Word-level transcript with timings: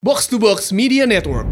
Box 0.00 0.32
to 0.32 0.40
Box 0.40 0.72
Media 0.72 1.04
Network. 1.04 1.44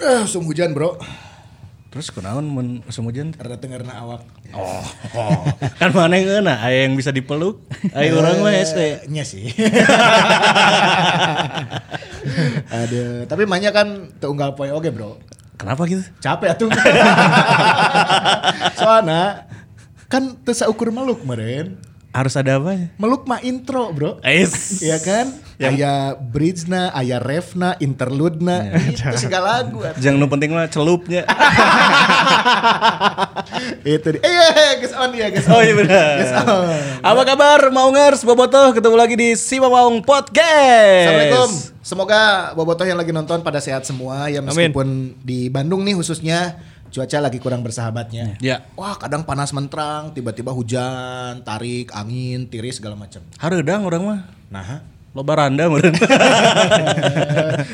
Eh, 0.00 0.18
musim 0.24 0.48
hujan 0.48 0.72
bro. 0.72 0.96
Terus 1.92 2.08
kenaon 2.16 2.48
mun 2.48 2.80
musim 2.80 3.04
hujan? 3.04 3.36
Karena 3.36 3.60
dengarna 3.60 3.92
awak. 4.00 4.24
Oh, 4.56 4.80
kan 5.84 5.92
mana 5.92 6.16
yang 6.16 6.48
enak? 6.48 6.58
Aya 6.64 6.88
yang 6.88 6.96
bisa 6.96 7.12
dipeluk. 7.12 7.60
Aya 7.92 8.16
orang 8.16 8.40
mah 8.40 8.56
hese. 8.56 9.04
Nya 9.12 9.28
sih. 9.28 9.52
Aduh, 12.72 13.28
tapi 13.28 13.44
mahnya 13.44 13.68
kan 13.68 14.16
teunggal 14.16 14.56
poe 14.56 14.72
oge 14.72 14.96
bro. 14.96 15.20
Kenapa 15.60 15.84
gitu? 15.84 16.00
Capek 16.24 16.56
atuh. 16.56 16.72
Soalnya 18.80 19.49
kan 20.10 20.34
teu 20.42 20.66
ukur 20.66 20.90
meluk 20.90 21.22
meren. 21.22 21.78
Harus 22.10 22.34
ada 22.34 22.58
apa 22.58 22.74
ya? 22.74 22.90
Meluk 22.98 23.22
mah 23.30 23.38
intro 23.46 23.94
bro. 23.94 24.18
Es. 24.26 24.50
Iya 24.82 24.98
kan? 24.98 25.30
Aya 25.60 26.18
bridge-na, 26.18 26.90
aya 26.90 27.20
ref-na, 27.22 27.76
interlude-na, 27.78 28.80
itu 28.88 29.04
segala 29.14 29.60
lagu. 29.60 29.78
Jangan 30.00 30.18
nu 30.18 30.26
penting 30.26 30.50
mah 30.50 30.66
celupnya. 30.66 31.22
itu 33.86 34.08
dia. 34.16 34.20
Eh, 34.24 34.32
eh, 34.32 34.72
guys 34.82 34.94
on 34.96 35.12
ya, 35.12 35.28
guys. 35.28 35.46
Oh 35.46 35.60
iya 35.62 35.74
benar. 35.76 36.16
Guys 36.18 36.34
on. 36.48 36.66
Apa 37.04 37.22
kabar 37.28 37.60
Maungers 37.70 38.24
Bobotoh 38.26 38.72
ketemu 38.74 38.96
lagi 38.98 39.14
di 39.14 39.36
Si 39.38 39.62
Maung 39.62 40.02
Podcast. 40.02 41.06
Assalamualaikum. 41.06 41.50
Semoga 41.80 42.52
bobotoh 42.58 42.88
yang 42.88 42.98
lagi 42.98 43.14
nonton 43.14 43.44
pada 43.46 43.62
sehat 43.62 43.86
semua 43.86 44.26
ya 44.32 44.42
meskipun 44.42 45.14
di 45.22 45.46
Bandung 45.52 45.86
nih 45.86 45.94
khususnya 45.94 46.58
cuaca 46.90 47.18
lagi 47.22 47.38
kurang 47.38 47.62
bersahabatnya. 47.62 48.36
Ya. 48.42 48.66
Wah, 48.74 48.98
kadang 48.98 49.22
panas 49.22 49.54
menterang, 49.54 50.10
tiba-tiba 50.10 50.50
hujan, 50.50 51.40
tarik, 51.46 51.94
angin, 51.94 52.50
tiris 52.50 52.82
segala 52.82 52.98
macam. 52.98 53.22
Hareudang 53.38 53.86
orang 53.86 54.02
mah. 54.02 54.20
Nah, 54.50 54.82
Loba 55.10 55.42
randa 55.42 55.66
meureun. 55.66 55.90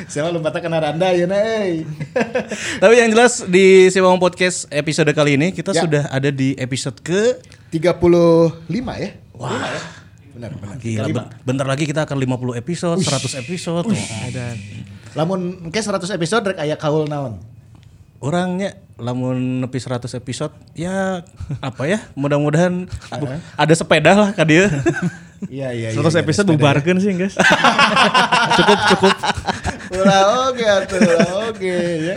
saya 0.08 0.32
lupa 0.32 0.48
kena 0.56 0.80
randa 0.80 1.12
ya, 1.12 1.28
Nay. 1.28 1.84
Tapi 2.82 2.94
yang 2.96 3.12
jelas 3.12 3.44
di 3.44 3.92
Si 3.92 4.00
Maung 4.00 4.16
Podcast 4.16 4.64
episode 4.72 5.12
kali 5.12 5.36
ini 5.36 5.52
kita 5.52 5.76
Ya. 5.76 5.84
sudah 5.84 6.02
ada 6.08 6.32
di 6.32 6.56
episode 6.56 6.96
ke 7.04 7.36
35 7.68 8.56
ya? 8.96 9.10
Wah. 9.36 9.52
ya? 9.52 9.80
Benar, 10.32 10.50
benar. 10.56 10.76
Gila, 10.80 11.04
35. 11.08 11.16
ben- 11.16 11.30
bentar 11.44 11.66
lagi 11.68 11.84
kita 11.84 12.08
akan 12.08 12.16
50 12.24 12.56
episode, 12.56 12.98
100 13.04 13.40
episode. 13.44 13.84
Dan 14.32 14.56
Lamun 15.12 15.68
ke 15.68 15.80
100 15.80 16.08
episode 16.12 16.44
rek 16.52 16.60
aya 16.60 16.76
kaul 16.80 17.04
naon? 17.04 17.40
Orangnya 18.26 18.74
lamun 18.98 19.62
nepi 19.62 19.78
100 19.78 20.10
episode 20.18 20.50
ya 20.74 21.22
apa 21.62 21.82
ya 21.86 22.02
mudah-mudahan 22.18 22.90
ada 23.54 23.74
sepeda 23.78 24.12
lah 24.18 24.30
ka 24.34 24.42
dia. 24.42 24.66
Iya, 25.52 25.68
iya. 25.76 25.88
Terus 25.92 26.16
iya, 26.16 26.24
episode 26.24 26.48
ya. 26.48 26.52
bubarkan 26.56 26.96
sih 26.96 27.12
guys. 27.12 27.36
cukup 28.56 28.78
cukup. 28.88 29.14
Ulah 29.92 30.48
oke 30.48 30.64
atuh, 30.64 30.96
ulah 30.96 31.52
oke 31.52 31.76
ya. 32.08 32.16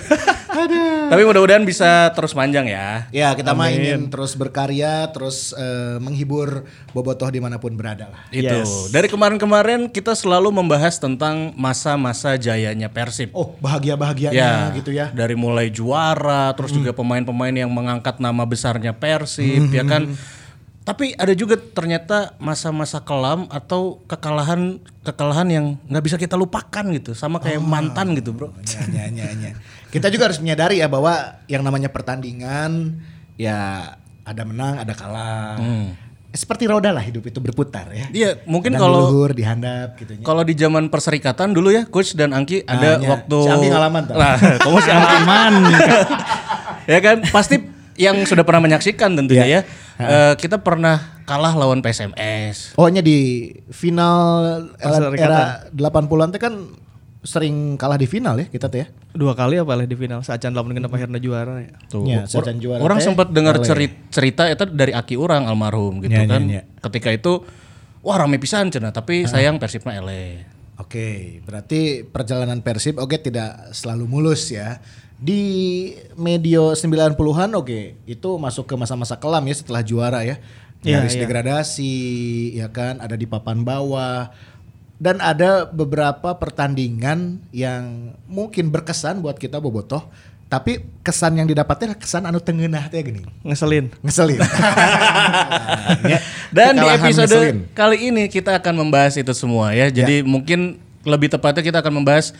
Aduh. 0.65 1.09
Tapi 1.09 1.21
mudah-mudahan 1.25 1.63
bisa 1.65 2.11
terus 2.13 2.35
panjang 2.35 2.69
ya. 2.69 3.07
Ya 3.09 3.33
kita 3.33 3.55
mah 3.55 3.71
ingin 3.71 4.11
terus 4.11 4.35
berkarya, 4.35 5.09
terus 5.09 5.55
eh, 5.55 5.97
menghibur 5.97 6.67
bobotoh 6.91 7.29
di 7.31 7.39
mana 7.41 7.57
pun 7.57 7.73
berada 7.73 8.11
lah. 8.11 8.21
Itu. 8.29 8.45
Yes. 8.45 8.93
Dari 8.93 9.07
kemarin-kemarin 9.07 9.89
kita 9.89 10.13
selalu 10.13 10.53
membahas 10.53 10.99
tentang 11.01 11.55
masa-masa 11.55 12.35
jayanya 12.37 12.91
Persib. 12.91 13.31
Oh 13.33 13.55
bahagia 13.57 13.95
bahagianya 13.95 14.75
gitu 14.77 14.91
ya. 14.93 15.09
Dari 15.09 15.33
mulai 15.33 15.71
juara, 15.73 16.51
terus 16.53 16.75
juga 16.75 16.91
pemain-pemain 16.93 17.53
yang 17.53 17.71
mengangkat 17.71 18.21
nama 18.21 18.43
besarnya 18.45 18.93
Persib, 18.93 19.71
ya 19.71 19.85
kan. 19.87 20.11
Tapi 20.79 21.13
ada 21.13 21.37
juga 21.37 21.53
ternyata 21.53 22.33
masa-masa 22.41 22.97
kelam 23.05 23.45
atau 23.53 24.01
kekalahan 24.09 24.81
kekalahan 25.05 25.45
yang 25.45 25.65
nggak 25.85 26.01
bisa 26.01 26.17
kita 26.17 26.33
lupakan 26.33 26.81
gitu, 26.97 27.13
sama 27.13 27.37
kayak 27.37 27.61
mantan 27.61 28.17
gitu, 28.17 28.33
bro. 28.33 28.49
Ya, 28.65 29.05
ya, 29.05 29.05
ya, 29.13 29.27
ya. 29.37 29.51
Kita 29.89 30.07
juga 30.13 30.29
harus 30.29 30.37
menyadari 30.37 30.81
ya 30.81 30.87
bahwa 30.87 31.41
yang 31.49 31.65
namanya 31.65 31.89
pertandingan 31.89 33.01
ya 33.35 33.91
ada 34.21 34.43
menang, 34.45 34.77
ada 34.85 34.93
kalah. 34.93 35.57
Seperti 36.29 36.69
roda 36.69 36.93
lah 36.93 37.01
hidup 37.01 37.25
itu 37.25 37.41
berputar 37.41 37.89
ya. 37.89 38.05
Iya, 38.13 38.29
mungkin 38.45 38.77
Kadang 38.77 38.85
kalau 38.85 39.01
luhur, 39.09 39.33
dihandap 39.33 39.97
gitu 39.97 40.13
ya. 40.13 40.21
kalau 40.21 40.45
di 40.45 40.53
zaman 40.53 40.85
perserikatan 40.93 41.57
dulu 41.57 41.73
ya, 41.73 41.89
coach 41.89 42.13
dan 42.13 42.37
Angki 42.37 42.61
ada 42.69 43.01
iya. 43.01 43.09
waktu 43.09 43.37
Si 43.41 43.49
Angki 43.49 43.67
ngalaman 43.73 44.01
tuh. 44.05 44.13
Nah, 44.13 44.37
kamu 44.61 44.77
si 44.77 44.89
Angki 44.93 45.17
ya 46.85 46.99
kan 47.01 47.17
pasti 47.33 47.55
yang 47.97 48.21
sudah 48.29 48.45
pernah 48.45 48.61
menyaksikan 48.61 49.17
tentunya 49.17 49.45
Iya. 49.45 49.59
ya. 49.59 49.61
Eh, 49.99 50.33
kita 50.39 50.61
pernah 50.61 51.19
kalah 51.27 51.51
lawan 51.57 51.83
PSMS. 51.83 52.77
Oh 52.79 52.87
nya 52.87 53.03
di 53.03 53.49
final 53.73 54.69
era, 54.79 54.95
Perserikatan. 54.95 55.27
era 55.27 55.41
80-an 55.75 56.29
teh 56.31 56.41
kan 56.41 56.53
sering 57.19 57.75
kalah 57.75 57.99
di 57.99 58.07
final 58.07 58.39
ya 58.39 58.47
kita 58.47 58.71
tuh 58.71 58.79
ya. 58.83 58.87
Dua 59.11 59.35
kali 59.35 59.59
apa 59.59 59.75
lah 59.75 59.83
di 59.83 59.95
final 59.99 60.23
saat 60.23 60.39
Can 60.39 60.55
lamun 60.55 60.71
kenapa 60.71 60.95
akhirnya 60.95 61.19
juara 61.19 61.59
ya. 61.59 61.71
Tuh. 61.91 62.07
Ya, 62.07 62.23
Or- 62.23 62.31
sajan 62.31 62.63
juara 62.63 62.79
orang 62.79 63.03
sempat 63.03 63.27
dengar 63.35 63.59
cerita, 63.59 63.95
cerita 64.07 64.43
itu 64.47 64.63
dari 64.71 64.95
aki 64.95 65.19
orang 65.19 65.43
almarhum 65.43 65.99
gitu 65.99 66.15
Ya, 66.15 66.23
ya, 66.23 66.31
kan. 66.31 66.41
ya. 66.47 66.63
Ketika 66.79 67.11
itu 67.11 67.43
wah 67.99 68.15
rame 68.15 68.39
pisan 68.39 68.71
cenah, 68.71 68.95
tapi 68.95 69.27
sayang 69.27 69.59
Persibna 69.59 69.99
ele. 69.99 70.47
Oke, 70.79 71.43
berarti 71.43 72.07
perjalanan 72.07 72.63
Persib 72.63 73.03
oke 73.03 73.19
tidak 73.19 73.75
selalu 73.75 74.07
mulus 74.07 74.47
ya. 74.47 74.79
Di 75.19 75.91
medio 76.15 76.71
90-an 76.71 77.51
oke, 77.59 78.07
itu 78.07 78.29
masuk 78.39 78.63
ke 78.63 78.79
masa-masa 78.79 79.19
kelam 79.19 79.43
ya 79.43 79.55
setelah 79.59 79.83
juara 79.83 80.23
ya. 80.23 80.39
Iya, 80.79 81.03
Garis 81.03 81.19
iya. 81.19 81.21
degradasi 81.27 81.95
ya 82.55 82.67
kan, 82.71 83.03
ada 83.03 83.19
di 83.19 83.27
papan 83.27 83.67
bawah. 83.67 84.31
Dan 84.99 85.23
ada 85.23 85.63
beberapa 85.63 86.35
pertandingan 86.35 87.39
yang 87.55 88.11
mungkin 88.27 88.67
berkesan 88.67 89.23
buat 89.23 89.39
kita 89.39 89.63
bobotoh, 89.63 90.03
tapi 90.51 90.83
kesan 91.05 91.39
yang 91.39 91.47
didapatnya 91.47 91.93
adalah 91.93 92.01
kesan 92.03 92.23
anu 92.27 92.43
tengenah 92.43 92.91
teh 92.91 92.99
gini. 92.99 93.23
Ngeselin. 93.47 93.93
Ngeselin. 94.03 94.39
Ya, 95.99 96.19
Dan 96.53 96.79
di 96.79 96.87
episode 96.87 97.29
ngeselin. 97.29 97.57
kali 97.73 97.97
ini 98.11 98.23
kita 98.29 98.57
akan 98.57 98.85
membahas 98.85 99.15
itu 99.17 99.31
semua 99.31 99.71
ya. 99.73 99.89
Jadi 99.89 100.21
mungkin 100.25 100.81
lebih 101.05 101.29
tepatnya 101.31 101.63
kita 101.63 101.79
akan 101.81 102.01
membahas 102.01 102.33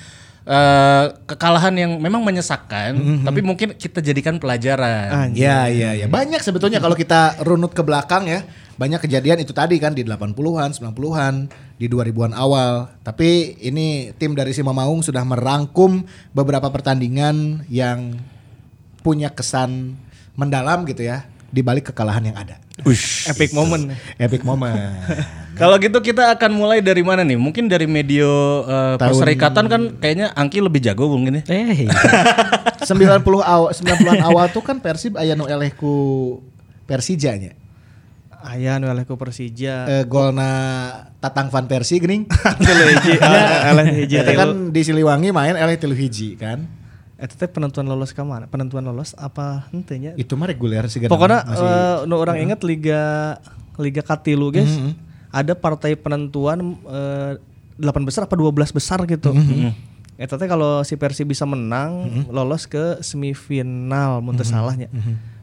eh, 0.49 1.05
kekalahan 1.29 1.77
yang 1.77 1.91
memang 2.01 2.25
menyesakkan, 2.25 2.97
Mhm. 2.97 3.21
tapi 3.21 3.39
mungkin 3.45 3.77
kita 3.77 4.01
jadikan 4.01 4.41
pelajaran. 4.41 5.29
Ya, 5.37 5.69
ya, 5.69 5.93
ya. 5.93 6.09
Banyak 6.09 6.41
sebetulnya 6.41 6.81
kalau 6.81 6.97
kita 6.97 7.37
runut 7.45 7.77
ke 7.77 7.85
belakang 7.85 8.25
ya. 8.25 8.41
Banyak 8.79 9.03
kejadian 9.05 9.43
itu 9.43 9.51
tadi 9.51 9.75
kan 9.77 9.91
di 9.93 10.07
80-an, 10.07 10.71
90-an, 10.71 11.51
di 11.77 11.85
2000-an 11.85 12.31
awal. 12.33 12.89
Tapi 13.03 13.59
ini 13.61 14.09
tim 14.15 14.33
dari 14.33 14.55
Sima 14.55 14.71
Maung 14.71 15.03
sudah 15.03 15.21
merangkum 15.21 16.01
beberapa 16.31 16.71
pertandingan 16.71 17.67
yang 17.67 18.17
punya 19.03 19.29
kesan 19.29 19.99
mendalam 20.39 20.87
gitu 20.87 21.03
ya 21.03 21.27
di 21.49 21.61
balik 21.65 21.89
kekalahan 21.91 22.23
yang 22.25 22.37
ada. 22.37 22.61
Epic 23.27 23.51
moment. 23.51 23.91
Epic 24.15 24.41
moment. 24.45 24.73
Kalau 25.59 25.75
gitu 25.75 25.99
kita 25.99 26.31
akan 26.39 26.55
mulai 26.55 26.79
dari 26.79 27.03
mana 27.03 27.27
nih? 27.27 27.35
Mungkin 27.35 27.67
dari 27.67 27.83
medio 27.83 28.63
eh, 28.63 28.95
Tahun- 28.95 29.11
perserikatan 29.11 29.65
kan 29.67 29.81
kayaknya 29.99 30.31
Angki 30.31 30.63
lebih 30.63 30.79
jago 30.79 31.11
mungkin 31.11 31.43
ya. 31.43 31.43
Eh, 31.51 31.91
90 32.79 32.87
awal 33.43 33.75
90-an 33.75 34.23
awal 34.23 34.47
tuh 34.55 34.63
kan 34.63 34.79
Persib 34.79 35.19
aya 35.19 35.35
nu 35.35 35.51
eleh 35.51 35.75
ku 35.75 36.39
Persijanya. 36.87 37.59
Aya 38.39 38.79
nu 38.79 38.87
eleh 38.87 39.03
ku 39.03 39.19
Persija. 39.19 39.83
Eh, 39.99 40.03
golna 40.07 40.47
Tatang 41.19 41.51
Van 41.51 41.67
Persie 41.67 41.99
geuning. 41.99 42.23
Telu 42.63 42.83
hiji. 42.95 43.19
Eleh 43.19 43.85
hiji 43.99 44.15
tilu. 44.15 44.39
kan 44.39 44.49
di 44.71 44.81
Siliwangi 44.87 45.35
main 45.35 45.59
eleh 45.59 45.75
tilu 45.75 45.91
hiji 45.91 46.39
kan. 46.39 46.78
Eta 47.19 47.35
teh 47.35 47.51
penentuan 47.51 47.83
lolos 47.83 48.15
ke 48.15 48.23
mana? 48.23 48.47
Penentuan 48.47 48.87
lolos 48.87 49.11
apa 49.19 49.67
henteu 49.75 49.99
nya? 49.99 50.15
Itu 50.15 50.39
mah 50.39 50.47
reguler 50.47 50.87
sih 50.87 51.03
Pokoknya 51.03 51.43
masih 51.43 51.67
eh, 51.67 51.97
nu 52.07 52.15
orang 52.15 52.39
inget 52.39 52.63
liga 52.63 53.35
liga 53.75 53.99
Katilu 53.99 54.55
guys. 54.55 54.71
Ada 55.29 55.53
partai 55.53 55.99
penentuan 55.99 56.79
eh, 56.87 57.35
8 57.75 58.07
besar 58.07 58.23
apa 58.23 58.39
12 58.39 58.55
besar 58.71 59.03
gitu. 59.03 59.35
Eta 60.19 60.35
teh 60.35 60.47
kalau 60.47 60.83
si 60.83 60.95
Persib 60.99 61.31
bisa 61.31 61.43
menang 61.43 62.23
lolos 62.31 62.67
ke 62.67 63.03
semifinal 63.03 64.23
mun 64.23 64.39
teu 64.39 64.47
salahnya. 64.47 64.87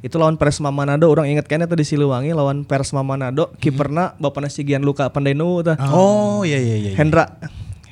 Itu 0.01 0.17
lawan 0.17 0.37
Persma 0.41 0.73
Manado 0.73 1.09
orang 1.13 1.29
inget 1.29 1.45
kan 1.45 1.61
eta 1.61 1.77
di 1.77 1.85
Siliwangi 1.85 2.33
lawan 2.33 2.65
Persma 2.65 3.05
Manado 3.05 3.53
kiperna 3.61 4.17
bapana 4.17 4.49
si 4.49 4.65
Gian 4.65 4.81
Luka 4.81 5.13
Pandainu 5.13 5.61
tah. 5.61 5.77
Oh 5.93 6.41
iya 6.45 6.57
iya 6.57 6.77
iya. 6.77 6.93
Hendra 6.97 7.37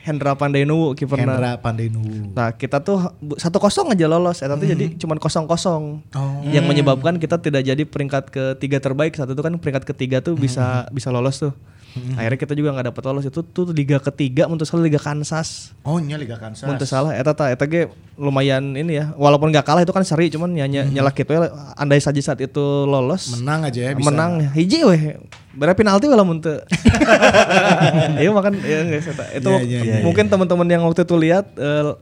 Hendra 0.05 0.37
Pandainu 0.37 0.93
kiperna. 0.93 1.41
Hendra 1.41 1.53
Pandenu. 1.57 2.05
Nah 2.37 2.53
kita 2.53 2.85
tuh 2.85 3.09
satu 3.41 3.57
kosong 3.57 3.97
aja 3.97 4.05
lolos, 4.05 4.45
eta 4.45 4.53
tuh 4.53 4.69
jadi 4.69 4.93
cuman 5.01 5.17
kosong 5.17 5.49
kosong, 5.49 6.05
Oh. 6.13 6.45
yang 6.45 6.69
menyebabkan 6.69 7.17
kita 7.17 7.41
tidak 7.41 7.65
jadi 7.65 7.83
peringkat 7.89 8.29
ketiga 8.29 8.85
terbaik 8.85 9.17
saat 9.17 9.33
itu 9.33 9.41
kan 9.41 9.57
peringkat 9.57 9.89
ketiga 9.89 10.21
tuh 10.21 10.37
bisa 10.37 10.85
bisa 10.93 11.09
lolos 11.09 11.41
tuh. 11.41 11.57
Akhirnya 12.19 12.39
kita 12.39 12.53
juga 12.53 12.75
nggak 12.75 12.87
dapat 12.91 13.03
lolos 13.07 13.25
itu 13.25 13.41
tuh 13.41 13.71
liga 13.71 13.99
ketiga 13.99 14.47
untuk 14.47 14.65
salah 14.65 14.83
liga 14.83 14.99
Kansas. 14.99 15.71
Oh, 15.83 15.99
nya 15.99 16.19
Liga 16.19 16.35
Kansas. 16.37 16.65
Mun 16.65 16.75
teu 16.75 16.85
salah 16.85 17.15
eta 17.15 17.31
ta 17.31 17.49
eta 17.49 17.65
ge 17.65 17.87
lumayan 18.15 18.75
ini 18.75 18.99
ya. 18.99 19.15
Walaupun 19.15 19.51
nggak 19.51 19.63
kalah 19.63 19.83
itu 19.83 19.91
kan 19.91 20.03
seri 20.03 20.29
cuman 20.29 20.51
ny 20.51 20.63
nyala 20.67 21.11
gitu 21.11 21.31
ya 21.31 21.49
andai 21.75 21.99
saja 21.99 22.19
saat 22.21 22.39
itu 22.39 22.63
lolos 22.85 23.39
Menang 23.39 23.67
aja 23.67 23.81
ya 23.81 23.91
bisa. 23.93 24.07
menang 24.07 24.33
hiji 24.53 24.83
weh. 24.83 25.19
Berapa 25.55 25.79
penalti 25.79 26.07
lah 26.07 26.27
mun 26.27 26.43
teu. 26.43 26.59
Iya 28.21 28.31
makan 28.31 28.53
ya 28.59 28.81
guys 28.85 29.07
eta. 29.07 29.25
Itu 29.35 29.51
Iya, 29.51 29.63
iya, 29.63 29.81
iya, 29.83 29.95
mungkin 30.03 30.27
teman-teman 30.27 30.67
yang 30.67 30.83
waktu 30.83 31.07
itu 31.07 31.15
lihat 31.15 31.47
eh, 31.55 31.95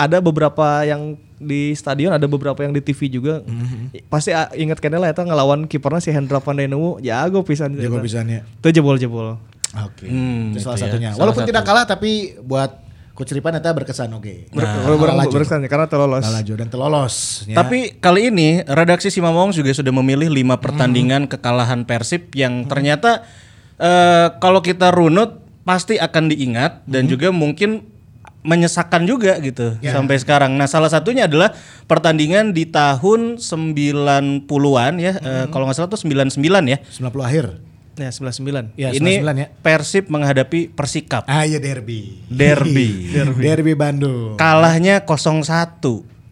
ada 0.00 0.18
beberapa 0.18 0.64
yang 0.82 1.14
di 1.36 1.72
stadion 1.72 2.10
ada 2.10 2.24
beberapa 2.24 2.56
yang 2.58 2.70
di 2.70 2.80
TV 2.80 3.08
juga 3.10 3.40
pasti 4.06 4.28
ah, 4.30 4.52
inget 4.52 4.76
kene 4.76 4.96
lah 4.96 5.08
eta 5.08 5.20
ngelawan 5.20 5.64
kipernya 5.64 5.98
si 5.98 6.10
Hendra 6.10 6.36
Pandenewu 6.36 7.00
jago 7.00 7.40
pisan 7.40 7.76
Jago 7.76 7.96
pisannya. 7.98 8.44
Itu 8.58 8.68
jebol-jebol. 8.70 9.36
Oke. 9.78 10.04
Hmm, 10.04 10.50
itu 10.50 10.56
itu 10.56 10.60
salah 10.60 10.76
ya, 10.76 10.84
satunya. 10.84 11.08
salah 11.10 11.20
Walaupun 11.22 11.42
tidak 11.44 11.62
kalah 11.62 11.84
tapi 11.84 12.34
buat 12.40 12.88
Coach 13.10 13.30
Ripan 13.30 13.52
eta 13.54 13.70
berkesan 13.70 14.08
oke. 14.10 14.48
Ber- 14.50 14.64
Nah, 14.64 15.20
laju. 15.22 15.30
berkesan 15.30 15.60
ya, 15.60 15.68
karena 15.68 15.86
terlolos. 15.86 16.24
Laju 16.24 16.52
dan 16.56 16.68
telolos. 16.68 17.14
ya. 17.44 17.54
Tapi 17.54 17.96
kali 17.96 18.28
ini 18.28 18.64
redaksi 18.64 19.08
Simamong 19.08 19.52
juga 19.52 19.70
sudah 19.70 19.92
memilih 19.94 20.26
lima 20.26 20.56
pertandingan 20.56 21.24
Hmm. 21.24 21.30
kekalahan 21.30 21.84
Persib 21.84 22.32
yang 22.32 22.64
ternyata 22.64 23.24
eh, 23.76 24.28
kalau 24.36 24.60
kita 24.60 24.88
runut 24.90 25.40
pasti 25.62 25.96
akan 25.96 26.28
diingat 26.28 26.84
dan 26.84 27.04
Hmm. 27.04 27.12
juga 27.12 27.28
mungkin 27.30 27.84
menyesakan 28.40 29.04
juga 29.04 29.36
gitu 29.38 29.76
Ya. 29.84 29.92
sampai 29.92 30.16
sekarang. 30.16 30.56
Nah, 30.56 30.64
salah 30.64 30.88
satunya 30.88 31.28
adalah 31.28 31.52
pertandingan 31.84 32.56
di 32.56 32.64
tahun 32.64 33.36
90-an 33.36 34.92
ya. 34.96 35.12
Hmm. 35.16 35.26
eh, 35.26 35.46
kalau 35.52 35.68
nggak 35.68 35.76
salah 35.76 35.90
tuh 35.92 36.00
99 36.00 36.40
ya. 36.64 36.78
90 36.88 37.20
akhir. 37.20 37.46
Ya 38.00 38.08
99. 38.08 38.72
Ya, 38.80 38.88
ini 38.96 39.20
99 39.20 39.42
ya. 39.44 39.46
Persib 39.60 40.08
menghadapi 40.08 40.72
Persikap. 40.72 41.28
Ah 41.28 41.44
iya 41.44 41.60
derby. 41.60 42.24
Derby. 42.32 43.12
derby 43.44 43.76
Bandung. 43.76 44.40
Kalahnya 44.40 45.04
0-1. 45.04 45.44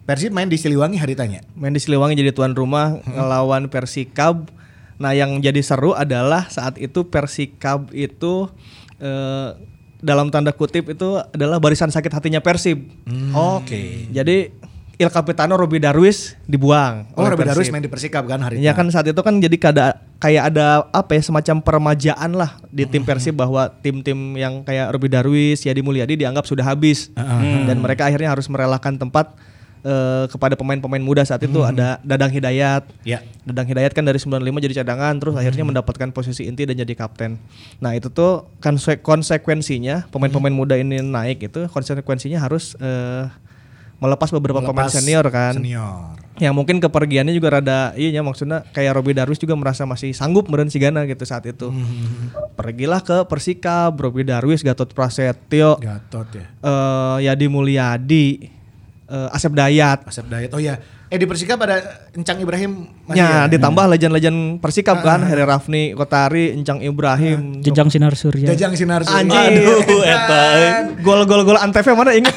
Persib 0.09 0.33
main 0.33 0.49
di 0.49 0.57
Siliwangi 0.57 0.97
hari 0.97 1.13
tanya. 1.13 1.45
Main 1.53 1.77
di 1.77 1.81
Siliwangi 1.85 2.17
jadi 2.17 2.33
tuan 2.33 2.57
rumah 2.57 2.97
ngelawan 3.05 3.69
Persikab. 3.69 4.49
Nah, 4.97 5.13
yang 5.13 5.45
jadi 5.45 5.61
seru 5.61 5.93
adalah 5.93 6.49
saat 6.49 6.81
itu 6.81 7.05
Persikab 7.05 7.93
itu 7.93 8.49
eh, 8.97 9.49
dalam 9.99 10.31
tanda 10.31 10.55
kutip 10.55 10.91
itu 10.91 11.19
adalah 11.35 11.59
barisan 11.59 11.91
sakit 11.91 12.11
hatinya 12.11 12.39
Persib. 12.43 12.87
Oke. 13.35 14.07
Jadi 14.15 14.69
Il 14.99 15.07
Capitano 15.15 15.55
Robi 15.55 15.79
Darwis 15.79 16.35
dibuang. 16.43 17.07
Oh, 17.15 17.23
Robby 17.23 17.47
Darwis 17.47 17.71
main 17.71 17.79
di 17.79 17.87
Persikap 17.87 18.27
kan 18.27 18.43
hari 18.43 18.59
Ya 18.59 18.75
kan 18.75 18.91
saat 18.91 19.07
itu 19.07 19.23
kan 19.23 19.39
jadi 19.39 19.55
kada, 19.55 20.03
kayak 20.19 20.51
ada 20.51 20.91
apa 20.91 21.15
ya 21.15 21.23
semacam 21.23 21.63
peremajaan 21.63 22.35
lah 22.35 22.59
di 22.75 22.83
tim 22.83 23.07
Persib 23.07 23.39
bahwa 23.39 23.71
tim-tim 23.79 24.35
yang 24.35 24.67
kayak 24.67 24.91
Robi 24.91 25.07
Darwis, 25.07 25.63
Yadi 25.63 25.87
Mulyadi 25.87 26.19
dianggap 26.19 26.51
sudah 26.51 26.67
habis 26.67 27.15
dan 27.15 27.79
mereka 27.79 28.11
akhirnya 28.11 28.35
harus 28.35 28.51
merelakan 28.51 28.99
tempat 28.99 29.39
eh, 29.81 30.25
kepada 30.27 30.55
pemain-pemain 30.55 30.99
muda 30.99 31.23
saat 31.23 31.41
itu 31.41 31.61
ada 31.61 31.99
Dadang 32.01 32.29
Hidayat. 32.29 32.87
Ya. 33.03 33.23
Dadang 33.43 33.65
Hidayat 33.65 33.91
kan 33.91 34.03
dari 34.03 34.17
95 34.17 34.39
jadi 34.61 34.75
cadangan 34.79 35.15
terus 35.17 35.35
akhirnya 35.35 35.65
mendapatkan 35.65 36.09
posisi 36.09 36.45
inti 36.45 36.63
dan 36.63 36.77
jadi 36.77 36.95
kapten. 36.95 37.37
Nah, 37.79 37.93
itu 37.93 38.09
tuh 38.09 38.47
konse- 38.59 38.99
konsekuensinya 38.99 40.09
pemain-pemain 40.09 40.53
muda 40.53 40.75
ini 40.75 40.99
naik 40.99 41.45
itu 41.45 41.67
konsekuensinya 41.67 42.39
harus 42.39 42.75
eh, 42.77 43.27
melepas 43.99 44.31
beberapa 44.31 44.61
pemain 44.61 44.87
Melepas 44.87 44.95
senior 44.95 45.27
kan 45.27 45.55
Senior. 45.55 46.15
yang 46.39 46.55
mungkin 46.55 46.79
kepergiannya 46.79 47.35
juga 47.35 47.51
rada 47.53 47.91
iya 47.93 48.15
ya, 48.15 48.23
maksudnya 48.23 48.63
kayak 48.71 48.95
Robi 48.95 49.11
Darwis 49.11 49.37
juga 49.37 49.59
merasa 49.59 49.83
masih 49.83 50.15
sanggup 50.15 50.47
meren 50.47 50.71
Sigana 50.71 51.03
gitu 51.03 51.27
saat 51.27 51.43
itu. 51.45 51.75
Pergilah 52.55 53.03
ke 53.03 53.27
Persikab, 53.27 53.95
Robi 53.95 54.23
Darwis, 54.23 54.63
Gatot 54.63 54.87
Prasetyo, 54.89 55.79
Gatot 55.79 56.31
ya. 56.31 56.47
eh 56.47 57.17
Yadi 57.27 57.47
Mulyadi, 57.49 58.55
eh 59.09 59.29
Asep 59.33 59.53
Dayat. 59.57 60.05
Asep 60.05 60.29
Dayat. 60.29 60.53
Oh 60.53 60.61
ya. 60.61 60.77
Eh 61.09 61.17
di 61.17 61.25
Persikap 61.25 61.57
ada 61.65 62.05
Encang 62.13 62.37
Ibrahim 62.37 62.85
masih 63.09 63.17
Ya, 63.17 63.49
ya? 63.49 63.57
ditambah 63.57 63.81
legend-legend 63.97 64.61
Persikab 64.61 65.01
kan, 65.01 65.25
Heri 65.25 65.41
Rafni, 65.41 65.97
Kotari, 65.97 66.53
Encang 66.53 66.85
Ibrahim. 66.85 67.65
Jejang 67.65 67.89
sinar 67.89 68.13
surya. 68.13 68.53
Jajang 68.53 68.77
Sinar 68.77 69.09
Surya. 69.09 69.25
Anjing. 69.25 69.57
Aduh, 69.57 70.05
eta. 70.05 70.41
Gol-gol 71.01 71.49
gol 71.49 71.57
Antv 71.57 71.81
mana 71.97 72.13
inget? 72.13 72.37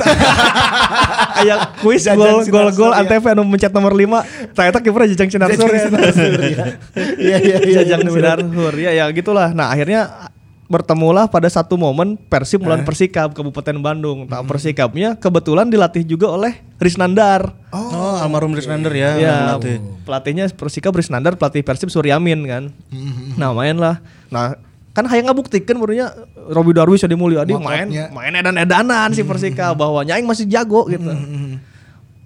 Aya 1.43 1.75
kuis 1.83 2.07
gol 2.15 2.47
Sinar 2.47 2.71
gol 2.71 2.71
gol. 2.71 2.91
Antv 2.95 3.23
anu 3.27 3.43
mencet 3.43 3.75
nomor 3.75 3.91
5. 3.91 4.55
Ternyata 4.55 4.79
kipernya 4.79 5.07
Jejang 5.19 5.29
Sinar 5.35 5.49
Jajang 5.51 5.67
Surya. 5.67 5.83
Sinar 5.91 6.09
Surya. 6.15 6.63
Iya 7.27 7.37
iya 7.43 7.57
iya. 7.67 7.75
Jajang 7.83 8.07
iya, 8.07 8.11
Sinar 8.15 8.39
benar. 8.39 8.55
Surya 8.55 8.89
ya 8.95 9.05
gitulah. 9.11 9.51
Nah, 9.51 9.67
akhirnya 9.75 10.30
bertemulah 10.71 11.27
pada 11.27 11.51
satu 11.51 11.75
momen 11.75 12.15
Persib 12.15 12.63
melawan 12.63 12.87
Persikab 12.87 13.35
Kabupaten 13.35 13.75
Bandung. 13.83 14.31
Nah, 14.31 14.39
Persikabnya 14.47 15.19
kebetulan 15.19 15.67
dilatih 15.67 16.07
juga 16.07 16.31
oleh 16.31 16.63
Risnandar. 16.79 17.51
Oh, 17.75 18.15
almarhum 18.17 18.55
Risnander 18.55 18.95
ya. 18.95 19.19
Ya, 19.19 19.35
pelatih. 19.59 19.77
pelatihnya 20.07 20.45
Persikab 20.55 20.95
Risnandar, 20.95 21.35
pelatih 21.35 21.61
Persib 21.61 21.91
Suryamin 21.91 22.47
kan. 22.47 22.63
Mm-hmm. 22.89 23.35
Nah, 23.35 23.51
main 23.51 23.75
lah. 23.75 23.99
Nah, 24.31 24.55
kan 24.95 25.03
hayang 25.11 25.27
ngabuktikan 25.27 25.75
barunya 25.75 26.11
Robi 26.51 26.75
Darwis 26.75 27.03
Adi 27.07 27.15
Mulyadi 27.15 27.55
main 27.55 27.87
main 28.11 28.33
edan-edanan 28.35 29.07
si 29.15 29.23
Persikab 29.23 29.79
bahwa 29.79 30.03
nyaing 30.03 30.27
masih 30.27 30.47
jago 30.47 30.87
gitu. 30.87 31.11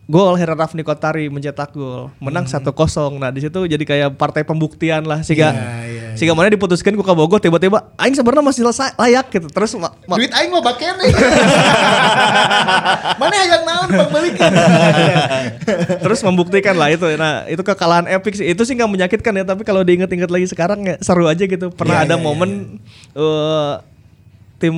Gol 0.05 0.35
Hera 0.35 0.53
Rafni 0.53 0.79
Kotari 0.79 1.27
mencetak 1.27 1.73
gol, 1.73 2.13
menang 2.19 2.45
1-0. 2.45 2.61
Nah, 3.15 3.33
di 3.33 3.41
situ 3.41 3.57
jadi 3.65 3.81
kayak 3.81 4.13
partai 4.13 4.41
pembuktian 4.41 5.01
lah 5.01 5.19
sehingga 5.19 5.49
Iya, 5.49 5.65
iya, 5.83 6.07
sehingga 6.13 6.31
mana 6.31 6.45
diputuskan 6.47 6.93
ku 6.93 7.01
Kabogo 7.01 7.35
tiba-tiba 7.35 7.89
aing 7.95 8.13
sebenarnya 8.13 8.45
masih 8.45 8.61
selesai 8.61 8.93
layak 8.95 9.25
gitu. 9.27 9.49
Terus 9.49 9.73
ma- 9.75 9.97
ma- 10.05 10.13
Duit 10.15 10.29
aing 10.29 10.47
mah 10.47 10.61
bakene. 10.61 11.09
Mana 13.15 13.33
hayang 13.35 13.63
naon 13.63 13.89
bang 13.89 14.09
balikan. 14.11 14.51
terus 16.05 16.21
membuktikan 16.21 16.75
lah 16.75 16.89
itu 16.89 17.05
nah 17.15 17.45
itu 17.45 17.61
kekalahan 17.61 18.05
epic 18.07 18.35
sih 18.35 18.45
itu 18.45 18.61
sih 18.61 18.73
nggak 18.73 18.85
menyakitkan 18.87 19.33
ya 19.33 19.43
tapi 19.43 19.63
kalau 19.63 19.81
diinget-inget 19.81 20.29
lagi 20.29 20.45
sekarang 20.45 20.85
ya 20.85 20.95
seru 20.99 21.25
aja 21.25 21.41
gitu 21.41 21.69
pernah 21.69 22.03
Iya, 22.03 22.05
ada 22.05 22.15
iya, 22.15 22.21
momen 22.21 22.77
eh, 23.11 23.73
tim 24.57 24.75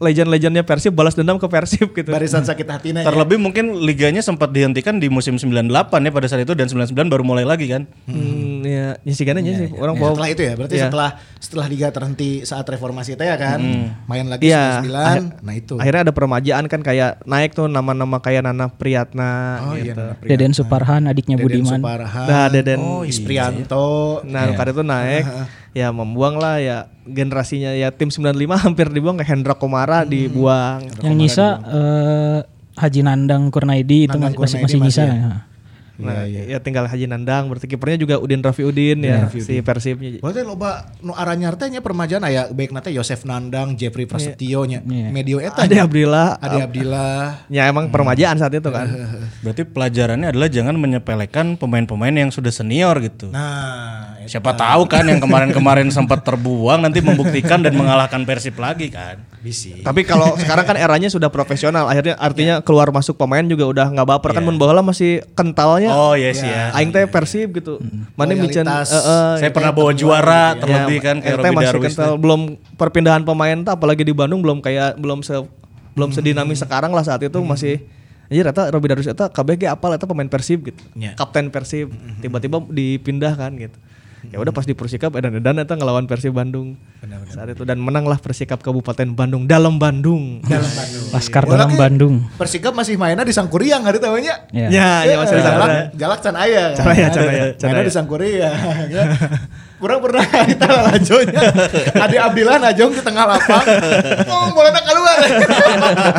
legend-legendnya 0.00 0.62
Persib 0.62 0.90
balas 0.90 1.12
dendam 1.12 1.36
ke 1.36 1.44
Persib 1.44 1.92
gitu 1.94 2.08
Barisan 2.08 2.40
sakit 2.40 2.64
hatinya. 2.64 3.00
ya. 3.00 3.06
Terlebih 3.06 3.36
mungkin 3.36 3.76
liganya 3.78 4.18
sempat 4.18 4.48
dihentikan 4.48 4.96
di 4.96 5.06
musim 5.06 5.36
98 5.36 5.68
ya 5.92 6.10
pada 6.10 6.26
saat 6.26 6.40
itu 6.40 6.52
dan 6.52 6.66
99 6.66 6.96
baru 7.06 7.20
mulai 7.22 7.44
lagi 7.44 7.68
kan. 7.68 7.84
hmm, 8.06 8.62
ya 8.62 8.86
ya 8.98 9.12
sih 9.12 9.22
kan 9.22 9.36
aja 9.36 9.52
sih 9.54 9.68
orang 9.72 9.92
Ya, 9.92 10.00
bawa 10.00 10.10
setelah 10.10 10.30
itu 10.30 10.42
ya, 10.42 10.52
berarti 10.54 10.74
Iya. 10.74 10.84
setelah 10.86 11.10
setelah 11.36 11.66
liga 11.66 11.88
terhenti 11.90 12.30
saat 12.42 12.64
reformasi 12.64 13.12
itu 13.12 13.22
ya 13.22 13.36
kan, 13.36 13.60
main 14.02 14.24
lagi 14.24 14.46
Iya, 14.46 14.80
99, 14.80 14.96
akhir- 15.04 15.28
nah 15.38 15.54
itu. 15.54 15.74
akhirnya 15.76 16.02
ada 16.02 16.12
peremajaan 16.12 16.64
kan 16.66 16.80
kayak 16.80 17.20
naik 17.22 17.52
tuh 17.52 17.66
nama-nama 17.66 18.16
kayak 18.18 18.40
Nana 18.42 18.66
Priyatna 18.70 19.30
oh 19.62 19.74
iya, 19.74 19.84
gitu. 19.86 20.00
Nana 20.00 20.14
Priyatna. 20.14 20.30
Deden 20.34 20.52
Suparhan 20.52 21.02
adiknya 21.04 21.36
Deden 21.36 21.44
Budiman. 21.46 21.78
Suparhan, 21.78 22.26
Nah, 22.26 22.46
Deden 22.48 22.80
oh, 22.80 23.02
Isprianto, 23.04 23.88
Nah, 24.24 24.54
karena 24.54 24.70
itu 24.70 24.82
naik 24.82 25.24
ya 25.70 25.94
membuang 25.94 26.36
lah 26.36 26.58
ya 26.58 26.78
generasinya 27.06 27.70
ya 27.72 27.94
tim 27.94 28.10
95 28.10 28.34
hampir 28.66 28.86
dibuang 28.90 29.16
kayak 29.18 29.30
Hendra 29.30 29.54
Komara 29.54 30.02
dibuang. 30.02 30.86
Yang 31.02 31.14
nyisa 31.14 31.46
eh, 31.62 32.38
Haji 32.74 33.00
Nandang 33.02 33.50
Kurnaidi 33.50 34.06
itu 34.06 34.14
Nandang 34.16 34.34
masih 34.34 34.58
Kurnaidi 34.58 34.64
masih 34.64 34.78
nyisa. 34.80 35.04
masih 35.06 35.20
ya. 35.20 35.48
Nah, 36.00 36.24
ya 36.24 36.56
tinggal 36.64 36.88
Haji 36.88 37.04
Nandang 37.04 37.52
berarti 37.52 37.68
kipernya 37.68 38.00
juga 38.00 38.16
Udin 38.16 38.40
Rafi 38.40 38.64
Udin 38.64 39.04
ya 39.04 39.28
si 39.28 39.60
Persibnya. 39.60 40.24
Berarti 40.24 40.40
loba 40.48 40.88
nu 41.04 41.12
aranyar 41.12 41.60
teh 41.60 41.68
nya 41.68 41.84
permajaan 41.84 42.24
aya 42.24 42.48
baik 42.48 42.72
nate 42.72 42.88
Yosef 42.88 43.28
Nandang, 43.28 43.76
Jeffrey 43.76 44.08
Prasetyo 44.08 44.64
nya, 44.64 44.80
Iya. 44.80 45.12
Medio 45.12 45.44
eta. 45.44 45.60
Ade. 45.60 45.76
Abdillah. 45.76 46.40
Ade 46.40 46.56
Abdillah. 46.64 47.44
Ya 47.52 47.68
emang 47.68 47.92
peremajaan 47.92 48.40
saat 48.40 48.56
itu 48.56 48.72
kan. 48.72 48.88
Berarti 49.44 49.68
pelajarannya 49.68 50.32
adalah 50.32 50.48
jangan 50.48 50.80
menyepelekan 50.80 51.60
pemain-pemain 51.60 52.16
yang 52.16 52.32
sudah 52.32 52.48
senior 52.48 52.96
gitu. 53.04 53.28
Nah, 53.28 54.16
Siapa 54.30 54.54
tahu 54.54 54.86
kan 54.86 55.02
yang 55.10 55.18
kemarin-kemarin 55.18 55.90
sempat 55.90 56.22
terbuang 56.22 56.86
nanti 56.86 57.02
membuktikan 57.02 57.58
dan 57.66 57.74
mengalahkan 57.74 58.22
Persib 58.22 58.54
lagi 58.62 58.86
kan. 58.86 59.18
bisi. 59.40 59.80
Tapi 59.80 60.04
kalau 60.04 60.36
sekarang 60.36 60.68
kan 60.68 60.76
eranya 60.76 61.08
sudah 61.08 61.32
profesional, 61.32 61.88
akhirnya 61.88 62.14
artinya 62.20 62.60
keluar 62.60 62.92
masuk 62.92 63.16
pemain 63.16 63.40
juga 63.42 63.64
udah 63.66 63.86
nggak 63.88 64.06
baper 64.06 64.30
kan 64.36 64.44
mun 64.44 64.60
baheula 64.60 64.84
masih 64.84 65.24
kentalnya. 65.32 65.90
Oh 65.96 66.12
yes 66.14 66.44
ya. 66.44 66.70
Aing 66.76 66.92
teh 66.92 67.08
Persib 67.08 67.58
gitu. 67.58 67.82
Mana 68.14 68.36
micen 68.36 68.68
eh, 68.68 68.84
eh, 68.84 69.34
Saya 69.40 69.50
pernah 69.50 69.72
bawa 69.74 69.90
juara 69.96 70.54
terlebih 70.60 71.00
Ya, 71.00 71.06
kan 71.10 71.16
kayak 71.24 71.36
Robi 71.40 71.56
masih 71.56 71.66
Darwis. 71.72 71.96
kental. 71.96 72.12
belum 72.20 72.40
perpindahan 72.76 73.24
pemain 73.24 73.58
apalagi 73.66 74.04
di 74.04 74.12
Bandung 74.12 74.44
belum 74.44 74.60
kayak 74.60 75.00
belum 75.00 75.24
se 75.24 75.40
belum 75.96 76.12
sedinamis 76.14 76.60
sekarang 76.60 76.92
lah 76.94 77.02
saat 77.02 77.24
itu 77.24 77.40
masih 77.42 77.80
Anjir 78.30 78.46
eta 78.46 78.70
Robi 78.70 78.86
Darwis 78.86 79.10
eta 79.10 79.26
KBG 79.26 79.66
apal 79.66 79.96
eta 79.96 80.06
pemain 80.06 80.28
Persib 80.30 80.62
gitu. 80.68 80.78
Ya. 80.94 81.18
Kapten 81.18 81.50
Persib. 81.50 81.90
Tiba-tiba 82.22 82.62
dipindah 82.70 83.34
kan 83.34 83.56
gitu. 83.58 83.74
Ya 84.28 84.36
udah 84.36 84.52
pas 84.52 84.68
di 84.68 84.76
Persikap 84.76 85.16
edan-edan 85.16 85.64
eta 85.64 85.72
ngelawan 85.72 86.04
Persib 86.04 86.36
Bandung. 86.36 86.76
Saat 87.32 87.56
itu 87.56 87.64
dan 87.64 87.80
menanglah 87.80 88.20
Persikap 88.20 88.60
Kabupaten 88.60 89.08
Bandung 89.16 89.48
dalam 89.48 89.80
Bandung. 89.80 90.44
Dalam 90.44 90.68
Bandung. 90.68 91.04
Laskar 91.16 91.44
dalam 91.48 91.72
Bandung. 91.80 92.14
Persikap 92.36 92.76
masih 92.76 93.00
mainnya 93.00 93.24
di 93.24 93.32
Sangkuriang 93.32 93.80
hari 93.80 93.96
tahu 93.96 94.20
nya. 94.20 94.44
Ya. 94.52 94.68
Ya, 94.68 94.90
ya 95.08 95.14
masih 95.16 95.40
di 95.40 95.44
sana. 95.44 95.88
Galak, 95.96 96.20
can 96.20 96.36
aya. 96.36 96.76
Can 96.76 96.86
aya, 96.92 97.06
can 97.56 97.72
aya. 97.72 97.82
di 97.88 97.92
Sangkuriang. 97.92 98.52
kurang 99.80 99.98
pernah 99.98 100.24
kita 100.52 100.68
lajonya. 100.68 101.42
Ade 102.04 102.16
Abdillah 102.16 102.56
najong 102.60 102.92
di 102.92 103.00
tengah 103.00 103.24
lapang. 103.24 103.64
Oh, 104.28 104.52
bola 104.52 104.70
keluar. 104.76 105.16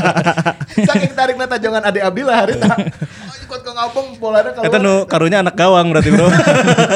Saking 0.89 1.13
tarik 1.13 1.35
na 1.37 1.45
tajongan 1.45 1.83
Ade 1.85 2.01
Abdillah 2.01 2.35
hari 2.35 2.57
tak. 2.57 2.73
Oh, 2.73 3.35
ikut 3.37 3.61
ke 3.61 3.71
ngapung 3.71 4.07
bola 4.17 4.41
keluar. 4.43 4.65
Eta 4.65 4.77
nu 4.77 5.05
karunya 5.05 5.39
anak 5.39 5.53
gawang 5.53 5.93
berarti 5.93 6.09
bro. 6.09 6.27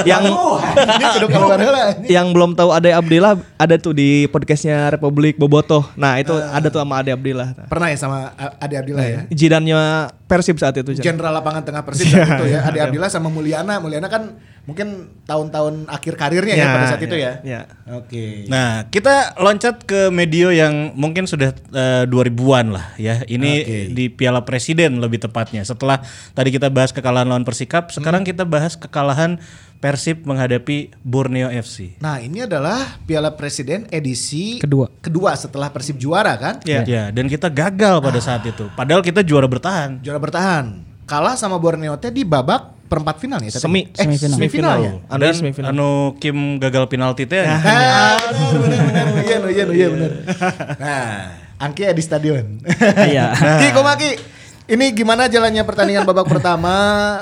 yang 0.04 0.26
Oh, 0.26 0.58
ini 0.58 1.06
kudu 1.14 1.28
keluar 1.30 1.58
heula. 1.58 1.84
yang 2.08 2.34
belum 2.34 2.58
tahu 2.58 2.74
Ade 2.74 2.90
Abdillah 2.92 3.38
ada 3.56 3.76
tuh 3.78 3.94
di 3.94 4.26
podcastnya 4.28 4.90
Republik 4.90 5.38
Bobotoh. 5.38 5.86
Nah 5.94 6.18
itu 6.18 6.34
ada 6.34 6.66
tuh 6.68 6.82
sama 6.82 6.98
Ade 7.00 7.14
Abdillah. 7.14 7.70
Pernah 7.70 7.88
ya 7.94 7.98
sama 8.00 8.34
Ade 8.58 8.76
Abdillah 8.76 9.06
ya? 9.06 9.20
Jidannya 9.30 9.78
Persib 10.26 10.58
saat 10.58 10.74
itu. 10.74 10.90
Jenderal 10.98 11.30
lapangan 11.38 11.62
tengah 11.62 11.86
Persib 11.86 12.10
saat 12.10 12.42
itu 12.42 12.50
ya. 12.50 12.66
Ade 12.66 12.82
Abdillah 12.82 13.14
sama 13.14 13.30
Mulyana. 13.30 13.78
Mulyana 13.78 14.10
kan 14.10 14.42
mungkin 14.66 15.14
tahun-tahun 15.30 15.86
akhir 15.86 16.18
karirnya 16.18 16.58
ya, 16.58 16.66
Ya, 16.66 16.74
pada 16.74 16.86
saat 16.90 17.02
ya, 17.02 17.06
itu 17.06 17.18
ya. 17.22 17.34
ya. 17.46 17.62
Oke. 17.94 18.50
Nah, 18.50 18.90
kita 18.90 19.38
loncat 19.38 19.86
ke 19.86 20.10
medio 20.10 20.50
yang 20.50 20.98
mungkin 20.98 21.30
sudah 21.30 21.54
eh, 21.54 22.10
2000-an 22.10 22.74
lah 22.74 22.98
ya. 22.98 23.22
Ini 23.22 23.52
Oke. 23.62 23.78
di 23.94 24.06
Piala 24.10 24.42
Presiden 24.42 24.98
lebih 24.98 25.22
tepatnya. 25.22 25.62
Setelah 25.62 26.02
tadi 26.34 26.50
kita 26.50 26.74
bahas 26.74 26.90
kekalahan 26.90 27.30
lawan 27.30 27.46
Persikap, 27.46 27.94
sekarang 27.94 28.26
kita 28.26 28.50
bahas 28.50 28.74
kekalahan 28.74 29.38
Persib 29.76 30.24
menghadapi 30.24 30.96
Borneo 31.02 31.48
FC. 31.48 32.00
Nah 32.00 32.18
ini 32.18 32.42
adalah 32.42 32.98
Piala 33.04 33.30
Presiden 33.32 33.86
edisi 33.90 34.58
Kedua. 34.58 34.90
kedua 35.00 35.36
setelah 35.36 35.70
Persib 35.70 35.96
juara 35.96 36.34
kan? 36.36 36.58
Ya, 36.66 36.82
dan 37.10 37.26
kita 37.26 37.48
gagal 37.48 38.00
pada 38.00 38.20
saat 38.20 38.42
itu. 38.44 38.66
Padahal 38.74 39.00
kita 39.00 39.22
juara 39.22 39.46
bertahan. 39.46 40.02
Juara 40.02 40.18
bertahan. 40.18 40.82
Kalah 41.06 41.38
sama 41.38 41.56
Borneo 41.56 41.94
teh 41.96 42.10
di 42.10 42.26
babak 42.26 42.74
perempat 42.86 43.18
final 43.18 43.38
ya? 43.40 43.50
tadi? 43.50 43.62
Semi, 43.62 43.82
eh, 43.86 43.94
semifinal. 43.94 44.38
semifinal 44.38 44.78
ya? 44.80 44.92
Anu 45.06 45.22
Dan 45.22 45.34
semifinal. 45.38 45.68
anu 45.70 45.90
Kim 46.18 46.38
gagal 46.58 46.90
penalti 46.90 47.30
teh. 47.30 47.46
Ah, 47.46 48.18
benar 48.34 48.82
benar 48.82 49.06
benar 49.14 49.22
iya 49.22 49.38
iya 49.46 49.66
iya 49.70 49.88
benar. 49.94 50.12
Nah, 50.82 51.06
Angki 51.56 51.82
ya 51.84 51.94
di 51.94 52.02
stadion. 52.02 52.60
Iya. 53.06 53.32
Ki 53.38 53.70
Komaki, 53.72 54.10
ini 54.66 54.86
gimana 54.94 55.30
jalannya 55.30 55.62
pertandingan 55.62 56.04
babak 56.06 56.26
pertama, 56.26 56.76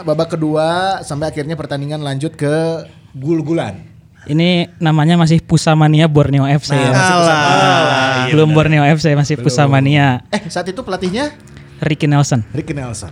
babak 0.08 0.36
kedua 0.36 1.00
sampai 1.04 1.32
akhirnya 1.32 1.60
pertandingan 1.60 2.00
lanjut 2.00 2.36
ke 2.40 2.88
gul-gulan. 3.12 3.84
Ini 4.24 4.72
namanya 4.80 5.20
masih 5.20 5.44
Pusamania 5.44 6.08
Borneo 6.08 6.48
FC 6.48 6.72
ya. 6.72 6.96
Alah. 6.96 8.32
Belum 8.32 8.56
Borneo 8.56 8.88
FC 8.88 9.12
masih 9.20 9.36
Pusamania. 9.36 10.24
Eh, 10.32 10.48
saat 10.48 10.72
itu 10.72 10.80
pelatihnya 10.80 11.36
Ricky 11.84 12.08
Nelson. 12.08 12.48
Ricky 12.56 12.72
Nelson. 12.72 13.12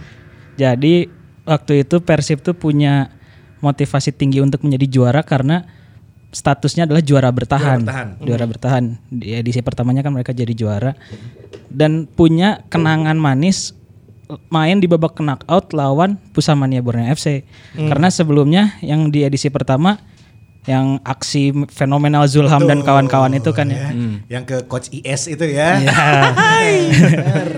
Jadi 0.56 1.12
waktu 1.44 1.84
itu 1.84 2.00
Persib 2.00 2.40
tuh 2.40 2.56
punya 2.56 3.12
motivasi 3.60 4.16
tinggi 4.16 4.40
untuk 4.40 4.64
menjadi 4.64 4.88
juara 4.88 5.22
karena 5.28 5.68
statusnya 6.32 6.88
adalah 6.88 7.04
juara 7.04 7.28
bertahan. 7.28 7.84
Juara 7.84 7.92
bertahan. 7.92 8.08
Juara 8.24 8.46
bertahan. 8.48 8.84
Di 9.12 9.36
edisi 9.36 9.60
pertamanya 9.60 10.08
kan 10.08 10.16
mereka 10.16 10.32
jadi 10.32 10.56
juara 10.56 10.96
dan 11.68 12.08
punya 12.08 12.64
kenangan 12.72 13.20
manis 13.20 13.76
main 14.52 14.78
di 14.80 14.88
babak 14.88 15.18
knockout 15.18 15.74
lawan 15.74 16.20
Pusamania 16.32 16.84
Borneo 16.84 17.10
FC. 17.12 17.44
Karena 17.76 18.08
sebelumnya 18.14 18.78
yang 18.84 19.10
di 19.10 19.26
edisi 19.26 19.50
pertama 19.52 19.98
yang 20.70 21.02
aksi 21.02 21.66
fenomenal 21.74 22.30
Zulham 22.30 22.70
dan 22.70 22.86
kawan-kawan 22.86 23.34
itu 23.34 23.50
kan 23.50 23.66
ya. 23.74 23.90
Yang 24.30 24.44
ke 24.46 24.58
coach 24.70 24.88
IS 24.94 25.32
itu 25.34 25.46
ya. 25.50 25.78
Ya. 25.82 25.98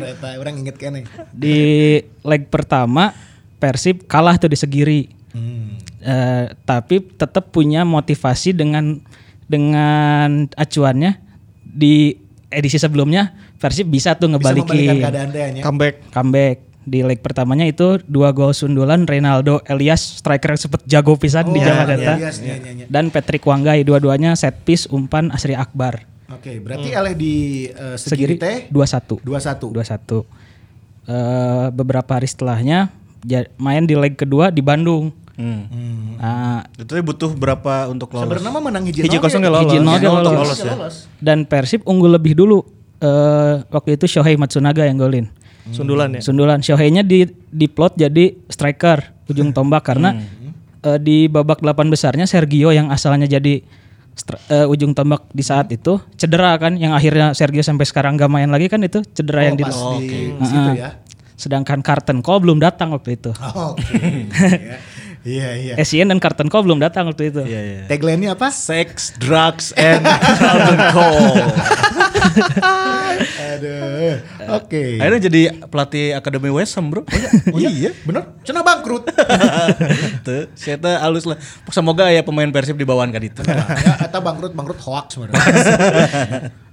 Eta 0.15 0.39
orang 0.39 0.55
inget 0.55 0.79
kene. 0.79 1.03
di 1.35 1.99
leg 2.23 2.47
pertama 2.47 3.11
Persib 3.59 4.07
kalah 4.07 4.39
tuh 4.39 4.47
di 4.47 4.55
Segiri. 4.55 5.11
Hmm. 5.35 5.75
Eh, 6.03 6.45
tapi 6.63 7.03
tetap 7.03 7.51
punya 7.51 7.83
motivasi 7.83 8.55
dengan 8.55 8.99
dengan 9.47 10.47
acuannya 10.55 11.19
di 11.63 12.15
edisi 12.53 12.77
sebelumnya 12.77 13.33
Persib 13.63 13.87
bisa 13.87 14.11
tuh 14.13 14.27
Bisa 14.27 14.35
ngebalikin 14.51 14.99
keadaan. 14.99 15.29
Comeback. 15.63 15.95
comeback 16.11 16.57
di 16.83 16.99
leg 16.99 17.23
pertamanya 17.23 17.63
itu 17.63 17.95
dua 18.03 18.35
gol 18.35 18.51
sundulan 18.51 19.07
Reynaldo 19.07 19.63
Elias 19.63 20.19
striker 20.19 20.51
yang 20.51 20.59
sempet 20.59 20.81
jago 20.83 21.15
pisan 21.15 21.47
di 21.47 21.57
Oh, 21.57 21.63
zaman 21.63 21.87
iya, 21.87 21.95
eta 21.95 22.13
iya, 22.13 22.29
iya, 22.29 22.55
iya, 22.59 22.71
iya. 22.75 22.85
dan 22.91 23.07
Patrick 23.07 23.39
Wanggai 23.41 23.87
dua-duanya 23.87 24.35
set 24.35 24.59
piece 24.61 24.83
umpan 24.85 25.31
Asri 25.31 25.55
Akbar 25.55 26.03
Oke, 26.27 26.59
berarti 26.59 26.91
eleh 26.91 27.15
di 27.15 27.33
eh, 27.65 27.95
segiri 27.95 28.35
segiri 28.35 28.67
teh 28.67 28.67
2-1 28.67 29.23
21. 29.23 29.71
21 29.71 30.43
Eh, 31.03 31.67
beberapa 31.71 32.15
hari 32.15 32.27
setelahnya 32.27 32.87
main 33.55 33.83
di 33.83 33.91
leg 33.91 34.15
kedua 34.15 34.47
di 34.47 34.59
Bandung 34.59 35.11
Hmm. 35.33 35.65
Nah, 36.21 36.61
Itu 36.77 36.93
butuh 37.01 37.33
berapa 37.33 37.89
untuk 37.89 38.13
lolos? 38.13 38.37
Sebenarnya 38.37 38.53
menang 38.53 38.85
hiji 38.85 39.01
Hiji 39.01 39.17
nol 39.17 39.23
kosong 39.25 39.41
nggak 39.41 39.49
lolos. 39.49 39.65
Hiji 39.65 39.77
nol 39.81 40.21
lolos. 40.21 40.29
lolos 40.29 40.59
ya. 40.61 40.73
Dan 41.17 41.49
Persib 41.49 41.81
unggul 41.89 42.13
lebih 42.13 42.37
dulu 42.37 42.61
eh 43.03 43.53
waktu 43.67 43.89
itu 43.93 44.07
Shohei 44.07 44.39
Matsunaga 44.39 44.87
yang 44.87 44.95
golin. 44.95 45.27
Sundulan 45.69 46.11
ya. 46.11 46.19
sundulan. 46.19 46.59
Shohei-nya 46.59 47.03
di 47.03 47.23
diplot 47.49 47.95
jadi 47.95 48.35
striker 48.47 49.27
ujung 49.27 49.51
tombak. 49.55 49.83
Karena 49.83 50.15
eh, 50.81 50.97
di 50.97 51.27
babak 51.27 51.59
8 51.59 51.87
besarnya 51.87 52.23
Sergio 52.23 52.71
yang 52.71 52.87
asalnya 52.89 53.27
jadi 53.29 53.63
eh, 54.47 54.65
ujung 54.67 54.91
tombak 54.91 55.27
di 55.29 55.41
saat 55.41 55.71
itu 55.71 55.97
cedera 56.13 56.55
kan 56.55 56.75
yang 56.75 56.91
akhirnya 56.91 57.31
Sergio 57.31 57.63
sampai 57.63 57.83
sekarang 57.83 58.13
gak 58.13 58.27
main 58.27 58.47
lagi 58.47 58.67
kan 58.67 58.83
itu 58.83 59.01
cedera 59.11 59.47
yang 59.47 59.55
Oh, 59.55 59.59
di 59.59 59.65
pas 59.65 59.77
di 60.37 60.45
situ 60.45 60.69
ya. 60.77 60.89
sedangkan 61.33 61.81
Carton 61.81 62.21
Cole 62.21 62.43
belum 62.43 62.59
datang 62.59 62.93
waktu 62.93 63.17
itu. 63.17 63.31
Oke. 63.33 63.81
Iya, 65.23 65.49
iya. 65.55 65.73
Essien 65.79 66.11
dan 66.11 66.19
Carton 66.19 66.51
Cole 66.51 66.67
belum 66.67 66.83
datang 66.83 67.07
waktu 67.07 67.31
itu 67.31 67.47
Iya, 67.47 67.61
iya. 67.63 67.81
Tagline-nya 67.87 68.35
apa? 68.35 68.51
Sex, 68.51 69.15
drugs, 69.15 69.71
and 69.79 70.03
alcohol. 70.03 71.39
Aduh. 73.55 74.19
Oke. 74.19 74.42
Akhirnya 74.47 75.21
jadi 75.29 75.41
pelatih 75.67 76.17
Akademi 76.17 76.49
West 76.49 76.75
Ham, 76.75 76.91
Bro. 76.91 77.05
Oh 77.51 77.59
iya, 77.59 77.91
bener. 78.07 78.35
Cenah 78.43 78.63
bangkrut. 78.63 79.07
Tuh, 80.25 80.49
saya 80.57 80.77
halus 81.03 81.23
lah. 81.29 81.37
Semoga 81.69 82.09
ya 82.09 82.21
pemain 82.25 82.49
Persib 82.49 82.75
dibawaan 82.79 83.13
ka 83.13 83.19
ditu. 83.19 83.41
ya, 83.45 84.03
eta 84.03 84.19
bangkrut 84.19 84.51
bangkrut 84.55 84.79
hoax 84.83 85.15
sebenarnya. 85.15 85.43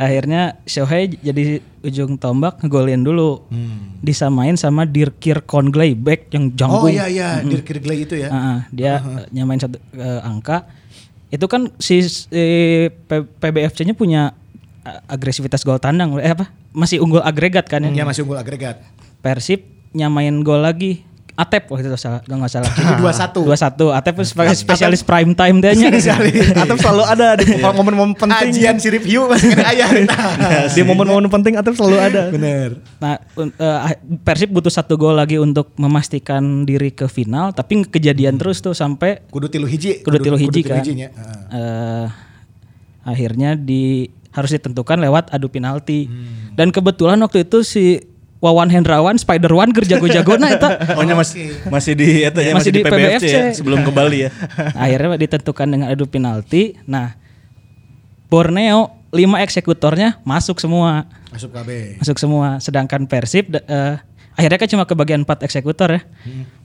akhirnya 0.00 0.56
Shohei 0.64 1.20
jadi 1.20 1.60
ujung 1.84 2.16
tombak 2.16 2.64
ngegolin 2.64 3.04
dulu 3.04 3.44
disamain 4.00 4.56
sama 4.56 4.88
Dirkir 4.88 5.44
Congley 5.44 5.92
back 5.92 6.32
yang 6.32 6.48
oh 6.48 6.56
jangkung 6.56 6.92
iya 6.92 7.06
iya, 7.08 7.28
Dirk 7.44 7.68
Kirgley 7.68 8.08
itu 8.08 8.16
ya. 8.16 8.28
Ah, 8.32 8.36
ah, 8.36 8.58
dia 8.72 9.00
eh, 9.00 9.24
nyamain 9.36 9.60
satu 9.60 9.76
eh, 9.92 10.20
angka 10.24 10.64
itu 11.30 11.46
kan 11.46 11.70
si, 11.78 12.02
si 12.02 12.44
PBFC-nya 13.06 13.94
punya 13.94 14.34
agresivitas 15.06 15.60
gol 15.60 15.76
tandang 15.76 16.16
eh 16.16 16.30
apa 16.30 16.48
masih 16.72 16.98
unggul 16.98 17.20
agregat 17.20 17.66
kan 17.66 17.84
ya 17.84 17.90
Ya 17.92 18.04
masih 18.04 18.24
unggul 18.24 18.36
agregat. 18.36 18.80
Persib 19.20 19.64
nyamain 19.90 20.32
gol 20.40 20.60
lagi 20.60 21.04
Atep 21.30 21.72
waktu 21.72 21.88
itu 21.88 21.96
salah 21.96 22.20
gak 22.20 22.36
nggak 22.36 22.52
salah 22.52 22.68
Jadi 22.76 23.00
2-1. 23.00 23.48
dua 23.48 23.56
satu 23.56 23.84
Atep 23.90 24.12
sebagai 24.22 24.52
spesialis 24.52 25.00
prime 25.00 25.32
time 25.32 25.56
dia 25.58 25.72
nya 25.72 25.88
Atep 26.62 26.76
selalu 26.76 27.00
ada 27.02 27.28
di 27.34 27.56
momen-momen 27.56 28.12
penting. 28.12 28.52
Ajian 28.52 28.76
si 28.76 28.92
review 28.92 29.24
masih 29.24 29.56
kena 29.56 29.72
ayah. 29.72 29.88
Di 30.76 30.84
momen-momen 30.84 31.32
penting 31.32 31.56
Atep 31.56 31.80
selalu 31.80 31.96
ada. 31.96 32.28
Bener. 32.28 32.76
Nah, 33.00 33.16
eh, 33.40 33.96
Persib 34.20 34.52
butuh 34.52 34.68
satu 34.68 35.00
gol 35.00 35.16
lagi 35.16 35.40
untuk 35.40 35.72
memastikan 35.80 36.68
diri 36.68 36.92
ke 36.92 37.08
final, 37.08 37.56
tapi 37.56 37.88
kejadian 37.88 38.36
terus 38.36 38.60
tuh 38.60 38.76
sampai 38.76 39.24
Kudu 39.32 39.48
tilu 39.48 39.64
hiji. 39.64 40.04
kudu 40.04 40.20
tilu 40.20 40.36
hiji 40.36 40.60
kan. 40.60 40.84
hijinya. 40.84 41.08
Eh, 41.48 42.06
akhirnya 43.00 43.56
di 43.56 44.12
harus 44.40 44.50
ditentukan 44.50 44.96
lewat 44.98 45.28
adu 45.30 45.46
penalti. 45.46 46.08
Hmm. 46.08 46.56
Dan 46.56 46.72
kebetulan 46.72 47.20
waktu 47.20 47.44
itu 47.44 47.60
si 47.60 48.00
Wawan 48.40 48.72
Hendrawan 48.72 49.20
Spider 49.20 49.52
One 49.52 49.70
kerja 49.70 50.00
jago-jago 50.00 50.40
nah 50.40 50.48
eta. 50.56 50.80
Pokoknya 50.96 51.12
masih 51.12 51.52
masih 51.68 51.92
di 51.92 52.24
eta 52.24 52.40
ya, 52.40 52.56
masih, 52.56 52.56
Masih 52.56 52.70
di, 52.72 52.80
di 52.80 52.88
PBFC, 52.88 53.24
ya, 53.28 53.42
sebelum 53.52 53.84
ke 53.84 53.92
Bali 53.92 54.24
ya. 54.24 54.30
akhirnya 54.84 55.20
ditentukan 55.20 55.66
dengan 55.68 55.92
adu 55.92 56.08
penalti. 56.08 56.72
Nah, 56.88 57.20
Borneo 58.26 58.96
lima 59.10 59.42
eksekutornya 59.42 60.22
masuk 60.22 60.56
semua. 60.56 61.04
Masuk 61.30 61.50
KB. 61.50 62.00
masuk 62.02 62.16
semua 62.18 62.58
sedangkan 62.58 63.06
Persib 63.06 63.54
eh, 63.54 63.94
akhirnya 64.34 64.58
kan 64.58 64.66
cuma 64.66 64.82
kebagian 64.82 65.22
4 65.22 65.46
eksekutor 65.46 65.94
ya 65.94 66.02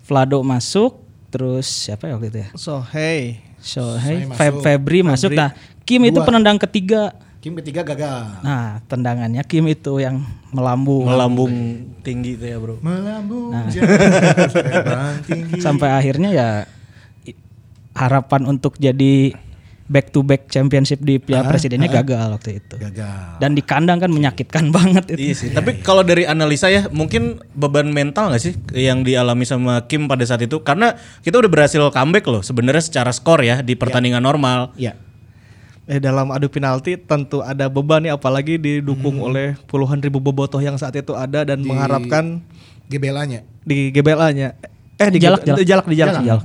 Vlado 0.01 0.41
masuk 0.41 1.05
terus 1.29 1.69
siapa 1.69 2.09
ya 2.09 2.17
waktu 2.17 2.33
itu 2.33 2.39
ya 2.41 2.49
So 2.57 2.81
hey. 2.81 3.45
Shohei 3.61 4.25
masuk. 4.25 4.37
Fe- 4.37 4.61
Febri 4.61 4.99
masuk 5.01 5.33
nah 5.33 5.53
Kim 5.85 6.01
itu 6.01 6.17
Dua. 6.17 6.25
penendang 6.25 6.57
ketiga 6.57 7.13
Kim 7.45 7.53
ketiga 7.61 7.85
gagal. 7.85 8.41
nah 8.41 8.81
tendangannya 8.89 9.45
Kim 9.45 9.69
itu 9.69 10.01
yang 10.01 10.17
melambung 10.49 11.05
Melambung 11.05 11.53
tinggi 12.01 12.41
tuh 12.41 12.47
ya, 12.49 12.57
Bro. 12.57 12.81
Melambung 12.81 13.53
Nah. 13.53 13.69
tinggi. 15.21 15.61
sampai 15.61 15.93
akhirnya 15.93 16.33
ya 16.33 16.49
harapan 17.93 18.49
untuk 18.49 18.81
jadi 18.81 19.37
back 19.85 20.09
to 20.09 20.25
back 20.25 20.49
championship 20.49 20.97
di 21.05 21.21
Piala 21.21 21.45
Presidennya 21.45 21.85
gagal 21.85 22.33
waktu 22.33 22.57
itu. 22.57 22.81
Gagal. 22.81 23.37
Dan 23.37 23.53
di 23.53 23.61
kandang 23.61 24.01
kan 24.01 24.09
menyakitkan 24.09 24.73
banget 24.73 25.13
itu. 25.13 25.29
Iya 25.29 25.35
sih. 25.37 25.49
Tapi 25.53 25.85
kalau 25.85 26.01
dari 26.01 26.25
analisa 26.25 26.73
ya, 26.73 26.89
mungkin 26.89 27.37
beban 27.53 27.93
mental 27.93 28.33
nggak 28.33 28.41
sih 28.41 28.57
yang 28.73 29.05
dialami 29.05 29.45
sama 29.45 29.85
Kim 29.85 30.09
pada 30.09 30.25
saat 30.25 30.41
itu? 30.41 30.65
Karena 30.65 30.97
kita 31.21 31.37
udah 31.37 31.51
berhasil 31.53 31.77
comeback 31.93 32.25
loh, 32.25 32.41
sebenarnya 32.41 32.81
secara 32.81 33.13
skor 33.13 33.45
ya 33.45 33.61
di 33.61 33.77
pertandingan 33.77 34.25
normal. 34.25 34.73
Iya. 34.73 35.04
Eh 35.85 36.01
dalam 36.01 36.33
adu 36.33 36.49
penalti 36.49 36.97
tentu 36.97 37.45
ada 37.45 37.69
beban 37.69 38.01
nih 38.01 38.17
apalagi 38.17 38.57
didukung 38.57 39.21
oleh 39.21 39.53
puluhan 39.69 40.01
ribu 40.01 40.17
bobotoh 40.17 40.57
yang 40.57 40.81
saat 40.81 40.97
itu 40.97 41.13
ada 41.13 41.45
dan 41.45 41.61
mengharapkan 41.61 42.41
Gebelanya. 42.89 43.45
di 43.61 43.93
GBLA-nya. 43.93 44.57
Eh 44.97 45.09
di 45.13 45.19
Jalak, 45.21 45.45
Jalak, 45.45 45.61
jalak. 45.61 45.85
di 45.85 45.95
Jalak. 45.97 46.15
Jalak. 46.25 46.43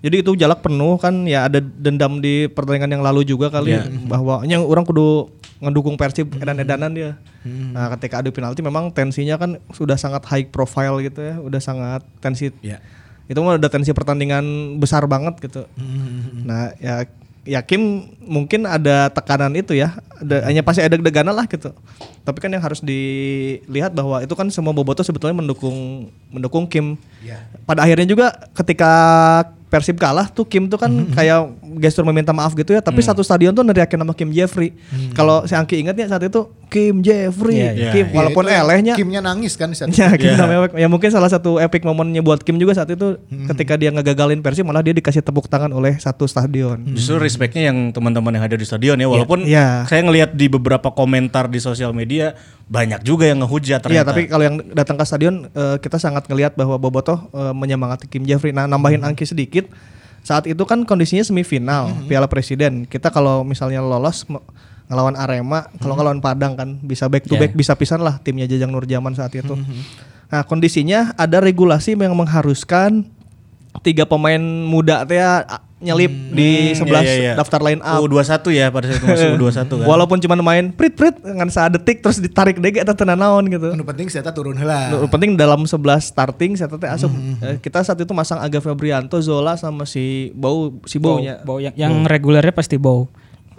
Jadi 0.00 0.16
itu 0.24 0.32
jalak 0.32 0.64
penuh 0.64 0.96
kan 0.96 1.12
ya 1.28 1.44
ada 1.44 1.60
dendam 1.60 2.24
di 2.24 2.48
pertandingan 2.48 2.88
yang 2.98 3.04
lalu 3.04 3.20
juga 3.22 3.52
kali 3.52 3.76
bahwa 4.08 4.40
yang 4.48 4.64
orang 4.64 4.82
kudu 4.82 5.28
ngedukung 5.60 6.00
Persib 6.00 6.32
edan-edanan 6.40 6.90
dia. 6.90 7.10
Nah, 7.46 7.92
ketika 7.94 8.24
adu 8.24 8.32
penalti 8.32 8.64
memang 8.64 8.88
tensinya 8.90 9.36
kan 9.36 9.60
sudah 9.76 10.00
sangat 10.00 10.24
high 10.32 10.48
profile 10.48 11.04
gitu 11.04 11.20
ya, 11.20 11.36
udah 11.36 11.60
sangat 11.60 12.00
tensi. 12.24 12.48
Iya. 12.64 12.80
Itu 13.28 13.44
mah 13.44 13.60
udah 13.60 13.70
tensi 13.70 13.92
pertandingan 13.92 14.76
besar 14.80 15.04
banget 15.04 15.36
gitu. 15.38 15.68
Nah, 16.48 16.72
ya 16.80 17.04
ya 17.44 17.64
Kim 17.64 18.12
mungkin 18.20 18.68
ada 18.68 19.08
tekanan 19.08 19.52
itu 19.56 19.72
ya, 19.72 19.96
ada, 20.20 20.44
hanya 20.48 20.60
pasti 20.60 20.84
ada 20.84 20.94
deg-deganan 20.96 21.32
lah 21.32 21.48
gitu. 21.48 21.72
Tapi 22.20 22.38
kan 22.38 22.52
yang 22.52 22.60
harus 22.60 22.84
dilihat 22.84 23.96
bahwa 23.96 24.20
itu 24.20 24.34
kan 24.36 24.46
semua 24.52 24.76
bobotoh 24.76 25.02
sebetulnya 25.02 25.36
mendukung 25.36 26.08
mendukung 26.28 26.68
Kim. 26.68 27.00
Iya. 27.24 27.40
Pada 27.64 27.84
akhirnya 27.88 28.06
juga 28.06 28.26
ketika 28.52 28.90
Persib 29.70 30.02
kalah 30.02 30.26
tuh 30.26 30.42
Kim 30.50 30.66
tuh 30.66 30.82
kan 30.82 30.90
kayak 31.14 31.46
gestur 31.78 32.02
meminta 32.02 32.34
maaf 32.34 32.58
gitu 32.58 32.74
ya, 32.74 32.82
tapi 32.82 33.00
satu 33.06 33.22
stadion 33.22 33.54
tuh 33.54 33.62
neriakin 33.62 34.02
nama 34.02 34.10
Kim 34.12 34.34
Jeffrey. 34.34 34.74
Kalau 35.14 35.46
si 35.46 35.54
Angki 35.54 35.78
ingatnya 35.78 36.10
saat 36.10 36.26
itu 36.26 36.50
Kim 36.70 37.02
Jeffrey, 37.02 37.58
Iya, 37.58 37.70
iya. 37.74 37.90
Kim 37.90 38.06
Iya, 38.06 38.14
walaupun 38.14 38.46
itu 38.46 38.54
elehnya 38.54 38.94
Kimnya 38.94 39.20
nangis 39.20 39.58
kan 39.58 39.68
di 39.68 39.76
saat 39.76 39.90
Ya, 39.98 40.14
Kim 40.14 40.38
namanya 40.38 40.70
ya 40.72 40.86
mungkin 40.86 41.10
salah 41.10 41.26
satu 41.26 41.58
epic 41.58 41.82
momennya 41.82 42.22
buat 42.22 42.40
Kim 42.40 42.56
juga 42.56 42.72
saat 42.72 42.88
itu 42.88 43.18
ketika 43.50 43.74
dia 43.74 43.90
ngegagalin 43.90 44.38
Persib 44.38 44.62
malah 44.62 44.80
dia 44.80 44.94
dikasih 44.94 45.20
tepuk 45.20 45.44
tangan 45.44 45.68
oleh 45.68 45.98
satu 45.98 46.24
stadion. 46.24 46.78
Justru 46.88 47.18
respectnya 47.18 47.68
yang 47.68 47.90
teman-teman 47.90 48.30
yang 48.32 48.46
ada 48.46 48.54
di 48.54 48.62
stadion 48.62 48.94
ya, 48.94 49.04
walaupun 49.04 49.42
Iya. 49.42 49.82
saya 49.84 50.00
ngelihat 50.00 50.32
di 50.32 50.46
beberapa 50.46 50.88
komentar 50.88 51.50
di 51.50 51.58
sosial 51.58 51.90
media 51.90 52.38
banyak 52.64 53.02
juga 53.02 53.26
yang 53.26 53.42
ngehujat 53.42 53.82
Iya, 53.82 54.06
ternyata. 54.06 54.14
tapi 54.14 54.30
kalau 54.30 54.44
yang 54.46 54.56
datang 54.70 54.94
ke 54.94 55.02
stadion 55.02 55.50
eh, 55.50 55.76
kita 55.76 55.98
sangat 55.98 56.30
ngelihat 56.30 56.54
bahwa 56.54 56.78
Bobotoh 56.78 57.26
eh, 57.28 57.50
menyemangati 57.50 58.06
Kim 58.06 58.22
Jeffrey. 58.22 58.54
Nah, 58.54 58.70
nambahin 58.70 59.02
Angki 59.02 59.26
sedikit. 59.26 59.66
Saat 60.20 60.44
itu 60.44 60.60
kan 60.62 60.84
kondisinya 60.84 61.24
semifinal 61.24 61.90
Piala 62.04 62.28
Presiden. 62.28 62.84
Kita 62.84 63.08
kalau 63.08 63.40
misalnya 63.40 63.80
lolos 63.80 64.22
me- 64.24 64.44
ngelawan 64.90 65.14
Arema, 65.14 65.70
kalau 65.78 65.94
ngelawan 65.94 66.18
Padang 66.18 66.58
kan 66.58 66.82
bisa 66.82 67.06
back 67.06 67.30
to 67.30 67.38
back 67.38 67.54
bisa 67.54 67.78
pisan 67.78 68.02
lah 68.02 68.18
timnya 68.18 68.50
Jajang 68.50 68.74
Nurjaman 68.74 69.14
saat 69.14 69.30
itu. 69.38 69.54
Nah, 70.30 70.42
kondisinya 70.42 71.14
ada 71.14 71.38
regulasi 71.38 71.94
yang 71.94 72.18
mengharuskan 72.18 73.06
tiga 73.86 74.02
pemain 74.02 74.42
muda 74.42 75.06
teh 75.06 75.22
ya, 75.22 75.46
nyelip 75.80 76.12
di 76.34 76.74
sebelah 76.76 77.00
Iya, 77.00 77.14
iya, 77.16 77.32
daftar 77.38 77.62
line 77.64 77.80
up. 77.80 78.04
U21 78.04 78.52
ya 78.52 78.66
pada 78.68 78.84
saat 78.90 78.98
itu 79.00 79.06
masih 79.08 79.28
U21 79.40 79.56
kan. 79.80 79.86
Walaupun 79.88 80.18
cuma 80.20 80.34
main 80.42 80.74
prit 80.74 80.92
prit 80.92 81.16
dengan 81.16 81.48
saat 81.48 81.72
detik 81.72 82.04
terus 82.04 82.20
ditarik 82.20 82.60
dege 82.60 82.84
atau 82.84 82.92
tenan 82.92 83.16
naon 83.16 83.48
gitu. 83.48 83.72
Anu 83.72 83.86
penting 83.86 84.10
saya 84.12 84.26
turun 84.34 84.58
heula. 84.60 84.92
Nu 84.92 85.08
penting 85.08 85.38
dalam 85.40 85.64
11 85.64 85.78
starting 86.02 86.58
saya 86.58 86.68
teh 86.68 86.90
asup 86.90 87.14
eh, 87.40 87.56
kita 87.62 87.80
saat 87.80 87.96
itu 87.96 88.12
masang 88.12 88.42
Aga 88.44 88.60
Febrianto, 88.60 89.16
Zola 89.24 89.56
sama 89.56 89.88
si 89.88 90.34
Bau 90.36 90.76
si 90.84 91.00
Bow, 91.00 91.16
Baunya. 91.16 91.40
bow 91.40 91.56
yang, 91.62 91.72
yang 91.78 91.94
regulernya 92.04 92.52
pasti 92.52 92.76
bow. 92.76 93.08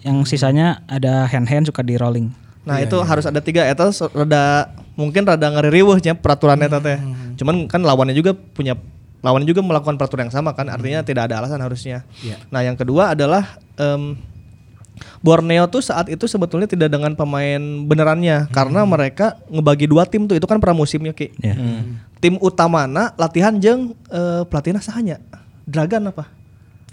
Yang 0.01 0.35
sisanya 0.35 0.81
ada 0.89 1.29
hand 1.29 1.47
hand 1.49 1.65
suka 1.69 1.85
di 1.85 1.97
rolling. 1.97 2.33
Nah, 2.61 2.77
itu 2.77 2.93
harus 3.01 3.25
ada 3.25 3.41
tiga 3.41 3.65
eta 3.65 3.89
so- 3.89 4.11
rada 4.13 4.69
mungkin 4.93 5.25
rada 5.25 5.49
ngaririweuhnya 5.49 6.17
peraturan 6.21 6.61
eta 6.61 6.77
teh. 6.77 6.97
Cuman 7.41 7.65
kan 7.65 7.81
lawannya 7.81 8.13
juga 8.13 8.37
punya 8.37 8.77
lawannya 9.21 9.49
juga 9.49 9.61
melakukan 9.65 9.97
peraturan 9.97 10.29
yang 10.29 10.33
sama 10.33 10.53
kan 10.53 10.69
artinya 10.69 11.01
tidak 11.01 11.29
ada 11.29 11.41
alasan 11.41 11.61
harusnya. 11.61 12.05
Iya. 12.21 12.37
Nah, 12.53 12.61
yang 12.61 12.77
kedua 12.77 13.13
adalah 13.13 13.57
em, 13.77 14.17
Borneo 15.21 15.65
tuh 15.69 15.81
saat 15.81 16.09
itu 16.09 16.29
sebetulnya 16.29 16.69
tidak 16.69 16.93
dengan 16.93 17.17
pemain 17.17 17.61
benerannya 17.85 18.49
karena 18.53 18.85
mereka 18.85 19.41
ngebagi 19.49 19.89
dua 19.89 20.05
tim 20.05 20.29
tuh 20.29 20.37
itu 20.37 20.45
kan 20.45 20.61
pramusimnya 20.61 21.13
Ki. 21.13 21.33
Ya. 21.41 21.57
Tim 22.21 22.37
utamana 22.37 23.13
latihan 23.17 23.57
jeng 23.57 23.97
eh, 24.13 24.45
pelatihnya 24.45 24.81
sahanya 24.81 25.17
Dragan 25.65 26.09
apa? 26.09 26.29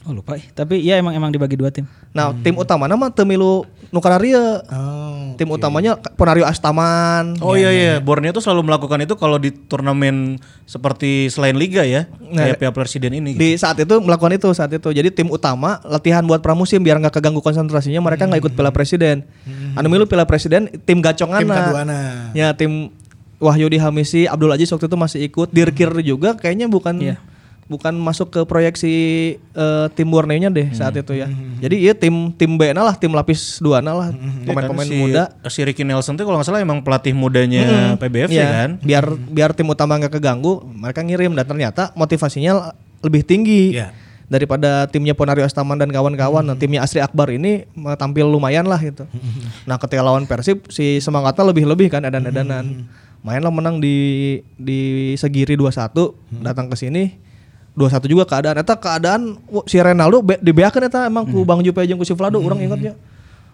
Oh 0.08 0.16
lupa. 0.16 0.34
eh. 0.34 0.44
Tapi 0.48 0.80
ya 0.80 0.96
emang 0.96 1.12
emang 1.12 1.28
dibagi 1.28 1.52
dua 1.52 1.68
tim. 1.68 1.84
Nah, 2.10 2.32
tim 2.34 2.56
utamana 2.56 2.96
mah 2.96 3.12
teu 3.12 3.22
milu 3.22 3.68
nu 3.86 4.00
kararia. 4.00 4.64
Oh. 4.64 5.36
Tim 5.36 5.44
utamanya 5.46 6.00
Ponario 6.16 6.42
Astaman. 6.42 7.36
Oh 7.38 7.52
iya 7.52 7.68
iya, 7.68 7.94
Borneo 8.00 8.32
tuh 8.32 8.40
selalu 8.40 8.64
melakukan 8.64 8.98
itu 8.98 9.14
kalau 9.14 9.36
di 9.36 9.52
turnamen 9.52 10.40
seperti 10.64 11.28
selain 11.28 11.54
liga 11.54 11.84
ya, 11.84 12.08
Nah, 12.18 12.48
kayak 12.48 12.56
Piala 12.56 12.72
Presiden 12.72 13.12
ini. 13.12 13.36
gitu. 13.36 13.40
Di 13.40 13.50
saat 13.54 13.76
itu 13.76 13.94
melakukan 13.98 14.32
itu 14.32 14.48
saat 14.50 14.72
itu. 14.72 14.88
Jadi 14.88 15.12
tim 15.12 15.28
utama 15.28 15.78
latihan 15.84 16.24
buat 16.24 16.40
pramusim 16.40 16.80
biar 16.80 16.96
nggak 16.98 17.14
keganggu 17.14 17.38
konsentrasinya 17.38 18.00
mereka 18.00 18.24
nggak 18.24 18.40
ikut 18.42 18.52
Piala 18.56 18.72
Presiden. 18.72 19.28
Anu 19.76 19.86
milu 19.86 20.08
Piala 20.08 20.24
Presiden 20.24 20.72
tim 20.82 20.98
gacongan. 20.98 21.38
Tim 21.38 21.52
kaduana. 21.52 22.32
Ya 22.32 22.50
tim 22.50 22.90
Wahyudi 23.38 23.78
Hamisi, 23.78 24.26
Abdul 24.26 24.50
Aziz 24.50 24.66
waktu 24.68 24.88
itu 24.88 24.96
masih 24.96 25.20
ikut. 25.22 25.52
Dirkir 25.52 25.92
juga 26.02 26.34
kayaknya 26.34 26.66
bukan 26.66 26.98
Iya. 26.98 27.16
Bukan 27.68 27.92
masuk 28.00 28.32
ke 28.32 28.40
proyeksi 28.48 28.94
eh, 29.38 29.86
tim 29.92 30.08
Borneo-nya 30.08 30.48
deh 30.48 30.72
saat 30.72 30.96
itu 30.96 31.12
ya. 31.12 31.28
Jadi 31.60 31.76
iya 31.84 31.92
tim 31.92 32.32
tim 32.32 32.56
B 32.56 32.72
lah, 32.72 32.96
tim 32.96 33.12
lapis 33.12 33.60
dua 33.60 33.84
lah, 33.84 34.10
pemain-pemain 34.48 34.88
si, 34.88 34.96
muda. 34.96 35.22
Si 35.46 35.60
Ricky 35.60 35.84
Nelson 35.84 36.16
tuh 36.16 36.24
kalau 36.24 36.40
nggak 36.40 36.48
salah 36.48 36.64
emang 36.64 36.80
pelatih 36.80 37.12
mudanya 37.12 37.94
PBFC 38.00 38.34
Iya, 38.40 38.48
kan. 38.48 38.70
Biar 38.80 39.04
biar 39.12 39.50
tim 39.52 39.68
utama 39.68 40.00
nggak 40.00 40.16
keganggu, 40.16 40.64
mereka 40.64 41.04
ngirim 41.04 41.36
dan 41.36 41.44
ternyata 41.44 41.92
motivasinya 41.92 42.72
lebih 43.04 43.22
tinggi 43.22 43.76
Iya. 43.76 43.92
daripada 44.32 44.88
timnya 44.88 45.12
Ponario 45.12 45.44
Astaman 45.44 45.76
dan 45.76 45.92
kawan-kawan. 45.92 46.48
Nah, 46.48 46.56
timnya 46.56 46.82
Asri 46.84 47.04
Akbar 47.04 47.28
ini 47.28 47.68
tampil 48.00 48.24
lumayan 48.28 48.64
lah 48.64 48.80
gitu. 48.80 49.04
nah, 49.68 49.76
ketika 49.76 50.00
lawan 50.00 50.24
Persib 50.24 50.72
si 50.72 51.04
semangatnya 51.04 51.44
lebih-lebih 51.52 51.92
kan 51.92 52.00
edan-edanan. 52.08 52.88
Mainlah 53.18 53.50
menang 53.50 53.82
di 53.82 54.38
di 54.56 55.12
Segiri 55.18 55.58
2-1, 55.58 56.14
datang 56.40 56.70
ke 56.70 56.78
sini 56.78 57.27
2-1 57.78 58.10
juga 58.10 58.24
keadaan 58.26 58.58
eta 58.58 58.74
keadaan 58.74 59.38
si 59.70 59.78
Ronaldo 59.78 60.18
be, 60.18 60.34
dibeakeun 60.42 60.90
eta 60.90 61.06
emang 61.06 61.22
ku 61.30 61.46
Bang 61.46 61.62
Jupe 61.62 61.78
jeung 61.86 61.96
ku 61.96 62.04
si 62.04 62.12
Vlado 62.12 62.42
urang 62.42 62.58
ingatnya. 62.58 62.98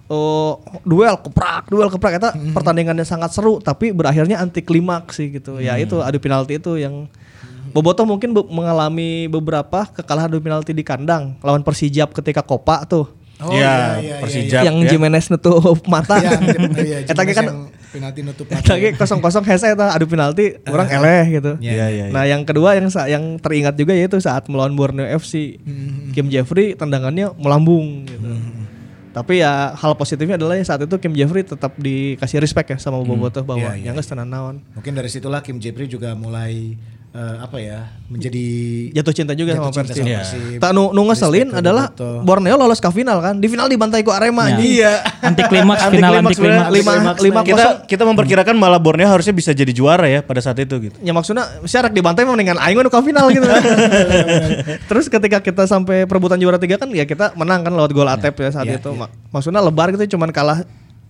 Oh, 0.05 0.61
duel 0.85 1.17
keprak, 1.17 1.73
duel 1.73 1.89
keprak 1.89 2.21
eta 2.21 2.31
pertandingannya 2.53 3.09
sangat 3.09 3.33
seru 3.33 3.57
tapi 3.61 3.89
berakhirnya 3.93 4.41
anti 4.41 4.65
klimaks 4.65 5.21
sih 5.21 5.29
gitu. 5.33 5.61
Ya 5.61 5.77
itu 5.77 6.01
adu 6.01 6.17
penalti 6.17 6.57
itu 6.57 6.81
yang 6.81 7.09
Bobotoh 7.75 8.07
mungkin 8.07 8.31
be- 8.31 8.47
mengalami 8.55 9.27
beberapa 9.27 9.91
kekalahan 9.91 10.31
adu 10.31 10.39
penalti 10.39 10.71
di 10.71 10.87
kandang 10.87 11.35
lawan 11.43 11.67
Persijap 11.67 12.15
ketika 12.15 12.39
Kopa 12.45 12.87
tuh. 12.87 13.11
Oh, 13.43 13.51
Iya, 13.51 13.99
iya, 13.99 13.99
iya, 13.99 14.17
Persijap. 14.23 14.63
yang 14.63 14.77
ya. 14.83 14.95
Jimenez 14.95 15.27
nutup 15.27 15.83
mata. 15.93 16.23
Iya, 16.23 16.39
iya, 16.79 16.97
Eta 17.11 17.23
kan 17.27 17.67
penalti 17.91 18.21
nutup 18.23 18.47
Eta 18.47 18.75
ge 18.79 18.95
kosong-kosong 18.95 19.43
hese 19.43 19.75
eta 19.75 19.91
adu 19.91 20.07
penalti 20.07 20.55
orang 20.67 20.87
eleh 20.87 21.25
gitu. 21.43 21.53
Iya 21.59 21.87
iya. 21.91 22.05
Nah 22.15 22.25
yang 22.25 22.47
kedua 22.47 22.79
yang 22.79 22.87
yang 23.11 23.25
teringat 23.43 23.75
juga 23.75 23.91
yaitu 23.93 24.23
saat 24.23 24.47
melawan 24.47 24.75
Borneo 24.75 25.07
FC, 25.19 25.59
Kim 26.15 26.31
Jeffrey 26.31 26.79
tendangannya 26.79 27.35
melambung. 27.35 28.07
Gitu. 28.07 28.27
Tapi 29.15 29.47
ya 29.47 29.71
hal 29.79 29.95
positifnya 29.95 30.35
adalah 30.35 30.59
ya 30.59 30.67
saat 30.67 30.83
itu 30.83 30.95
Kim 30.99 31.15
Jeffrey 31.15 31.47
tetap 31.47 31.75
dikasih 31.79 32.43
respect 32.43 32.75
ya 32.75 32.79
sama 32.83 32.99
Bobotoh 32.99 33.47
bahwa 33.47 33.71
Iya, 33.75 33.79
iya, 33.79 33.95
yang 33.95 33.99
tenan 33.99 34.27
naon. 34.27 34.57
Mungkin 34.75 34.91
dari 34.91 35.07
situlah 35.07 35.39
Kim 35.39 35.63
Jeffrey 35.63 35.87
juga 35.87 36.19
mulai 36.19 36.75
eh, 37.15 37.37
apa 37.39 37.57
ya 37.57 37.79
menjadi 38.05 38.45
Jatuh 38.93 39.15
cinta 39.15 39.33
juga 39.33 39.55
Jatuh 39.55 39.63
sama 39.65 39.71
cinta 39.73 39.87
Persib. 39.87 39.97
sama 39.97 40.11
Iya. 40.11 40.21
Persib. 40.21 40.59
Tak 40.59 40.71
nu, 40.71 40.91
nu 40.91 41.03
ngeselin 41.05 41.49
ke 41.49 41.57
adalah. 41.57 41.87
Borneo 42.21 42.55
lolos 42.55 42.77
ke 42.77 42.91
final 42.91 43.19
kan. 43.19 43.39
Di 43.39 43.47
final 43.47 43.67
dibantai 43.67 44.03
ku 44.03 44.11
Arema 44.11 44.51
Ya. 44.51 44.59
Iya. 44.59 44.93
Anti 45.23 45.43
klimaks 45.45 45.83
final 45.89 46.11
anti 46.17 46.35
klimaks. 46.35 46.71
Lima, 46.71 46.93
lima 47.17 47.41
kita 47.41 47.87
kita 47.87 48.03
memperkirakan 48.05 48.55
malah 48.55 48.77
Borneo 48.77 49.07
harusnya 49.07 49.31
bisa 49.31 49.51
jadi 49.51 49.71
juara 49.71 50.05
ya 50.05 50.21
pada 50.21 50.39
saat 50.39 50.59
itu 50.59 50.75
gitu. 50.81 50.97
Ya 51.01 51.11
maksudnya 51.11 51.47
syarat 51.63 51.91
dibantai 51.91 52.23
mendingan 52.23 52.59
aing 52.59 52.77
nu 52.77 52.91
ka 52.91 52.99
final 52.99 53.31
gitu. 53.31 53.47
Terus 54.91 55.07
ketika 55.09 55.39
kita 55.39 55.65
sampai 55.65 56.05
perebutan 56.05 56.37
juara 56.37 56.59
tiga 56.59 56.77
kan 56.77 56.91
ya 56.91 57.05
kita 57.05 57.33
menang 57.35 57.63
kan 57.63 57.73
lewat 57.73 57.91
gol 57.91 58.07
Atep 58.07 58.35
ya 58.37 58.51
saat 58.51 58.67
Iya, 58.67 58.79
itu. 58.79 58.91
Ma- 58.93 59.11
Maksudnya 59.31 59.61
lebar 59.61 59.91
gitu 59.91 60.15
cuman 60.15 60.31
kalah 60.31 60.63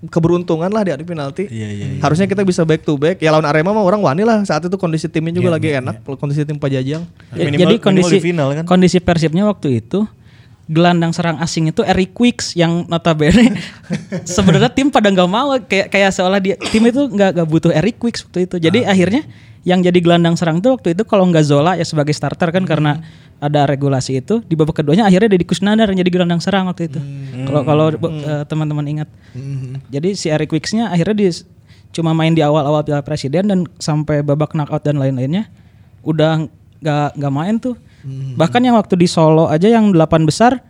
keberuntungan 0.04 0.68
lah 0.68 0.85
di 0.85 0.92
adu 0.92 1.02
penalti. 1.02 1.48
Iya, 1.48 1.68
iya, 1.68 1.87
iya. 1.96 2.00
Harusnya 2.00 2.26
kita 2.26 2.44
bisa 2.44 2.61
back 2.62 2.83
to 2.83 2.94
back. 2.94 3.20
Ya 3.20 3.33
lawan 3.33 3.44
Arema 3.44 3.72
mah 3.72 3.80
orang 3.80 4.00
wani 4.00 4.22
lah 4.22 4.44
saat 4.44 4.61
itu 4.61 4.76
kondisi 4.76 5.09
timnya 5.09 5.33
juga 5.33 5.54
lagi 5.54 5.72
enak, 5.72 6.04
kondisi 6.16 6.44
tim 6.44 6.61
Pajajang. 6.61 7.02
Ya, 7.33 7.46
Minimal- 7.46 7.57
jadi 7.57 7.74
minimal 7.74 7.85
kondisi 7.85 8.14
di 8.14 8.22
final 8.22 8.48
kan. 8.52 8.64
kondisi 8.64 8.98
Persibnya 9.00 9.44
waktu 9.44 9.80
itu 9.80 10.04
gelandang 10.64 11.12
serang 11.12 11.37
asing 11.38 11.68
itu 11.68 11.85
Eric 11.85 12.16
Quicks 12.16 12.57
yang 12.57 12.88
notabene 12.88 13.52
sebenarnya 14.24 14.72
tim 14.72 14.88
pada 14.88 15.12
nggak 15.12 15.28
mau 15.28 15.52
kayak 15.61 15.92
kayak 15.92 16.09
seolah 16.09 16.40
dia 16.40 16.57
tim 16.57 16.80
itu 16.88 17.04
nggak 17.04 17.37
nggak 17.37 17.48
butuh 17.48 17.68
Eric 17.68 18.00
Quicks 18.00 18.24
waktu 18.24 18.48
itu. 18.48 18.57
Jadi 18.57 18.80
akhirnya 18.85 19.22
yang 19.64 19.81
jadi 19.81 19.96
gelandang 19.96 20.37
serang 20.37 20.61
tuh 20.61 20.77
waktu 20.77 20.92
itu 20.92 21.03
kalau 21.09 21.24
nggak 21.29 21.44
Zola 21.44 21.72
ya 21.74 21.85
sebagai 21.88 22.12
starter 22.12 22.53
kan 22.53 22.68
karena 22.68 23.00
ada 23.40 23.64
regulasi 23.64 24.20
itu 24.20 24.44
di 24.44 24.55
babak 24.55 24.85
keduanya 24.85 25.09
akhirnya 25.09 25.33
Deddy 25.33 25.48
Kusnandar 25.48 25.88
yang 25.90 25.98
jadi 26.05 26.11
gelandang 26.12 26.40
serang 26.44 26.68
waktu 26.68 26.92
itu. 26.92 27.00
Kalau 27.48 27.61
kalau 27.64 27.87
eh, 27.92 28.44
teman-teman 28.44 28.85
ingat. 28.85 29.09
Jadi 29.88 30.14
si 30.14 30.29
Eric 30.29 30.53
Wicks-nya 30.53 30.92
akhirnya 30.92 31.16
di 31.16 31.29
cuma 31.96 32.12
main 32.12 32.37
di 32.37 32.42
awal-awal 32.44 32.85
Piala 32.85 33.00
Presiden 33.00 33.48
dan 33.48 33.59
sampai 33.81 34.20
babak 34.20 34.53
knockout 34.53 34.85
dan 34.85 35.00
lain-lainnya 35.00 35.48
udah 36.05 36.44
nggak 36.85 37.09
nggak 37.16 37.33
main 37.33 37.57
tuh. 37.57 37.74
Bahkan 38.37 38.61
yang 38.61 38.77
waktu 38.77 39.00
di 39.00 39.09
Solo 39.09 39.48
aja 39.48 39.64
yang 39.64 39.96
delapan 39.96 40.29
besar 40.29 40.61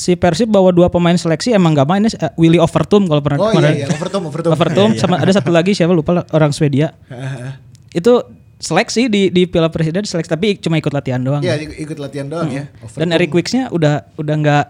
si 0.00 0.16
Persib 0.16 0.48
bawa 0.48 0.72
dua 0.72 0.88
pemain 0.88 1.12
seleksi 1.12 1.52
emang 1.52 1.76
nggak 1.76 1.88
main 1.88 2.02
eh, 2.08 2.32
Willy 2.40 2.56
Overtum 2.56 3.04
kalau 3.04 3.20
pernah 3.20 3.38
Oh 3.44 3.52
iya 3.60 3.84
iya, 3.84 3.86
overtom 3.92 4.32
overtom. 4.32 4.50
Overtum 4.56 4.88
sama 4.96 5.20
ada 5.20 5.28
satu 5.28 5.52
lagi 5.52 5.76
siapa 5.76 5.92
lupa 5.92 6.24
orang 6.32 6.56
Swedia. 6.56 6.96
itu 7.90 8.12
seleksi 8.60 9.08
di 9.08 9.32
di 9.32 9.48
Piala 9.48 9.72
Presiden 9.72 10.04
seleksi 10.04 10.28
tapi 10.28 10.60
cuma 10.60 10.76
ikut 10.76 10.92
latihan 10.92 11.18
doang. 11.18 11.40
Iya 11.40 11.56
ikut 11.56 11.76
ikut 11.80 11.98
latihan 11.98 12.28
doang 12.28 12.52
ya. 12.52 12.68
Dan 12.94 13.16
Eric 13.16 13.32
Wicks-nya 13.32 13.72
udah 13.72 14.04
udah 14.20 14.34
nggak 14.36 14.64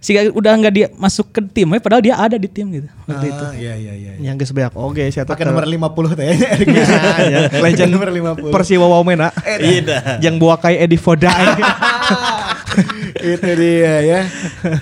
sih 0.00 0.16
udah 0.32 0.52
nggak 0.56 0.72
dia 0.72 0.88
masuk 0.96 1.28
ke 1.28 1.44
tim 1.52 1.68
padahal 1.76 2.00
dia 2.00 2.16
ada 2.16 2.40
di 2.40 2.48
tim 2.48 2.72
gitu 2.72 2.88
waktu 3.04 3.30
itu. 3.30 3.44
Ah, 3.44 3.52
iya 3.54 3.74
iya 3.76 3.92
iya. 3.94 4.12
Yang 4.18 4.48
geus 4.48 4.52
beak 4.56 4.72
oke 4.72 5.04
saya 5.12 5.28
Pakai 5.28 5.44
nomor 5.46 5.68
50 5.68 6.18
kayaknya 6.18 6.48
Eric 6.56 6.66
Wicks. 6.72 6.90
ya, 7.28 7.40
legend 7.60 7.90
nomor 7.92 8.08
50. 8.10 8.50
Persiwa 8.50 8.86
Womena. 8.88 9.28
Iya. 9.46 10.18
Yang 10.18 10.34
bawa 10.40 10.56
kayak 10.58 10.88
Edi 10.88 10.98
Foda. 10.98 11.30
itu 13.22 13.50
dia 13.54 13.94
ya. 14.00 14.20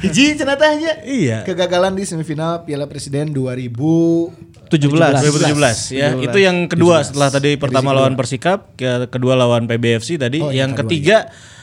Hiji 0.00 0.34
cenatanya. 0.34 1.02
Iya. 1.02 1.42
Kegagalan 1.42 1.92
di 1.92 2.02
semifinal 2.02 2.62
Piala 2.62 2.84
Presiden 2.84 3.30
2000 3.30 4.68
2017 4.68 5.92
ya. 5.92 6.08
Itu 6.14 6.38
yang 6.38 6.66
kedua 6.66 7.00
setelah 7.00 7.30
tadi 7.30 7.56
pertama 7.56 7.90
lawan 7.90 8.14
Persikap, 8.14 8.74
ke- 8.74 9.08
kedua 9.08 9.32
lawan 9.34 9.64
PBFC 9.64 10.16
tadi, 10.16 10.38
Oh, 10.38 10.48
yang 10.48 10.70
yang 10.70 10.70
kedua, 10.74 10.82
ketiga 10.86 11.16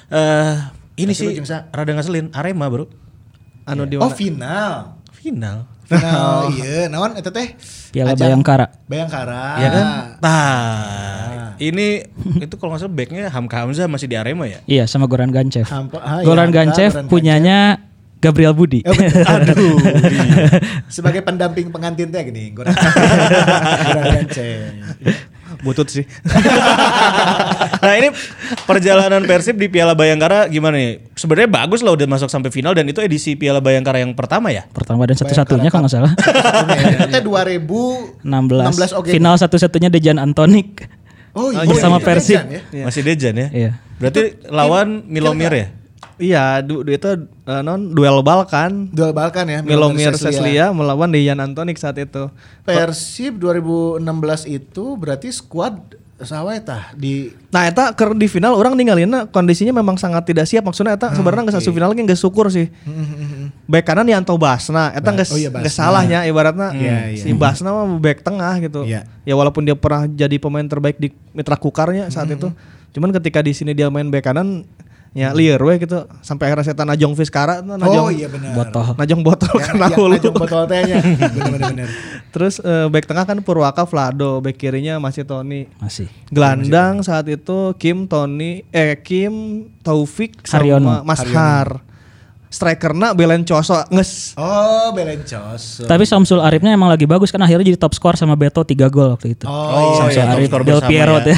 eh 0.07 0.55
ini 0.95 1.11
Kasih 1.11 1.37
sih 1.37 1.53
rada 1.69 1.91
ngeselin 1.91 2.31
Arema, 2.31 2.65
Bro. 2.65 2.87
anu 3.65 3.83
di 3.83 3.97
Oh 3.97 4.09
final. 4.09 5.01
Final. 5.11 5.65
Final 5.85 6.49
iya 6.57 6.89
naon 6.89 7.13
eta 7.13 7.29
teh? 7.29 7.53
Piala 7.93 8.17
Ajang 8.17 8.41
Bayangkara. 8.41 8.65
Bayangkara. 8.89 9.43
Iya 9.61 9.69
kan? 9.69 9.85
Nah, 10.19 11.55
ini 11.61 12.03
itu 12.41 12.55
kalau 12.57 12.73
nggak 12.73 12.81
salah 12.81 12.93
backnya 12.93 13.23
Hamka 13.29 13.57
Hamzah 13.63 13.85
masih 13.85 14.09
di 14.09 14.17
Arema 14.17 14.49
ya? 14.49 14.59
Iya 14.65 14.83
sama 14.89 15.05
Goran 15.05 15.29
Gancev. 15.29 15.69
Hampa- 15.69 16.01
ah, 16.01 16.19
iya, 16.19 16.25
Goran 16.25 16.49
Hamka, 16.49 16.57
Gancev 16.57 16.91
Goran 16.91 17.05
punyanya 17.07 17.59
Gabriel 18.17 18.57
Budi. 18.57 18.81
Eh, 18.81 18.89
betul. 18.89 19.21
Aduh. 19.53 19.77
Sebagai 20.89 21.21
pendamping 21.21 21.69
pengantin 21.69 22.09
teh 22.09 22.21
gini, 22.25 22.49
Goran. 22.49 22.73
Goran 23.87 24.05
Ganceng. 24.09 24.73
Butut 25.61 25.87
sih. 25.87 26.03
nah 27.85 27.93
ini 27.95 28.11
perjalanan 28.65 29.23
Persib 29.23 29.55
di 29.55 29.71
Piala 29.71 29.93
Bayangkara 29.93 30.49
gimana 30.51 30.75
nih? 30.75 31.03
Sebenarnya 31.15 31.49
bagus 31.51 31.85
lah 31.85 31.93
udah 31.93 32.07
masuk 32.09 32.27
sampai 32.27 32.51
final 32.51 32.73
dan 32.73 32.89
itu 32.89 32.99
edisi 32.99 33.37
Piala 33.37 33.61
Bayangkara 33.63 34.03
yang 34.03 34.11
pertama 34.17 34.51
ya? 34.51 34.67
Pertama 34.71 35.05
dan 35.07 35.15
satu-satunya 35.15 35.69
kalau 35.71 35.87
nggak 35.87 35.93
salah. 35.93 36.11
Itu 37.11 37.19
2016 37.29 38.25
16. 38.25 38.99
oke. 38.99 39.09
Final 39.13 39.35
satu-satunya 39.39 39.89
Dejan 39.93 40.17
Antonik. 40.19 40.87
Oh, 41.35 41.51
iya. 41.51 41.67
bersama 41.67 41.99
iya, 41.99 42.05
Persib. 42.07 42.39
Dejan 42.39 42.47
ya. 42.71 42.83
Masih 42.87 43.01
Dejan 43.03 43.35
ya? 43.35 43.47
Iya. 43.51 43.71
Berarti 43.99 44.23
lawan 44.47 45.03
Milomir 45.07 45.51
ya? 45.51 45.67
Iya, 46.15 46.63
du, 46.63 46.79
itu 46.87 47.27
eh, 47.27 47.61
non 47.61 47.91
duel 47.91 48.23
Balkan. 48.23 48.87
Duel 48.95 49.11
Balkan 49.11 49.45
ya. 49.51 49.59
Milomir 49.59 50.15
Seslia 50.15 50.71
melawan 50.71 51.11
Dejan 51.11 51.43
Antonik 51.43 51.75
saat 51.75 51.99
itu. 51.99 52.31
Persib 52.63 53.35
2016 53.43 53.99
itu 54.47 54.85
berarti 54.95 55.27
squad 55.31 55.99
sawa 56.15 56.55
eta 56.55 56.95
di 56.95 57.27
Nah, 57.51 57.67
eta 57.67 57.91
keur 57.91 58.15
di 58.15 58.31
final 58.31 58.55
orang 58.55 58.79
ninggalinna 58.79 59.27
kondisinya 59.27 59.75
memang 59.75 59.99
sangat 59.99 60.23
tidak 60.23 60.47
siap. 60.47 60.63
Maksudnya 60.63 60.95
eta 60.95 61.11
sebenarnya 61.11 61.51
nggak 61.51 61.55
satu 61.59 61.75
final 61.75 61.91
lagi 61.91 62.07
nggak 62.07 62.19
syukur 62.19 62.47
sih. 62.47 62.71
Back 63.67 63.83
kanan 63.83 64.07
Yanto 64.07 64.35
Basna, 64.39 64.95
eta 64.95 65.11
nggak 65.11 65.27
oh 65.31 65.39
iya, 65.39 65.51
Basna. 65.51 65.67
salahnya 65.67 66.19
ibaratnya 66.23 66.71
Iya, 66.71 66.97
iya. 67.11 67.23
si 67.23 67.35
Basna 67.35 67.75
mah 67.75 67.99
back 67.99 68.23
tengah 68.23 68.55
gitu. 68.63 68.87
Iya. 68.87 69.03
Ya 69.27 69.33
walaupun 69.35 69.67
dia 69.67 69.75
pernah 69.75 70.07
jadi 70.07 70.39
pemain 70.39 70.63
terbaik 70.63 70.95
di 70.95 71.11
Mitra 71.35 71.59
Kukarnya 71.59 72.07
saat 72.07 72.31
itu. 72.31 72.47
Cuman 72.95 73.11
ketika 73.11 73.43
di 73.43 73.51
sini 73.51 73.75
dia 73.75 73.91
main 73.91 74.07
back 74.07 74.31
kanan 74.31 74.63
ya 75.15 75.31
liar 75.31 75.63
we 75.63 75.79
gitu 75.79 76.11
sampai 76.19 76.51
akhirnya 76.51 76.67
setan 76.67 76.91
Najong 76.91 77.15
Fiskara 77.15 77.63
Najong 77.63 78.05
Oh 78.05 78.11
iya 78.11 78.27
benar. 78.27 78.51
Botol. 78.51 78.99
Najong 78.99 79.21
botol 79.23 79.55
Ya, 79.55 79.65
kena 79.71 79.87
ya, 79.87 79.95
hulu. 79.95 80.13
Najong 80.19 80.35
botol 80.35 80.61
tehnya. 80.67 80.99
Benar 81.39 81.59
benar. 81.71 81.87
Terus 82.35 82.59
eh, 82.59 82.87
back 82.91 83.07
tengah 83.07 83.23
kan 83.23 83.39
Purwaka 83.39 83.87
Vlado, 83.87 84.43
back 84.43 84.59
kirinya 84.59 84.99
masih 84.99 85.23
Tony. 85.23 85.71
Masih. 85.79 86.11
Gelandang 86.27 86.99
saat 86.99 87.31
itu 87.31 87.71
Kim 87.79 88.11
Tony 88.11 88.67
eh 88.75 88.99
Kim 88.99 89.65
Taufik 89.79 90.43
sama 90.43 90.67
Haryono. 90.67 91.07
Mas 91.07 91.23
Har. 91.31 91.79
Strikerna 92.55 93.11
Belen 93.11 93.43
Coso 93.43 93.75
nges. 93.91 94.39
Oh, 94.39 94.95
Belencos. 94.95 95.83
Tapi 95.83 96.07
Samsul 96.07 96.39
Arifnya 96.39 96.71
emang 96.71 96.87
lagi 96.87 97.03
bagus 97.03 97.27
kan 97.27 97.43
akhirnya 97.43 97.67
jadi 97.67 97.75
top 97.75 97.91
skor 97.91 98.15
sama 98.15 98.39
Beto 98.39 98.63
3 98.63 98.87
gol 98.87 99.11
waktu 99.11 99.35
itu. 99.35 99.43
Oh, 99.43 99.99
Samsul 99.99 100.15
iya, 100.15 100.23
top 100.23 100.39
Arif 100.39 100.47
skor 100.47 100.61
Del 100.63 100.79
Piero 100.87 101.15
ya. 101.19 101.23
tuh. 101.27 101.35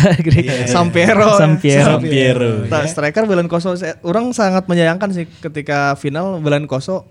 Sampiero. 0.69 1.25
Sampiero. 1.33 1.97
Sampiero. 1.97 2.49
Nah, 2.69 2.85
striker 2.85 3.25
Belen 3.25 3.49
Koso 3.49 3.73
saya- 3.73 3.97
orang 4.05 4.29
sangat 4.29 4.69
menyayangkan 4.69 5.09
sih 5.09 5.25
ketika 5.41 5.97
final 5.97 6.37
Belen 6.37 6.69
Koso 6.69 7.09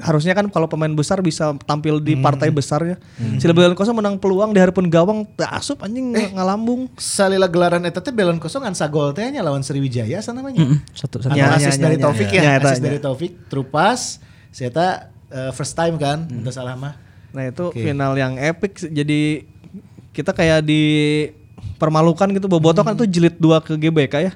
harusnya 0.00 0.32
kan 0.32 0.46
kalau 0.48 0.70
pemain 0.70 0.90
besar 0.90 1.18
bisa 1.20 1.52
tampil 1.66 1.98
di 1.98 2.14
partai 2.18 2.48
besar 2.48 2.80
ya. 2.84 2.96
Si 3.38 3.44
Belen 3.50 3.74
Koso 3.74 3.90
menang 3.92 4.16
peluang 4.16 4.50
di 4.50 4.58
hareupeun 4.58 4.88
gawang 4.88 5.26
asup 5.50 5.82
anjing 5.82 6.14
ngalambung. 6.34 6.86
Salila 6.98 7.46
gelaran 7.50 7.82
eta 7.84 7.98
teh 8.02 8.14
Belon 8.14 8.38
kosong 8.38 8.64
ngan 8.66 8.74
sagol 8.74 9.12
tehnya 9.12 9.42
lawan 9.42 9.62
Sriwijaya 9.62 10.22
sana 10.22 10.40
namanya. 10.42 10.62
Mm, 10.64 10.78
Satu 10.94 11.18
satu. 11.22 11.34
Anu 11.34 11.38
Ya, 11.38 11.54
asis 11.54 11.76
ya, 11.76 11.82
dari 11.88 11.96
ya, 11.98 12.02
Taufik 12.06 12.28
ya. 12.30 12.40
ya, 12.40 12.42
Ya, 12.42 12.54
asis 12.62 12.78
ya. 12.78 12.84
dari 12.86 12.98
Taufik 12.98 13.32
Trupas, 13.50 14.22
saya 14.54 14.70
eh, 15.28 15.50
first 15.52 15.74
time 15.74 15.98
kan, 15.98 16.24
entah 16.30 16.54
salah 16.54 16.78
mah. 16.78 16.94
Nah 17.34 17.44
itu 17.50 17.68
Oke. 17.68 17.82
final 17.84 18.16
yang 18.16 18.40
epic 18.40 18.80
jadi 18.88 19.44
kita 20.16 20.32
kayak 20.32 20.64
di 20.64 20.82
permalukan 21.78 22.26
gitu 22.34 22.50
Boboto 22.50 22.82
kan 22.82 22.98
tuh 22.98 23.06
jilid 23.06 23.38
dua 23.38 23.62
ke 23.62 23.78
GBK 23.78 24.14
ya. 24.18 24.32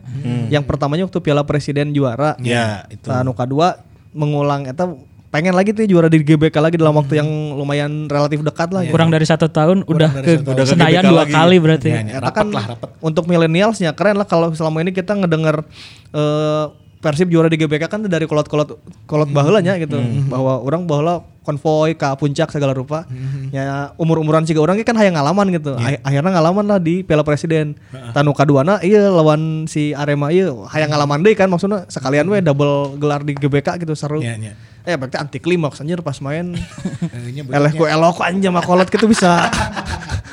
Yang 0.49 0.65
pertamanya 0.69 1.03
waktu 1.11 1.19
Piala 1.19 1.43
Presiden 1.43 1.91
juara. 1.91 2.39
Ya, 2.39 2.87
itu. 2.87 3.11
Nah, 3.11 3.27
anu 3.27 3.35
kedua 3.35 3.83
mengulang 4.15 4.69
eta 4.69 4.87
pengen 5.33 5.57
lagi 5.57 5.73
tuh 5.73 5.89
juara 5.89 6.07
di 6.07 6.21
GBK 6.21 6.61
lagi 6.61 6.77
dalam 6.77 6.93
waktu 6.93 7.17
yang 7.17 7.29
lumayan 7.57 8.05
relatif 8.05 8.45
dekat 8.45 8.69
lah. 8.69 8.85
gitu. 8.85 8.93
Kurang 8.93 9.09
dari 9.09 9.25
satu 9.25 9.49
tahun 9.49 9.81
udah 9.89 10.11
dari 10.13 10.25
ke 10.29 10.33
tahun. 10.39 10.53
Udah 10.53 10.65
ke 10.65 10.73
Senayan 10.77 11.03
dua 11.09 11.25
lagi. 11.25 11.33
kali 11.33 11.57
berarti. 11.57 11.89
Ya, 11.89 11.97
ya, 11.99 12.21
Eta 12.21 12.29
rapat 12.29 12.37
kan 12.37 12.47
lah, 12.53 12.65
rapat. 12.77 12.89
untuk 13.01 13.25
milenialsnya 13.25 13.97
keren 13.97 14.21
lah 14.21 14.29
kalau 14.29 14.53
selama 14.53 14.85
ini 14.85 14.93
kita 14.93 15.17
ngedenger 15.17 15.65
eh, 16.13 16.65
Persib 17.03 17.35
juara 17.35 17.51
di 17.51 17.59
GBK 17.59 17.91
kan 17.91 17.99
dari 18.07 18.31
kolot-kolot 18.31 18.79
kolot 19.11 19.29
baheulanya 19.35 19.75
gitu. 19.77 19.99
Bahwa 20.31 20.63
orang 20.63 20.87
baheula 20.87 21.27
konvoy 21.43 21.99
ke 21.99 22.07
puncak 22.15 22.55
segala 22.55 22.71
rupa. 22.71 23.03
Ya 23.51 23.91
umur-umuran 23.99 24.47
sih 24.47 24.55
orang 24.55 24.79
kan 24.87 24.95
hayang 24.95 25.19
ngalaman 25.19 25.51
gitu. 25.51 25.75
Ah- 25.75 25.99
akhirnya 26.07 26.31
ngalaman 26.39 26.65
lah 26.71 26.79
di 26.79 27.03
Piala 27.03 27.27
Presiden. 27.27 27.75
Tanu 28.15 28.31
kaduana 28.31 28.79
iya 28.87 29.11
lawan 29.11 29.67
si 29.67 29.91
Arema 29.91 30.31
iya 30.31 30.55
hayang 30.71 30.95
ngalaman 30.95 31.27
deh 31.27 31.35
kan 31.35 31.51
maksudnya. 31.51 31.91
Sekalian 31.91 32.31
we 32.31 32.39
double 32.39 32.95
gelar 33.03 33.27
di 33.27 33.35
GBK 33.35 33.83
gitu 33.83 33.99
seru. 33.99 34.23
Iya, 34.23 34.39
iya. 34.39 34.55
eh 34.83 34.99
berarti 34.99 35.15
anti 35.15 35.39
klimaks 35.39 35.79
anjir 35.83 36.03
pas 36.03 36.19
main. 36.23 36.55
Eh, 36.55 37.31
nya 37.35 37.43
eleh 37.43 37.73
ku 37.75 37.87
elok 37.87 38.23
anjing 38.23 38.51
sama 38.51 38.63
kolot 38.63 38.87
gitu 38.87 39.11
bisa 39.11 39.51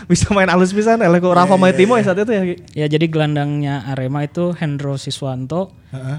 bisa 0.09 0.25
main 0.29 0.45
halus 0.45 0.69
pisan 0.69 0.97
eleh 0.97 1.17
ku 1.17 1.29
Rafa 1.29 1.53
Maitimo 1.53 1.93
ya 1.93 2.03
saat 2.03 2.17
itu 2.17 2.29
ya 2.29 2.41
Ki. 2.43 2.55
Ya 2.73 2.85
jadi 2.87 3.05
gelandangnya 3.05 3.85
Arema 3.85 4.25
itu 4.25 4.51
Hendro 4.51 4.97
Siswanto, 4.97 5.69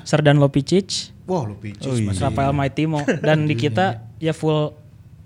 Serdan 0.03 0.38
Lopicic, 0.38 1.11
Wah, 1.26 1.42
lu 1.42 1.55
picus 1.55 1.85
Oh, 1.85 1.94
iya. 1.94 2.07
Mas. 2.07 2.18
Rafael 2.18 2.50
Maitimo 2.50 3.03
dan 3.26 3.44
di 3.44 3.55
kita 3.55 3.87
ya 4.16 4.31
full 4.31 4.79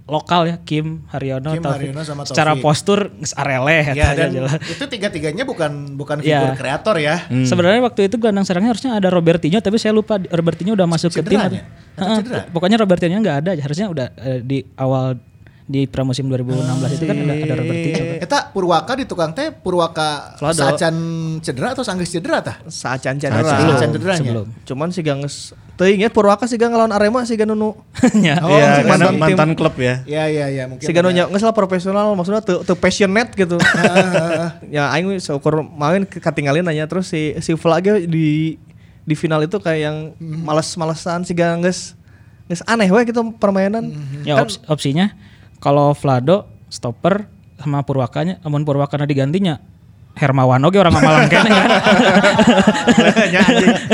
lokal 0.05 0.45
ya 0.45 0.57
Kim 0.59 1.01
Haryono, 1.09 1.49
Kim 1.51 1.61
Taufik. 1.61 1.89
Haryono 1.89 2.01
sama 2.03 2.23
Secara 2.25 2.53
Taufik. 2.53 2.61
postur 2.63 3.09
geus 3.11 3.33
areleh 3.33 3.93
Ya, 3.93 4.13
dan 4.13 4.33
jelas. 4.33 4.61
itu 4.63 4.85
tiga-tiganya 4.87 5.45
bukan 5.45 5.97
bukan 5.97 6.21
Iya. 6.21 6.45
figur 6.45 6.57
kreator 6.57 6.97
ya. 6.99 7.25
Sebenarnya 7.27 7.81
waktu 7.81 8.09
itu 8.09 8.17
gelandang 8.17 8.45
serangnya 8.45 8.71
harusnya 8.71 8.93
ada 8.93 9.09
Robertinho 9.09 9.57
tapi 9.59 9.77
saya 9.77 9.93
lupa 9.93 10.21
Robertinho 10.21 10.73
udah 10.73 10.85
masuk 10.85 11.09
ke 11.11 11.21
tim. 11.21 11.37
Cederanya? 11.37 11.65
Cedera? 11.97 12.45
Pokoknya 12.49 12.77
Robertinho 12.77 13.17
nggak 13.17 13.37
ada, 13.41 13.51
harusnya 13.55 13.87
udah 13.89 14.07
eh, 14.19 14.41
di 14.41 14.61
awal 14.75 15.17
di 15.65 15.89
pramusim 15.89 16.29
2016 16.29 16.61
itu 16.93 17.05
kan 17.09 17.17
ada 17.17 17.35
ada 17.41 17.55
Robertinho. 17.57 18.03
Eta 18.21 18.53
Purwaka 18.53 18.93
di 18.95 19.09
tukang 19.09 19.33
teh 19.33 19.49
Purwaka 19.49 20.37
Vlado. 20.37 20.61
sacan 20.61 20.95
cedera 21.41 21.73
atau 21.73 21.81
sanggeus 21.81 22.13
cedera 22.13 22.45
tah? 22.45 22.61
Sacan 22.69 23.17
cedera. 23.17 23.41
cederanya. 23.81 24.21
Sebelum. 24.21 24.47
Cuman 24.69 24.93
sih 24.93 25.01
ganges 25.01 25.57
teuing 25.81 26.05
ya 26.05 26.13
Purwaka 26.13 26.45
sih 26.45 26.61
ngelawan 26.61 26.93
Arema 26.93 27.25
sih 27.25 27.41
nunu. 27.41 27.81
Ya. 28.21 28.45
Oh, 28.45 28.53
Iya, 28.53 28.77
si 28.77 28.83
karena 28.85 29.09
mantan 29.09 29.15
mantan 29.17 29.51
klub 29.57 29.73
ya. 29.81 30.05
Iya 30.05 30.25
iya 30.29 30.47
iya 30.53 30.65
mungkin. 30.69 30.85
Si 30.85 30.93
ganu 30.93 31.09
ada. 31.09 31.17
nya 31.17 31.25
geus 31.27 31.41
lah 31.41 31.57
profesional 31.57 32.13
maksudnya 32.13 32.45
teu 32.45 32.61
teu 32.61 32.77
passionate 32.77 33.33
gitu. 33.33 33.57
ya 34.77 34.93
aing 34.93 35.17
seukur 35.17 35.65
main 35.65 36.05
katinggalin 36.05 36.61
nanya 36.61 36.85
terus 36.85 37.09
si 37.09 37.33
si 37.41 37.57
Vla 37.57 37.81
ge 37.81 38.05
di 38.05 38.61
di 39.01 39.15
final 39.17 39.41
itu 39.41 39.57
kayak 39.57 39.81
yang 39.81 39.97
males-malesan 40.21 41.25
sih 41.25 41.33
geus 41.33 41.97
geus 42.53 42.61
aneh 42.69 42.93
we 42.93 43.01
gitu 43.09 43.33
permainan. 43.41 43.97
Ya 44.29 44.45
ops- 44.45 44.61
opsinya 44.69 45.09
kalau 45.65 45.97
Vlado 45.97 46.45
stopper 46.69 47.25
sama 47.57 47.81
Purwakanya, 47.81 48.37
namun 48.45 48.69
Purwakana 48.69 49.09
digantinya 49.09 49.57
Hermawan 50.15 50.63
oke 50.63 50.79
orang 50.79 50.95
Malang 50.95 51.27
kene 51.27 51.51
kan. 51.51 51.71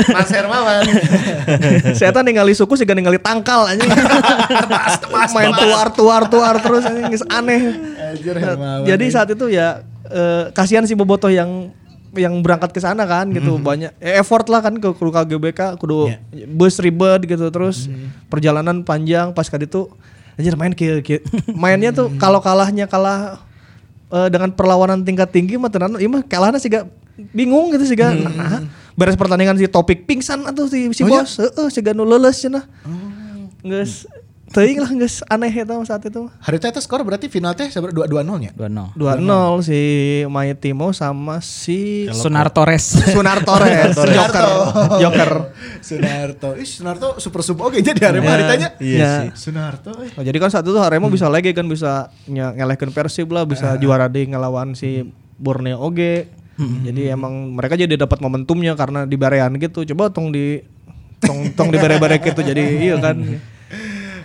Mas 0.21 0.29
Hermawan. 0.29 0.85
Saya 1.97 2.13
tadi 2.13 2.29
ningali 2.29 2.53
suku 2.53 2.77
sih 2.77 2.85
ningali 2.85 3.17
tangkal 3.17 3.65
anjing. 3.65 3.89
Main 5.33 5.49
tuar 5.57 5.87
tuar 5.89 6.23
tuar 6.29 6.55
terus 6.61 6.85
anjing 6.85 7.25
aneh. 7.25 7.61
Hermawan. 8.21 8.85
Jadi 8.85 9.05
saat 9.09 9.33
itu 9.33 9.49
ya 9.49 9.81
eh, 10.13 10.53
kasihan 10.53 10.85
si 10.85 10.93
Bobotoh 10.93 11.33
yang 11.33 11.73
yang 12.13 12.37
berangkat 12.43 12.75
ke 12.75 12.83
sana 12.83 13.07
kan 13.07 13.31
gitu 13.31 13.55
banyak 13.57 13.95
eh, 13.97 14.19
effort 14.19 14.45
lah 14.51 14.59
kan 14.59 14.75
ke 14.77 14.93
kru 14.93 15.09
KGBK 15.15 15.79
kudu 15.79 16.11
bus 16.53 16.75
ribet 16.83 17.23
gitu 17.23 17.47
terus 17.49 17.87
perjalanan 18.27 18.83
panjang 18.83 19.31
pas 19.31 19.47
kali 19.47 19.63
itu 19.63 19.87
anjir 20.41 20.57
main 20.57 20.73
kieu 20.73 20.97
kieu. 21.05 21.21
mainnya 21.61 21.93
tuh 21.93 22.09
kalau 22.17 22.41
kalahnya 22.41 22.89
kalah 22.89 23.45
eh, 24.09 24.27
dengan 24.33 24.49
perlawanan 24.49 25.05
tingkat 25.05 25.29
tinggi 25.29 25.61
mah 25.61 25.69
tenan 25.69 26.01
ieu 26.01 26.09
mah 26.09 26.25
kalahnya 26.25 26.57
sih 26.57 26.73
gak 26.73 26.89
bingung 27.29 27.69
gitu 27.77 27.85
sih 27.85 27.93
gak. 27.93 28.17
Nah, 28.17 28.65
beres 28.97 29.13
pertandingan 29.13 29.55
si 29.61 29.69
topik 29.69 30.09
pingsan 30.09 30.41
atau 30.49 30.65
si 30.65 30.89
si 30.97 31.05
bos. 31.05 31.37
Heeh 31.37 31.67
sih 31.69 31.85
gak 31.85 31.93
nu 31.93 32.03
leuleus 32.03 32.41
cenah 32.41 32.65
geus 33.61 34.09
teuing 34.51 34.83
lah 34.83 34.91
geus 34.91 35.23
aneh 35.31 35.47
eta 35.49 35.73
saat 35.87 36.03
itu 36.03 36.27
Hari 36.43 36.59
teh 36.59 36.69
skor 36.83 37.01
berarti 37.07 37.31
final 37.31 37.55
teh 37.55 37.71
seberapa 37.71 37.95
dua 37.95 38.05
dua 38.05 38.21
nol 38.21 38.43
nya. 38.43 38.51
2-0. 38.53 38.99
2-0 38.99 39.67
si 39.67 39.79
Maya 40.27 40.55
Timo 40.55 40.91
sama 40.91 41.39
si 41.39 42.11
Sunar 42.11 42.51
Torres. 42.51 42.99
Sunar 43.15 43.39
Torres, 43.47 43.95
Joker, 44.17 44.47
Joker. 44.99 45.31
Sunarto. 45.79 46.49
Ih 46.59 46.67
Sunarto 46.67 47.07
super 47.17 47.41
sub 47.41 47.63
oke 47.63 47.79
jadi 47.79 48.11
Arema 48.11 48.35
hari 48.35 48.43
tanya. 48.45 48.69
Iya. 48.77 49.31
Sunarto. 49.33 49.95
eh. 50.03 50.11
Oh, 50.19 50.23
jadi 50.23 50.37
kan 50.37 50.51
saat 50.51 50.67
itu 50.67 50.75
Arema 50.75 51.07
bisa 51.07 51.31
lagi 51.31 51.55
kan 51.55 51.65
bisa 51.65 52.11
ngelehkeun 52.27 52.91
Persib 52.91 53.31
lah, 53.31 53.47
bisa 53.47 53.79
juara 53.79 54.11
deh 54.11 54.27
ngelawan 54.27 54.75
si 54.75 55.07
Borneo 55.39 55.79
oge. 55.79 56.27
Jadi 56.61 57.09
emang 57.09 57.57
mereka 57.57 57.73
jadi 57.73 57.97
dapat 57.97 58.21
momentumnya 58.21 58.77
karena 58.77 59.09
di 59.09 59.17
barean 59.17 59.57
gitu. 59.57 59.81
Coba 59.81 60.13
tong 60.13 60.29
di 60.29 60.61
tong 61.17 61.53
tong 61.57 61.69
di 61.73 61.77
bare-bare 61.81 62.21
gitu 62.21 62.41
jadi 62.41 62.61
iya 62.77 62.97
kan. 63.01 63.17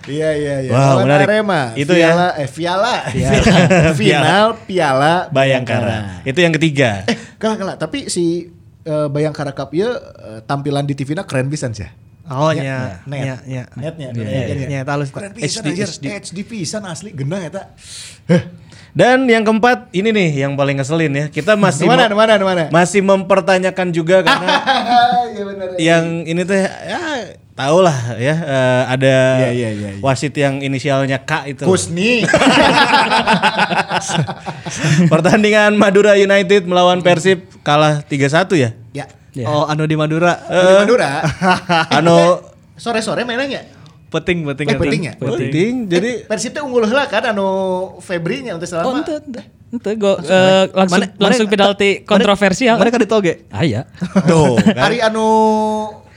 Iya 0.07 0.31
iya 0.33 0.55
iya. 0.63 0.71
Wow, 0.71 0.83
Lawan 0.97 1.05
menarik. 1.05 1.27
Arema. 1.27 1.61
Itu 1.75 1.93
ya. 1.93 2.15
Piala, 2.15 2.29
eh 2.37 2.49
Piala. 2.49 2.95
Final 3.99 4.47
Piala 4.63 5.15
Bayangkara. 5.29 6.23
Itu 6.23 6.39
yang 6.39 6.55
ketiga. 6.55 7.03
Eh, 7.05 7.19
kalah 7.37 7.57
kalah. 7.57 7.75
Tapi 7.75 8.07
si 8.07 8.49
eh, 8.83 9.07
Bayangkara 9.11 9.51
Cup 9.51 9.71
ya 9.71 9.91
eh, 9.91 10.41
tampilan 10.43 10.83
di 10.83 10.95
TV 10.95 11.13
na 11.13 11.23
keren 11.23 11.47
pisan 11.47 11.71
sih. 11.71 11.91
Oh 12.27 12.51
Ya, 12.51 12.63
nya, 12.63 12.79
net. 13.07 13.23
nya, 13.23 13.37
nya. 13.47 13.63
Netnya. 13.79 14.09
Iya, 14.11 14.43
iya, 14.51 14.67
iya, 14.67 14.81
halus. 14.83 15.11
Keren 15.11 15.31
pisan 15.31 15.63
HD, 15.63 15.69
anjir. 15.71 15.89
HD. 15.95 16.39
Pisan 16.43 16.83
asli 16.83 17.11
genah 17.11 17.39
eta. 17.39 17.63
Dan 18.91 19.29
yang 19.29 19.45
keempat 19.45 19.93
ini 19.93 20.09
nih 20.11 20.43
yang 20.43 20.57
paling 20.57 20.75
ngeselin 20.75 21.13
ya. 21.13 21.27
Kita 21.29 21.55
masih 21.55 21.87
Mana 21.87 22.09
mana 22.11 22.35
mana. 22.41 22.65
masih 22.73 22.99
mempertanyakan 23.05 23.93
juga 23.93 24.27
karena 24.27 24.49
Iya 25.37 25.43
benar. 25.45 25.67
yang 25.77 26.05
ini 26.25 26.43
teh 26.43 26.65
ya 26.65 27.01
tau 27.57 27.81
lah 27.81 27.97
ya 28.15 28.37
eh, 28.37 28.83
ada 28.87 29.15
Iya, 29.41 29.51
iya, 29.51 29.69
iya, 29.73 29.89
iya. 29.91 30.01
wasit 30.01 30.31
yang 30.33 30.61
inisialnya 30.61 31.17
K 31.19 31.49
itu. 31.49 31.65
Kusni. 31.65 32.21
Pertandingan 35.09 35.73
Madura 35.75 36.15
United 36.15 36.65
melawan 36.65 37.01
Persib 37.01 37.49
kalah 37.63 38.03
3-1 38.03 38.53
ya. 38.57 38.71
ya. 38.93 39.07
Oh, 39.45 39.65
anu 39.65 39.85
di 39.85 39.97
Madura. 39.97 40.37
Di 40.43 40.75
Madura. 40.79 41.21
Anu 41.99 42.41
Sore-sore 42.75 43.25
mainannya. 43.25 43.73
Peting, 44.07 44.45
peting. 44.47 44.67
Eh, 44.67 44.77
peting 44.77 45.03
ya? 45.03 45.13
penting 45.17 45.73
jadi 45.91 46.11
Eh, 46.23 46.27
Persib 46.27 46.53
teh 46.53 46.61
unggul 46.61 46.85
heula 46.85 47.05
kan 47.05 47.27
anu 47.27 47.49
Febri 47.99 48.41
nya 48.41 48.55
untuk 48.55 48.65
Oh, 48.67 48.73
selama. 48.81 49.01
ente, 49.01 49.13
ente. 49.19 49.43
Ente 49.67 49.91
go 49.97 50.15
eh, 50.15 50.69
langsung 50.71 51.03
Mana- 51.03 51.13
langsung 51.19 51.49
mana- 51.49 51.55
penalti 51.73 51.91
kontroversial. 52.03 52.77
Mereka 52.77 52.97
ditoge. 52.97 53.49
Ah 53.51 53.61
iya. 53.61 53.85
tuh 54.25 54.57
kan. 54.57 54.77
Hari 54.79 55.01
anu 55.03 55.27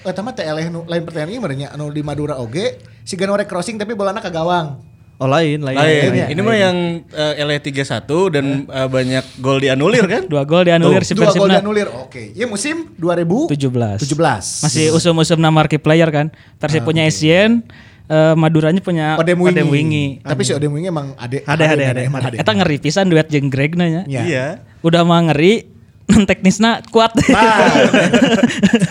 eta 0.10 0.26
mah 0.26 0.34
teh 0.34 0.46
eleh 0.46 0.68
nu 0.74 0.84
lain 0.90 1.06
pertanyaan 1.06 1.32
ieu 1.32 1.42
nya 1.54 1.68
anu 1.74 1.94
di 1.94 2.02
Madura 2.02 2.42
oge 2.42 2.82
si 3.06 3.14
Ganorek 3.14 3.46
crossing 3.46 3.78
tapi 3.78 3.94
bolana 3.94 4.20
ke 4.20 4.30
gawang. 4.34 4.90
Oh 5.20 5.28
lain, 5.28 5.60
lain. 5.60 5.76
Lain. 5.76 6.12
ya. 6.16 6.26
Ini 6.32 6.40
mah 6.40 6.56
yang 6.56 7.04
uh, 7.12 7.44
LE 7.44 7.60
31 7.60 8.08
dan 8.32 8.46
eh, 8.72 8.88
banyak 8.88 9.26
gol 9.44 9.60
dianulir 9.60 10.08
kan? 10.08 10.24
Dua 10.32 10.48
gol 10.48 10.64
dianulir 10.64 11.04
si 11.04 11.12
Dua 11.12 11.36
gol 11.36 11.52
dianulir. 11.52 11.92
Oke. 11.92 12.32
Ya 12.32 12.48
musim 12.48 12.88
2017. 12.96 13.52
17. 13.52 14.16
17. 14.16 14.64
Masih 14.64 14.86
usum-usum 14.96 15.36
nama 15.36 15.52
marquee 15.52 15.76
player 15.76 16.08
kan. 16.08 16.32
Persib 16.56 16.88
punya 16.88 17.04
Essien, 17.04 17.68
eh, 18.08 18.34
Maduranya 18.40 18.80
punya 18.80 19.20
Odem 19.20 19.44
Wingi. 19.44 19.68
Wingi. 19.68 20.08
Tapi 20.24 20.42
si 20.48 20.56
Odem 20.56 20.72
Wingi 20.72 20.88
emang 20.88 21.12
ade 21.20 21.44
Ade, 21.44 21.68
ade, 21.68 21.84
ade. 22.08 22.38
Eta 22.40 22.56
ngeri 22.56 22.80
pisan 22.80 23.12
duet 23.12 23.28
jeung 23.28 23.52
Greg 23.52 23.76
nanya. 23.76 24.08
Ya. 24.08 24.24
Iya. 24.24 24.46
Udah 24.80 25.04
mah 25.04 25.20
ngeri, 25.28 25.68
non 26.10 26.26
teknisnya 26.26 26.82
kuat. 26.90 27.14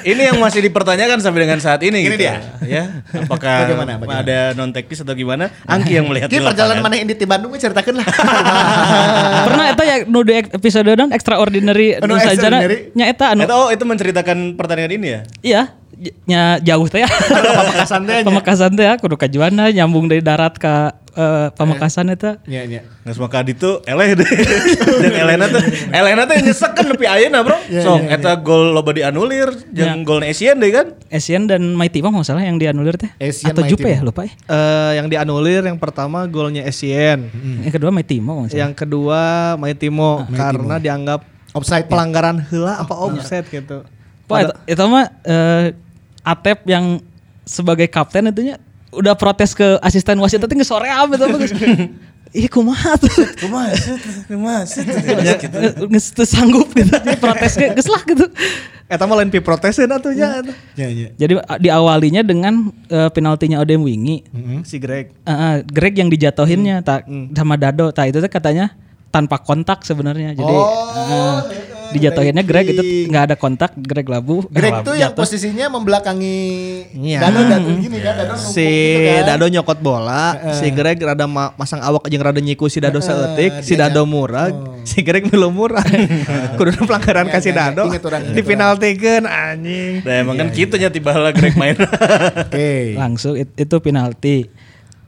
Ini 0.07 0.33
yang 0.33 0.39
masih 0.39 0.63
dipertanyakan 0.63 1.19
sampai 1.19 1.41
dengan 1.45 1.59
saat 1.59 1.83
ini. 1.83 2.07
Ini 2.07 2.15
gitu. 2.15 2.23
dia. 2.23 2.39
Ya. 2.63 3.03
Apakah 3.11 3.67
Bagaimana, 3.67 3.93
bagaimana? 3.99 4.23
ada 4.23 4.39
non 4.55 4.71
teknis 4.71 5.03
atau 5.03 5.15
gimana? 5.19 5.51
Angki 5.67 5.99
yang 5.99 6.07
melihat 6.07 6.31
Ki 6.31 6.39
di 6.39 6.47
perjalanan 6.47 6.79
mana 6.79 6.97
ini 6.97 7.13
di 7.13 7.27
Bandung 7.27 7.51
we 7.51 7.59
ceritakeun 7.59 7.99
lah. 7.99 8.07
Pernah 9.51 9.65
eta 9.75 9.83
ya 9.83 9.97
nu 10.07 10.23
di 10.23 10.33
episode 10.39 10.91
dan 10.95 11.11
extraordinary 11.11 11.99
Anu 11.99 12.15
nu 12.15 12.23
sajana 12.23 12.63
extraordinary? 12.63 12.77
nya 12.95 13.05
eta 13.11 13.27
anu 13.35 13.43
Eta, 13.45 13.55
oh 13.59 13.69
itu 13.75 13.85
menceritakan 13.85 14.55
pertandingan 14.55 14.93
ini 14.95 15.07
ya? 15.11 15.21
iya 15.43 15.63
nya 16.31 16.43
jauh 16.63 16.87
teh 16.87 17.03
ya. 17.03 17.11
Pamekasan 17.59 18.01
teh 18.07 18.15
nya. 18.23 18.27
Pamekasan 18.31 18.71
teh 18.79 18.85
ya 18.87 18.95
kudu 18.95 19.19
ka 19.19 19.27
Juanda 19.27 19.67
nyambung 19.75 20.07
dari 20.07 20.23
darat 20.23 20.55
ka 20.55 20.95
eh, 21.19 21.49
Pamekasan 21.59 22.15
eta. 22.15 22.39
Iya 22.47 22.63
iya. 22.63 22.81
Nggak 23.03 23.15
semua 23.19 23.31
kadi 23.31 23.53
tuh 23.59 23.83
eleh 23.83 24.15
deh. 24.15 24.31
Dan 25.03 25.15
Elena 25.27 25.45
tuh 25.51 25.63
Elena 25.91 26.23
tuh 26.25 26.35
nyesek 26.39 26.73
kan 26.79 26.87
lebih 26.87 27.11
ayeuna 27.11 27.43
bro. 27.43 27.59
Sok 27.67 28.07
eta 28.07 28.39
gol 28.39 28.71
loba 28.71 28.95
dianulir 28.95 29.51
jeung 29.75 30.07
gol 30.07 30.23
Asian 30.23 30.63
deh 30.63 30.71
kan. 30.71 30.87
Asian 31.11 31.51
dan 31.51 31.75
Mighty 31.75 31.99
Bang 31.99 32.15
masalah 32.15 32.47
yang 32.47 32.57
dianulir 32.57 32.95
teh. 32.95 33.11
Asian 33.19 33.51
Atau 33.51 33.67
Mighty 33.67 33.75
Jupe 33.75 33.89
ya 33.91 34.01
lupa 34.07 34.23
ya. 34.25 34.33
Eh, 34.47 34.93
yang 35.03 35.11
dianulir 35.11 35.67
yang 35.67 35.77
pertama 35.77 36.23
golnya 36.31 36.63
Essien. 36.63 37.27
Yang 37.67 37.75
kedua 37.83 37.91
Mighty 37.91 38.23
Mo. 38.23 38.47
Yang 38.47 38.73
kedua 38.79 39.55
Maitimo 39.59 40.25
karena 40.33 40.79
dianggap 40.79 41.21
Offside. 41.57 41.89
pelanggaran 41.89 42.45
heula 42.53 42.79
apa 42.79 42.95
offset 42.95 43.45
gitu. 43.49 43.83
Wah, 44.29 44.45
itu, 44.45 44.53
itu 44.69 44.85
mah 44.85 45.09
eh, 45.25 45.73
Atep 46.21 46.69
yang 46.69 47.01
sebagai 47.49 47.89
kapten 47.89 48.29
itunya 48.29 48.61
udah 48.92 49.14
protes 49.18 49.53
ke 49.53 49.77
asisten 49.85 50.16
wasit 50.20 50.40
tapi 50.40 50.57
nggak 50.57 50.68
sore 50.68 50.88
apa 50.88 51.14
itu 51.16 51.24
bagus. 51.29 51.53
Ih 52.29 52.44
kumaha 52.44 52.92
tuh. 53.01 53.09
Kumaha? 53.40 53.72
Kumaha? 54.29 54.68
Nggak 55.88 56.05
teu 56.12 56.24
sanggup 56.29 56.68
gitu. 56.77 56.92
Protes 57.16 57.57
ge 57.57 57.72
geus 57.72 57.88
lah 57.88 58.03
gitu. 58.05 58.29
Eta 58.88 59.05
mah 59.05 59.20
lain 59.20 59.29
pi 59.29 59.40
protesin 59.40 59.88
atunya 59.88 60.44
eta. 60.44 60.53
Iya 60.77 60.88
iya. 60.88 61.09
Jadi 61.16 61.33
diawalinya 61.61 62.20
dengan 62.24 62.72
uh, 62.88 63.09
penaltinya 63.12 63.61
Odem 63.61 63.81
Wingi. 63.81 64.24
Si 64.64 64.77
Greg. 64.77 65.12
Uh, 65.24 65.33
uh, 65.33 65.55
Greg 65.64 65.96
yang 65.96 66.12
dijatuhinnya 66.12 66.85
tak 66.85 67.09
sama 67.33 67.57
Dado. 67.57 67.92
Tak 67.92 68.12
itu 68.12 68.20
tuh 68.20 68.33
katanya 68.33 68.72
tanpa 69.09 69.40
kontak 69.40 69.85
sebenarnya. 69.85 70.37
Jadi 70.37 70.53
uh, 70.53 71.40
dijatuhinnya 71.90 72.42
Greg 72.42 72.66
itu 72.68 72.83
nggak 73.07 73.24
ada 73.24 73.35
kontak, 73.35 73.72
Greg 73.74 74.05
labu. 74.05 74.42
eh, 74.42 74.51
Greg 74.51 74.72
labu, 74.74 74.85
tuh 74.85 74.94
yang 74.94 75.11
jatuh. 75.11 75.22
posisinya 75.22 75.66
membelakangi 75.68 76.38
Iya. 76.94 77.18
Dado 77.20 77.40
Dado 77.42 77.68
gini 77.74 77.98
kan 77.98 78.14
Dado 78.14 78.33
numpuk 78.35 78.51
Si 78.51 78.64
gitu 78.64 79.01
kan. 79.01 79.24
Dado 79.27 79.44
nyokot 79.48 79.79
bola, 79.79 80.24
si 80.53 80.66
Greg 80.68 80.98
rada 80.98 81.24
ma- 81.24 81.53
masang 81.55 81.81
awak 81.81 82.07
jeung 82.07 82.20
rada 82.20 82.38
nyiku 82.38 82.66
si 82.66 82.79
Dado 82.79 82.98
saeutik, 82.98 83.61
si 83.61 83.72
dia 83.72 83.88
Dado 83.88 84.05
murag, 84.05 84.53
si 84.83 85.01
Greg 85.01 85.24
milu 85.24 85.48
murag. 85.48 85.87
Kudu 86.59 86.74
pelanggaran 86.81 87.27
ka 87.27 87.38
si 87.38 87.48
Iya, 87.48 87.72
iya, 87.72 87.88
Dado. 87.88 87.90
Di 88.29 88.42
penaltikeun 88.42 89.24
anjing. 89.24 90.03
Nah 90.03 90.14
emang 90.18 90.37
kan 90.37 90.48
gitu 90.51 90.74
nya 90.74 90.88
tiba 90.88 91.12
lah 91.12 91.31
Greg 91.31 91.55
main. 91.55 91.77
Oke. 92.44 92.94
langsung 92.94 93.35
it- 93.35 93.55
itu 93.55 93.77
penalti. 93.79 94.48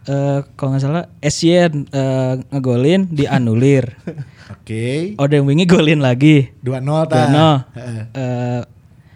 Eh 0.03 0.39
kalau 0.55 0.73
nggak 0.73 0.81
salah 0.81 1.05
Essien 1.19 1.85
eh, 1.87 2.35
ngegolin 2.49 3.05
dianulir. 3.07 3.85
Oke. 4.53 5.15
Odem 5.17 5.43
Wingi 5.43 5.65
golin 5.65 5.99
lagi. 5.99 6.51
2-0 6.59 6.83
Dua 6.83 7.07
tah. 7.07 7.27
nol. 7.29 7.55
Heeh. 7.73 8.03
Eh, 8.13 8.61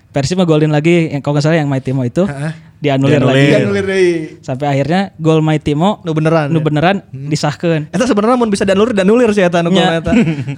Persib 0.09 0.39
ngegolin 0.39 0.71
lagi 0.71 1.11
yang 1.11 1.19
kalau 1.19 1.35
nggak 1.35 1.43
salah 1.43 1.59
yang 1.59 1.67
Mighty 1.67 1.91
Mo 1.91 2.03
itu 2.03 2.23
dianulir, 2.79 3.19
Dianulir. 3.19 3.23
lagi. 3.27 3.47
Dianulir 3.51 3.85
deui. 3.85 4.13
Sampai 4.41 4.67
akhirnya 4.71 5.11
gol 5.17 5.43
Mighty 5.43 5.75
Mo 5.75 5.99
Nu 6.01 6.15
beneran. 6.15 6.49
nu 6.49 6.59
ya? 6.59 6.65
beneran 6.65 6.97
disahkeun. 7.11 7.91
Eta 7.91 8.07
sebenarnya 8.07 8.37
mun 8.37 8.47
bisa 8.47 8.63
dianulir 8.63 8.95
dianulir 8.95 9.35
sih 9.35 9.43
eta 9.43 9.59
nu 9.61 9.75
eta. 9.75 10.15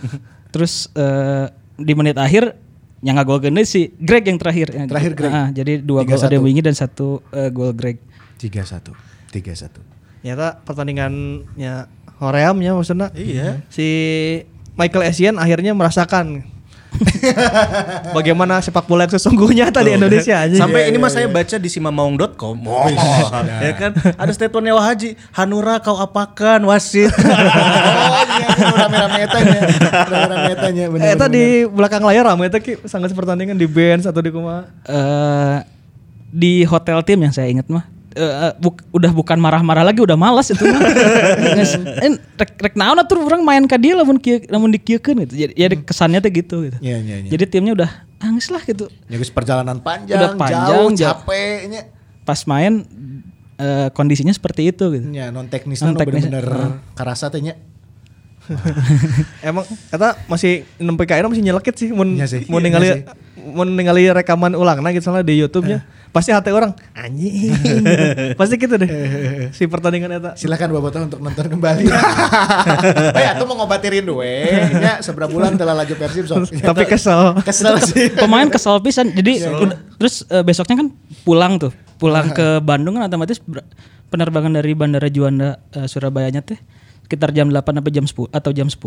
Terus 0.52 0.92
eh, 0.92 1.48
di 1.74 1.92
menit 1.92 2.16
akhir 2.16 2.52
yang 3.00 3.16
nggak 3.16 3.24
gol 3.24 3.40
gede 3.40 3.64
si 3.64 3.88
Greg 3.94 4.24
yang 4.24 4.36
terakhir. 4.36 4.76
Yang- 4.76 4.88
Terakhir 4.88 5.12
Greg. 5.14 5.32
Ah, 5.32 5.48
jadi 5.50 5.72
dua 5.80 6.00
gol 6.02 6.16
3-1. 6.16 6.26
ada 6.26 6.36
Wingi 6.38 6.60
dan 6.60 6.74
satu 6.74 7.24
eh, 7.30 7.48
gol 7.48 7.72
Greg. 7.72 7.96
3-1. 8.36 8.92
3-1. 9.32 9.72
Nyata 10.20 10.60
pertandingannya 10.60 11.74
Horeamnya 12.16 12.72
maksudnya. 12.72 13.08
Iya. 13.12 13.64
Si 13.68 13.88
Michael 14.76 15.08
Essien 15.08 15.34
akhirnya 15.40 15.72
merasakan 15.72 16.44
bagaimana 18.16 18.60
sepak 18.60 18.88
bola 18.88 19.04
yang 19.04 19.12
sesungguhnya 19.16 19.68
tadi 19.68 19.96
Indonesia 19.96 20.48
aja. 20.48 20.56
Sampai 20.56 20.88
ini 20.88 20.96
mah 20.96 21.12
saya 21.12 21.28
baca 21.28 21.56
di 21.60 21.68
simamaung.com. 21.68 22.56
Oh, 22.64 22.88
ya 23.64 23.72
kan 23.76 23.92
ada 23.96 24.32
statementnya 24.32 24.72
Wah 24.76 24.86
Haji, 24.86 25.16
Hanura 25.36 25.80
kau 25.80 25.96
apakan 26.00 26.64
wasit. 26.68 27.12
iya, 27.20 28.48
iya, 28.48 28.68
rame-rame 28.80 29.18
etanya. 29.28 29.58
Rame-rame 30.08 30.50
etanya 30.56 30.84
bener. 30.88 31.04
Eh, 31.04 31.14
eta 31.16 31.26
di 31.28 31.44
belakang 31.68 32.02
layar 32.04 32.24
rame 32.32 32.48
eta 32.48 32.58
ki 32.60 32.84
sangat 32.88 33.12
pertandingan 33.12 33.56
di 33.56 33.68
bench 33.68 34.08
atau 34.08 34.20
di 34.20 34.30
kumaha. 34.32 34.68
eh 34.88 35.58
di 36.36 36.68
hotel 36.68 37.00
tim 37.00 37.22
yang 37.22 37.32
saya 37.32 37.48
ingat 37.48 37.64
mah 37.70 37.95
eh, 38.16 38.52
buk- 38.57 38.83
udah 38.90 39.12
bukan 39.12 39.37
marah-marah 39.37 39.85
lagi 39.85 40.00
udah 40.00 40.16
malas 40.16 40.48
itu 40.48 40.64
eh, 40.64 42.16
rek 42.35 42.57
rek 42.57 42.74
naon 42.74 42.96
atuh 42.96 43.20
orang 43.20 43.44
main 43.44 43.64
ka 43.68 43.76
dieu 43.76 43.92
lamun 43.92 44.16
kieu 44.16 44.40
lamun 44.48 44.72
dikieukeun 44.72 45.29
gitu. 45.29 45.35
Jadi, 45.46 45.52
jadi 45.52 45.74
kesannya 45.85 46.24
tuh 46.24 46.33
gitu 46.33 46.57
gitu. 46.64 46.79
Iya, 46.81 46.98
iya, 47.05 47.16
iya. 47.22 47.31
Jadi 47.31 47.44
timnya 47.46 47.76
udah 47.76 47.90
angis 48.18 48.48
lah 48.48 48.64
gitu. 48.64 48.88
Ya 49.07 49.20
guys 49.20 49.29
perjalanan 49.29 49.79
panjang, 49.85 50.16
Udah 50.16 50.31
panjang, 50.35 50.66
jauh, 50.66 50.88
jauh. 50.96 51.12
capeknya. 51.20 51.92
Pas 52.24 52.40
main 52.48 52.83
eh, 53.57 53.88
kondisinya 53.92 54.33
seperti 54.33 54.72
itu 54.72 54.85
gitu. 54.96 55.07
Ya 55.12 55.29
non 55.29 55.46
teknisnya 55.46 55.92
nu 55.92 55.96
Non-teknis, 55.96 56.26
bener-bener 56.26 56.81
karasa 56.96 57.29
teh 57.29 57.44
nya. 57.44 57.55
Emang 59.42 59.66
eta 59.90 60.14
masih 60.31 60.62
nempe 60.79 61.02
ka 61.02 61.18
masih 61.18 61.42
nyelekit 61.42 61.74
sih 61.74 61.90
mun 61.90 62.14
Iya 62.14 62.26
sih, 62.31 62.42
mun 62.46 62.62
iya 62.62 62.66
ningali 62.70 62.88
mun 63.42 63.68
ningali 63.74 64.07
rekaman 64.07 64.55
ulang 64.55 64.79
nah 64.83 64.94
gitu 64.94 65.11
soalnya 65.11 65.26
di 65.26 65.42
YouTube-nya. 65.42 65.83
Pasti 66.14 66.30
hati 66.32 66.50
orang 66.54 66.72
anjing. 66.96 67.52
Pasti 68.38 68.54
gitu 68.56 68.74
deh. 68.80 68.88
si 69.52 69.68
pertandingan 69.68 70.16
eta. 70.16 70.30
Silakan 70.38 70.72
Bobotoh 70.72 71.02
untuk 71.06 71.20
nonton 71.20 71.46
kembali. 71.46 71.84
Eh, 73.16 73.26
atuh 73.26 73.48
mau 73.48 73.64
ngobati 73.64 73.88
rindu 73.88 74.20
we. 74.20 74.48
Nya 74.76 75.00
seberapa 75.00 75.28
bulan 75.32 75.56
telah 75.56 75.72
laju 75.72 75.94
Persib 75.96 76.28
sok. 76.28 76.52
Tapi 76.60 76.84
kesel. 76.84 77.40
Kesel 77.40 77.74
sih. 77.82 78.12
Pemain 78.12 78.48
kesel 78.48 78.78
pisan. 78.80 79.12
Jadi 79.12 79.44
terus 79.96 80.24
eh, 80.28 80.44
besoknya 80.44 80.84
kan 80.84 80.88
pulang 81.24 81.56
tuh. 81.60 81.72
Pulang 81.96 82.32
ke 82.36 82.60
Bandung 82.60 83.00
kan 83.00 83.08
otomatis 83.08 83.40
penerbangan 84.12 84.60
dari 84.60 84.72
Bandara 84.76 85.08
Juanda 85.08 85.60
eh, 85.72 85.88
Surabayanya 85.88 86.44
teh 86.44 86.60
sekitar 87.06 87.30
jam 87.30 87.46
8 87.46 87.62
sampai 87.62 87.92
jam 87.94 88.02
10 88.02 88.34
atau 88.34 88.50
jam 88.50 88.66
10. 88.66 88.82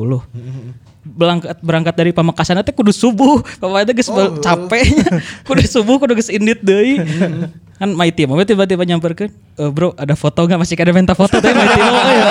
Berangkat 1.08 1.56
berangkat 1.64 1.96
dari 1.96 2.12
Pamekasan 2.12 2.60
teh 2.62 2.76
kudu 2.76 2.92
subuh. 2.92 3.40
Teh 3.40 3.96
geus 3.96 4.12
capeknya. 4.44 5.08
Kudu 5.48 5.64
subuh 5.64 5.96
kudu 5.98 6.20
geus 6.20 6.28
indit 6.28 6.60
deui. 6.60 7.00
kan 7.80 7.96
my 7.96 8.12
team 8.12 8.28
tiba-tiba 8.44 8.84
nyamperkeun 8.84 9.32
"Eh, 9.32 9.70
bro 9.72 9.96
ada 9.96 10.12
foto 10.12 10.44
nggak 10.44 10.60
masih 10.60 10.76
ada 10.76 10.92
minta 10.92 11.16
foto 11.16 11.40
teh 11.40 11.48
my 11.48 11.64
team 11.64 11.88
oh, 11.88 12.12
ya. 12.12 12.28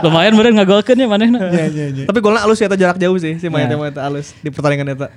lumayan 0.00 0.32
bener 0.32 0.56
ngagolkeun 0.56 0.96
ya 0.96 1.04
manehna 1.04 1.36
Tapi 2.08 2.18
golnya 2.24 2.40
halus 2.40 2.56
ya 2.56 2.72
jarak 2.72 2.96
jauh 2.96 3.20
sih 3.20 3.36
si 3.36 3.52
Maya 3.52 3.68
Temo 3.68 3.84
eta 3.84 4.08
halus 4.08 4.32
di 4.40 4.48
pertandingan 4.48 4.96
eta. 4.96 5.12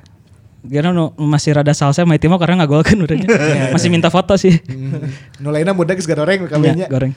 Karena 0.67 0.91
nu- 0.91 1.15
masih 1.15 1.55
rada 1.55 1.71
salsa 1.71 2.03
my 2.03 2.19
team 2.19 2.36
karena 2.36 2.60
ngagolkeun 2.60 3.07
urangnya 3.07 3.27
masih 3.71 3.88
minta 3.88 4.12
foto 4.12 4.36
sih 4.36 4.60
Nulaina 5.39 5.71
muda 5.71 5.95
geus 5.95 6.12
goreng 6.12 6.43
Ya, 6.43 6.51
kabehnya. 6.51 6.86
goreng 6.91 7.15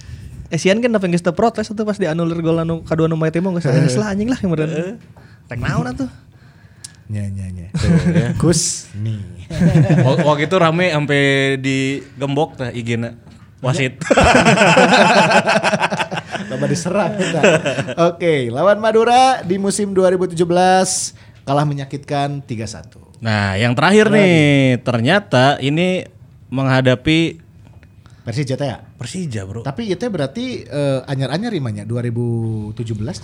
Esian 0.53 0.81
kan 0.81 0.93
tapi 0.93 1.09
geus 1.09 1.25
protes 1.25 1.69
atuh 1.69 1.85
pas 1.85 1.97
dianulir 1.97 2.41
gol 2.41 2.59
anu 2.59 2.85
kadua 2.85 3.09
nu 3.09 3.17
Temo 3.33 3.53
geus 3.57 3.65
geus 3.65 3.97
lah 3.97 4.13
anjing 4.13 4.29
lah 4.29 4.39
yang 4.41 4.51
meureun. 4.53 5.01
Rek 5.49 5.59
naon 5.59 5.89
atuh. 5.89 6.11
Nya 7.09 7.29
nya 7.29 7.49
nya. 7.53 7.69
Kus 8.37 8.89
nih. 8.97 9.21
Wak- 10.01 10.25
Waktu 10.25 10.49
itu 10.49 10.57
rame 10.57 10.89
sampai 10.89 11.23
di 11.61 12.01
gembok 12.17 12.57
IG-na. 12.73 13.17
Wasit. 13.61 13.97
Coba 16.45 16.65
diserang 16.69 17.17
kita. 17.17 17.41
Oke, 18.09 18.53
lawan 18.53 18.77
Madura 18.77 19.41
di 19.41 19.57
musim 19.57 19.93
2017 19.93 20.37
kalah 21.45 21.65
menyakitkan 21.65 22.41
3-1. 22.41 23.21
Nah, 23.21 23.57
yang 23.57 23.73
terakhir 23.73 24.13
nih, 24.13 24.81
ternyata 24.81 25.57
ini 25.59 26.05
menghadapi 26.49 27.41
Persija 28.25 28.57
teh 28.57 28.69
ya. 28.73 28.81
Persija, 28.97 29.45
Bro. 29.45 29.61
Tapi 29.61 29.93
itu 29.93 30.01
berarti 30.09 30.65
eh, 30.65 31.01
anyar-anyar 31.05 31.53
imanya 31.53 31.85
2017 31.85 32.73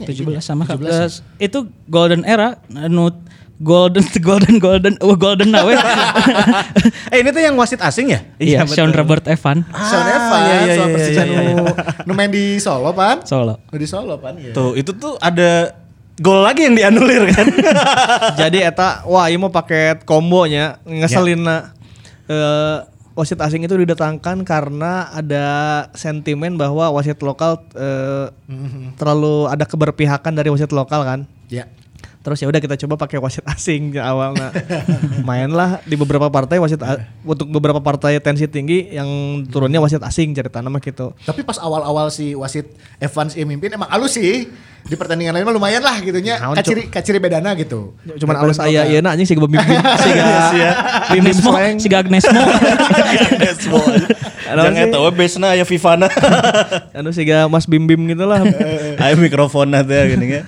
nya. 0.04 0.06
17 0.06 0.44
sama 0.44 0.68
17 0.68 0.76
Eh, 1.40 1.48
itu 1.48 1.58
golden 1.88 2.20
era 2.28 2.60
anu 2.68 3.08
golden 3.56 4.04
golden 4.28 4.56
golden 4.60 4.94
oh 5.00 5.16
golden 5.16 5.56
nah 5.56 5.64
we. 5.64 5.72
eh, 7.12 7.16
ini 7.20 7.32
tuh 7.32 7.40
yang 7.40 7.56
wasit 7.56 7.80
asing 7.80 8.12
ya? 8.12 8.20
iya 8.36 8.64
Sean 8.68 8.92
Robert 8.92 9.24
Evan 9.24 9.64
Sean 9.68 10.04
Ah, 10.04 10.16
Evan, 10.16 10.40
iya, 10.40 10.56
iya, 10.64 10.74
soal 10.76 10.88
iya, 10.88 10.94
Persija 10.96 11.22
iya, 11.24 11.40
nu 11.56 11.64
nu 12.08 12.12
main 12.12 12.28
di 12.28 12.56
Solo 12.60 12.92
pan. 12.92 13.24
Solo 13.24 13.56
di 13.72 13.88
Solo 13.88 14.20
pan 14.20 14.36
ya. 14.36 14.52
Tuh, 14.52 14.76
itu 14.76 14.92
tuh 14.96 15.16
ada 15.16 15.76
gol 16.20 16.44
lagi 16.44 16.68
yang 16.68 16.76
dianulir 16.76 17.24
kan? 17.32 17.48
Jadi 18.36 18.60
eta 18.60 19.04
wah 19.08 19.32
ieu 19.32 19.40
mah 19.40 19.48
paket 19.48 20.04
kombonya 20.04 20.76
ngeselin 20.84 21.44
eh 21.48 22.76
wasit 23.18 23.38
asing 23.42 23.66
itu 23.66 23.74
didatangkan 23.74 24.46
karena 24.46 25.10
ada 25.10 25.46
sentimen 25.98 26.54
bahwa 26.54 26.90
wasit 26.94 27.18
lokal 27.20 27.58
eh, 27.74 28.30
terlalu 28.96 29.50
ada 29.50 29.64
keberpihakan 29.66 30.32
dari 30.34 30.48
wasit 30.52 30.70
lokal 30.70 31.02
kan. 31.02 31.20
Ya. 31.50 31.66
Terus 32.20 32.36
ya 32.36 32.52
udah 32.52 32.60
kita 32.60 32.76
coba 32.84 33.00
pakai 33.00 33.16
wasit 33.16 33.40
asing 33.48 33.96
ya 33.96 34.12
awalnya. 34.12 34.52
Mainlah 35.28 35.80
di 35.88 35.96
beberapa 35.96 36.28
partai 36.28 36.60
wasit 36.60 36.76
untuk 37.24 37.48
beberapa 37.48 37.80
partai 37.80 38.20
tensi 38.20 38.44
tinggi 38.44 38.92
yang 38.92 39.08
turunnya 39.48 39.80
wasit 39.80 40.04
asing 40.04 40.36
cerita 40.36 40.60
nama 40.60 40.76
gitu. 40.84 41.16
Tapi 41.16 41.40
pas 41.40 41.56
awal-awal 41.56 42.12
si 42.12 42.36
wasit 42.36 42.76
Evans 43.00 43.32
yang 43.32 43.48
mimpin 43.48 43.72
emang 43.72 43.88
halus 43.88 44.20
sih. 44.20 44.52
Di 44.80 44.96
pertandingan 44.96 45.36
lain 45.36 45.44
mah 45.44 45.54
lumayan 45.56 45.80
lah 45.80 45.96
gitu 46.00 46.20
nya. 46.20 46.40
Naon, 46.40 46.56
Kaciri 46.56 46.92
kaciri 46.92 47.16
bedana 47.20 47.56
gitu. 47.56 47.96
Cuman 48.20 48.36
alus 48.36 48.60
aya 48.60 48.84
ieu 48.84 49.00
na 49.00 49.16
anjing 49.16 49.24
siga 49.24 49.40
bimbing 49.40 49.60
siga 50.04 50.24
bimbing 51.12 51.36
Agnesmo 51.36 51.52
slang. 51.52 51.76
si 51.76 51.88
Agnesmo 51.88 53.80
Jangan 54.50 54.72
sih? 54.76 54.92
tahu 54.92 55.04
besna 55.14 55.48
ya 55.54 55.64
Vivana. 55.64 56.08
anu 56.96 57.12
siga 57.16 57.48
Mas 57.48 57.64
Bim 57.64 57.84
Bim 57.88 58.00
gitu 58.08 58.24
lah. 58.28 58.44
Ayo 59.00 59.16
mikrofon 59.16 59.72
teh 59.72 60.16
gini 60.16 60.40
ya. 60.40 60.44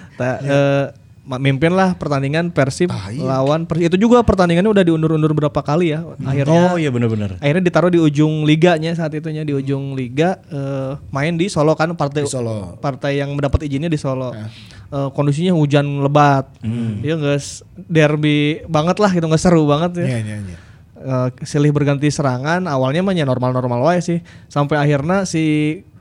Ta, 1.23 1.29
eh, 1.29 1.29
ma- 1.29 1.39
mimpin 1.39 1.71
lah 1.71 1.95
pertandingan 1.95 2.51
Persib 2.51 2.91
lawan 3.17 3.63
Persib. 3.63 3.89
Itu 3.89 3.97
juga 3.97 4.21
pertandingannya 4.21 4.67
udah 4.69 4.83
diundur-undur 4.83 5.33
berapa 5.33 5.61
kali 5.61 5.91
ya. 5.91 6.03
Akhirnya 6.21 6.63
Oh 6.69 6.77
iya 6.77 6.91
benar-benar. 6.91 7.39
akhirnya 7.39 7.63
ditaruh 7.63 7.89
di 7.89 7.99
ujung 7.99 8.43
liganya 8.43 8.91
saat 8.93 9.13
itunya 9.13 9.43
di 9.43 9.53
ujung 9.53 9.95
liga 9.95 10.43
eh, 10.47 10.99
main 11.09 11.35
di 11.35 11.47
Solo 11.47 11.73
kan 11.73 11.95
partai 11.95 12.23
Di 12.23 12.31
Solo. 12.31 12.75
partai 12.77 13.17
yang 13.17 13.33
mendapat 13.33 13.63
izinnya 13.63 13.87
di 13.87 13.97
Solo. 13.97 14.35
Eh, 14.35 15.09
kondisinya 15.11 15.53
hujan 15.53 16.03
lebat. 16.03 16.51
Iya 16.99 17.15
guys 17.15 17.63
derby 17.79 18.61
banget 18.67 18.99
lah 18.99 19.11
gitu 19.11 19.25
nggak 19.25 19.41
seru 19.41 19.65
banget 19.65 20.03
ya. 20.03 20.07
Iya 20.07 20.19
iya 20.21 20.37
iya. 20.43 20.59
Eh, 20.99 21.29
silih 21.43 21.71
berganti 21.71 22.07
serangan 22.09 22.63
awalnya 22.65 23.01
mah 23.01 23.11
ya 23.11 23.23
normal-normal 23.23 23.79
wae 23.81 23.99
sih 23.99 24.21
sampai 24.47 24.79
akhirnya 24.79 25.23
si 25.23 25.43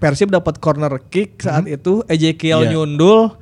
Persib 0.01 0.27
dapat 0.27 0.57
corner 0.57 0.89
kick 1.05 1.37
saat 1.39 1.63
itu 1.63 2.01
Ezekiel 2.05 2.65
Iya. 2.65 2.73
nyundul 2.73 3.37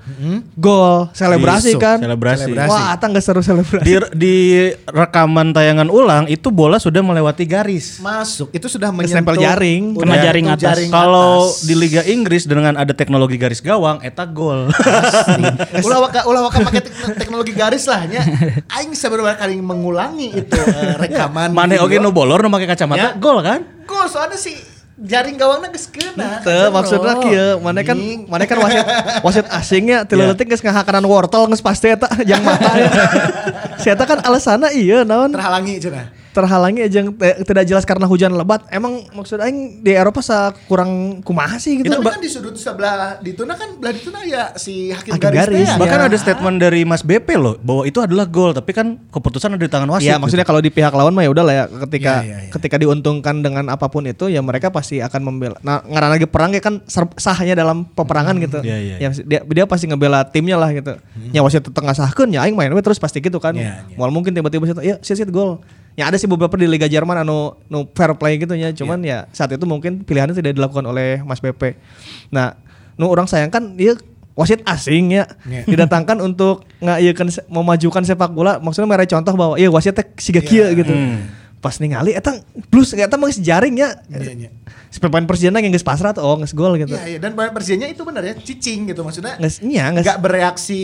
gol 0.54 1.08
selebrasi 1.12 1.72
Isu, 1.72 1.80
kan 1.80 1.98
selebrasi. 1.98 2.52
wah 2.52 2.92
ata 2.92 3.08
nggak 3.08 3.24
seru 3.24 3.40
selebrasi 3.40 3.80
Di, 3.82 3.94
di 4.12 4.36
rekaman 4.84 5.50
tayangan 5.50 5.88
ulang 5.88 6.28
itu 6.28 6.52
bola 6.52 6.76
sudah 6.76 7.00
melewati 7.00 7.44
garis. 7.44 7.98
Masuk 8.00 8.52
itu 8.52 8.68
sudah 8.68 8.92
menyentuh 8.92 9.40
jaring. 9.40 9.96
udah 9.96 10.04
Kena 10.04 10.16
jaring 10.20 10.46
atas. 10.50 10.78
Kalau 10.86 11.48
di 11.62 11.74
Liga 11.74 12.04
Inggris 12.04 12.44
dengan 12.44 12.76
ada 12.76 12.92
teknologi 12.92 13.40
garis 13.40 13.60
gawang, 13.60 14.02
eta 14.02 14.28
gol. 14.28 14.68
ulah 15.86 16.00
waka 16.02 16.20
ulah 16.26 16.42
waka 16.44 16.60
pakai 16.62 16.82
tek- 16.82 17.16
teknologi 17.18 17.54
garis 17.54 17.86
lah 17.86 18.04
nya. 18.04 18.20
Aing 18.70 18.92
seberapa 18.92 19.32
kali 19.34 19.58
mengulangi 19.58 20.36
itu 20.36 20.60
eh, 20.60 21.00
rekaman. 21.00 21.50
Mane 21.50 21.78
video. 21.78 21.88
oge 21.88 21.98
nu 21.98 22.12
bolor 22.12 22.42
nu 22.42 22.50
make 22.50 22.68
kacamata, 22.68 23.00
Ya. 23.00 23.10
gol 23.16 23.40
kan? 23.40 23.64
Gol 23.86 24.06
soalnya 24.06 24.36
si 24.36 24.52
jaring 25.00 25.40
gawangnya 25.40 25.72
geus 25.72 25.88
keuna. 25.88 26.44
Teu 26.44 26.68
maksudnya 26.70 27.14
kieu 27.24 27.50
mana 27.64 27.82
kan 27.88 27.98
mana 28.28 28.44
kan 28.44 28.58
wasit 28.60 28.86
wasit 29.24 29.46
asingnya 29.48 30.04
tilu 30.04 30.28
Iya. 30.28 30.36
leutik 30.36 30.52
geus 30.52 30.60
ngahakaran 30.60 31.06
wortel 31.08 31.48
geus 31.48 31.64
pasti 31.64 31.88
eta 31.88 32.12
yang 32.30 32.44
mata 32.44 32.72
ya. 32.76 32.92
Si 33.82 33.88
eta 33.88 34.04
kan 34.04 34.20
alasanna 34.20 34.76
iya 34.76 35.08
naon 35.08 35.32
terhalangi 35.32 35.80
cenah. 35.80 36.12
Terhalangi 36.30 36.86
aja 36.86 37.02
tidak 37.42 37.64
jelas 37.66 37.84
karena 37.84 38.06
hujan 38.06 38.34
lebat. 38.38 38.62
Emang 38.70 39.02
maksud 39.12 39.42
aing 39.42 39.82
di 39.82 39.98
Eropa 39.98 40.22
sa 40.22 40.54
kurang 40.70 41.22
kumaha 41.26 41.58
sih 41.58 41.82
gitu. 41.82 41.90
Tapi 41.90 42.06
kan 42.06 42.22
di 42.22 42.30
sudut 42.30 42.56
sebelah 42.56 43.18
di 43.18 43.34
tuna 43.34 43.58
kan 43.58 43.76
belah 43.82 43.94
di 43.94 44.02
tuna 44.02 44.22
ya 44.24 44.54
si 44.54 44.94
hakim, 44.94 45.18
Hakim 45.18 45.26
garis, 45.26 45.40
garis, 45.50 45.70
ya. 45.74 45.78
Bahkan 45.82 46.00
Ya. 46.00 46.06
ada 46.08 46.18
statement 46.18 46.58
dari 46.62 46.82
Mas 46.86 47.02
BP 47.02 47.34
loh 47.36 47.58
bahwa 47.60 47.84
itu 47.84 47.98
adalah 48.00 48.30
gol, 48.30 48.54
tapi 48.54 48.72
kan 48.72 49.02
keputusan 49.10 49.58
ada 49.58 49.64
di 49.66 49.72
tangan 49.72 49.90
wasit. 49.90 50.10
Iya, 50.10 50.22
maksudnya 50.22 50.46
kalau 50.46 50.62
di 50.62 50.70
pihak 50.70 50.94
lawan 50.94 51.12
mah 51.12 51.26
ya 51.26 51.32
udah 51.34 51.44
lah 51.44 51.54
ya 51.54 51.66
ketika 51.90 52.22
Iya, 52.22 52.30
iya, 52.30 52.38
iya. 52.46 52.52
ketika 52.54 52.76
diuntungkan 52.78 53.42
dengan 53.42 53.66
apa 53.74 53.90
pun 53.90 54.06
itu 54.06 54.30
ya 54.30 54.40
mereka 54.46 54.70
pasti 54.70 55.02
akan 55.02 55.22
membela. 55.26 55.58
Nah, 55.66 55.82
ngaran 55.82 56.10
lagi 56.14 56.26
perang 56.30 56.54
ya 56.54 56.62
kan 56.62 56.82
sahnya 57.18 57.58
dalam 57.58 57.90
peperangan 57.90 58.38
gitu. 58.38 58.60
Iya, 58.62 58.78
iya, 58.78 58.96
Ya, 59.00 59.10
dia 59.14 59.40
dia 59.44 59.66
pasti 59.66 59.90
ngebela 59.90 60.22
timnya 60.30 60.62
lah 60.62 60.70
gitu. 60.72 60.94
Ya 61.34 61.42
wasit 61.42 61.66
tengah 61.66 61.98
sahkeun 61.98 62.30
ya 62.32 62.46
aing 62.46 62.54
main 62.54 62.70
we 62.72 62.82
terus 62.86 63.02
pasti 63.02 63.18
gitu 63.20 63.42
kan. 63.42 63.58
Iya. 63.58 63.90
Mual 63.98 64.14
mungkin 64.14 64.32
tiba-tiba 64.32 64.70
ya 64.86 65.02
sia 65.02 65.26
gol. 65.26 65.60
Ya 66.00 66.08
ada 66.08 66.16
sih 66.16 66.26
beberapa 66.26 66.56
di 66.56 66.64
Liga 66.64 66.88
Jerman 66.88 67.20
anu 67.20 67.60
nu 67.68 67.84
fair 67.92 68.16
play 68.16 68.40
gitu 68.40 68.56
ya. 68.56 68.72
Cuman 68.72 69.04
ya 69.04 69.28
saat 69.30 69.52
itu 69.52 69.64
mungkin 69.64 70.02
pilihannya 70.02 70.32
tidak 70.32 70.56
dilakukan 70.56 70.86
oleh 70.86 71.20
Mas 71.20 71.38
BP. 71.38 71.76
Nah, 72.30 72.56
nu 72.96 73.06
orang 73.06 73.28
sayangkan 73.28 73.76
dia 73.76 74.00
wasit 74.32 74.64
asing 74.64 75.12
ya 75.12 75.28
Iya. 75.44 75.68
didatangkan 75.68 76.24
untuk 76.24 76.64
se- 77.28 77.44
memajukan 77.46 78.00
sepak 78.02 78.32
bola 78.32 78.56
maksudnya 78.58 78.88
mereka 78.88 79.12
contoh 79.12 79.36
bahwa 79.36 79.54
iya 79.54 79.68
wasit 79.68 79.92
teh 79.92 80.08
siga 80.16 80.40
kieu 80.40 80.64
gitu. 80.74 80.96
Pas 81.60 81.76
ningali 81.80 82.16
eta 82.16 82.40
plus 82.72 82.96
eta 82.96 83.20
mah 83.20 83.28
geus 83.28 83.40
jaringnya. 83.44 84.00
Iya, 84.08 84.48
iya. 84.48 84.50
Si 84.90 84.98
pemain 84.98 85.22
Persijana 85.28 85.62
yang 85.62 85.76
geus 85.76 85.86
pasrah 85.86 86.16
tuh, 86.16 86.24
oh 86.24 86.40
geus 86.40 86.56
gol 86.56 86.80
gitu. 86.80 86.96
Iya, 86.96 87.06
iya. 87.16 87.20
Dan 87.20 87.36
pemain 87.36 87.52
Persijanya 87.52 87.92
itu 87.92 88.02
benar 88.08 88.24
ya, 88.24 88.34
cicing 88.34 88.90
gitu 88.90 89.04
maksudnya. 89.04 89.36
Geus 89.38 89.60
nya 89.62 89.92
geus. 89.94 90.08
Nggak 90.08 90.20
bereaksi 90.24 90.82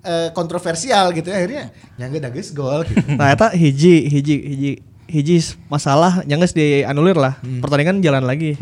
eh, 0.00 0.28
kontroversial 0.32 1.10
gitu 1.12 1.28
ya 1.28 1.36
akhirnya. 1.42 1.64
Nyangga 1.98 2.30
dages 2.30 2.54
gol 2.54 2.86
gitu. 2.86 3.02
Nah, 3.18 3.34
eta 3.34 3.50
hiji 3.52 4.08
hiji 4.08 4.36
hiji 4.46 4.72
hiji 5.10 5.36
masalah 5.66 6.22
yang 6.30 6.38
geus 6.40 6.54
dianulir 6.54 7.18
lah. 7.18 7.36
Pertandingan 7.42 8.00
jalan 8.00 8.24
lagi. 8.24 8.54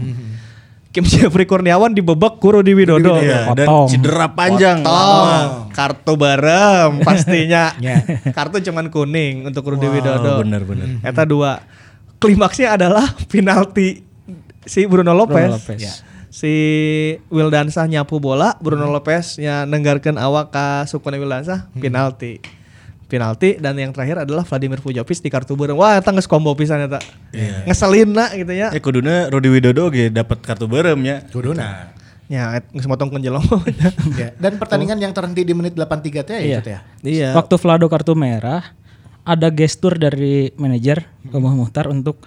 Kim 0.90 1.06
Jeffrey 1.06 1.46
Kurniawan 1.46 1.94
dibebak 1.94 2.36
ku 2.36 2.50
Rudi 2.50 2.74
Widodo. 2.74 3.14
Iya, 3.16 3.54
dan 3.54 3.62
Potong. 3.62 3.86
cedera 3.88 4.26
panjang. 4.28 4.82
Potong. 4.82 5.70
Kartu 5.70 6.12
bareng 6.14 6.98
pastinya. 7.06 7.70
Ya. 7.78 8.02
Kartu 8.30 8.58
cuman 8.60 8.90
kuning 8.90 9.46
untuk 9.46 9.62
Rudi 9.64 9.86
Oh, 9.86 9.92
Widodo. 9.92 10.42
benar 10.42 10.62
benar. 10.62 10.86
Eta 11.00 11.22
dua. 11.22 11.62
Klimaksnya 12.18 12.74
adalah 12.74 13.06
penalti 13.26 14.02
si 14.62 14.84
Bruno 14.84 15.14
Lopez. 15.14 15.46
Bruno 15.46 15.56
Lopez. 15.56 15.78
Ya. 15.78 15.92
Si 16.28 16.52
Wildansah 17.26 17.86
nyapu 17.86 18.18
bola, 18.18 18.54
Bruno 18.56 18.86
Lopez 18.86 19.34
nya 19.36 19.62
nenggarkeun 19.64 20.14
awak 20.14 20.50
ka 20.50 20.66
Sukuna 20.84 21.16
Wildansah, 21.16 21.70
penalti. 21.72 22.38
Penalti 23.10 23.58
dan 23.58 23.74
yang 23.74 23.90
terakhir 23.90 24.22
adalah 24.22 24.46
Vladimir 24.46 24.78
Pujovic 24.78 25.18
di 25.18 25.26
kartu 25.26 25.58
bareng. 25.58 25.74
Wah, 25.74 25.98
eta 25.98 26.14
geus 26.14 26.30
combo 26.30 26.54
pisan 26.54 26.86
eta. 26.86 27.02
Ngeselin 27.66 28.14
na 28.14 28.30
gitu 28.30 28.54
ya. 28.54 28.70
Eh 28.70 28.78
kuduna 28.78 29.26
Rudi 29.26 29.50
Widodo 29.50 29.90
ge 29.90 30.14
dapat 30.14 30.38
kartu 30.38 30.70
berem 30.70 31.02
ya. 31.02 31.26
Kuduna. 31.26 31.90
Ya, 32.30 32.62
geus 32.70 32.86
motong 32.86 33.10
kenjelong. 33.10 33.42
Ya. 34.20 34.30
Dan 34.38 34.62
pertandingan 34.62 35.02
yang 35.02 35.10
terhenti 35.10 35.42
di 35.42 35.50
menit 35.50 35.74
83 35.74 36.22
teh 36.22 36.38
ya 36.38 36.46
Iya. 36.46 36.58
ya. 36.62 36.78
Iya. 37.02 37.28
Waktu 37.34 37.58
Vlado 37.58 37.90
kartu 37.90 38.14
merah, 38.14 38.70
ada 39.26 39.50
gestur 39.50 39.98
dari 39.98 40.54
manajer 40.54 41.10
Omah 41.28 41.54
Muhtar 41.58 41.90
untuk 41.90 42.22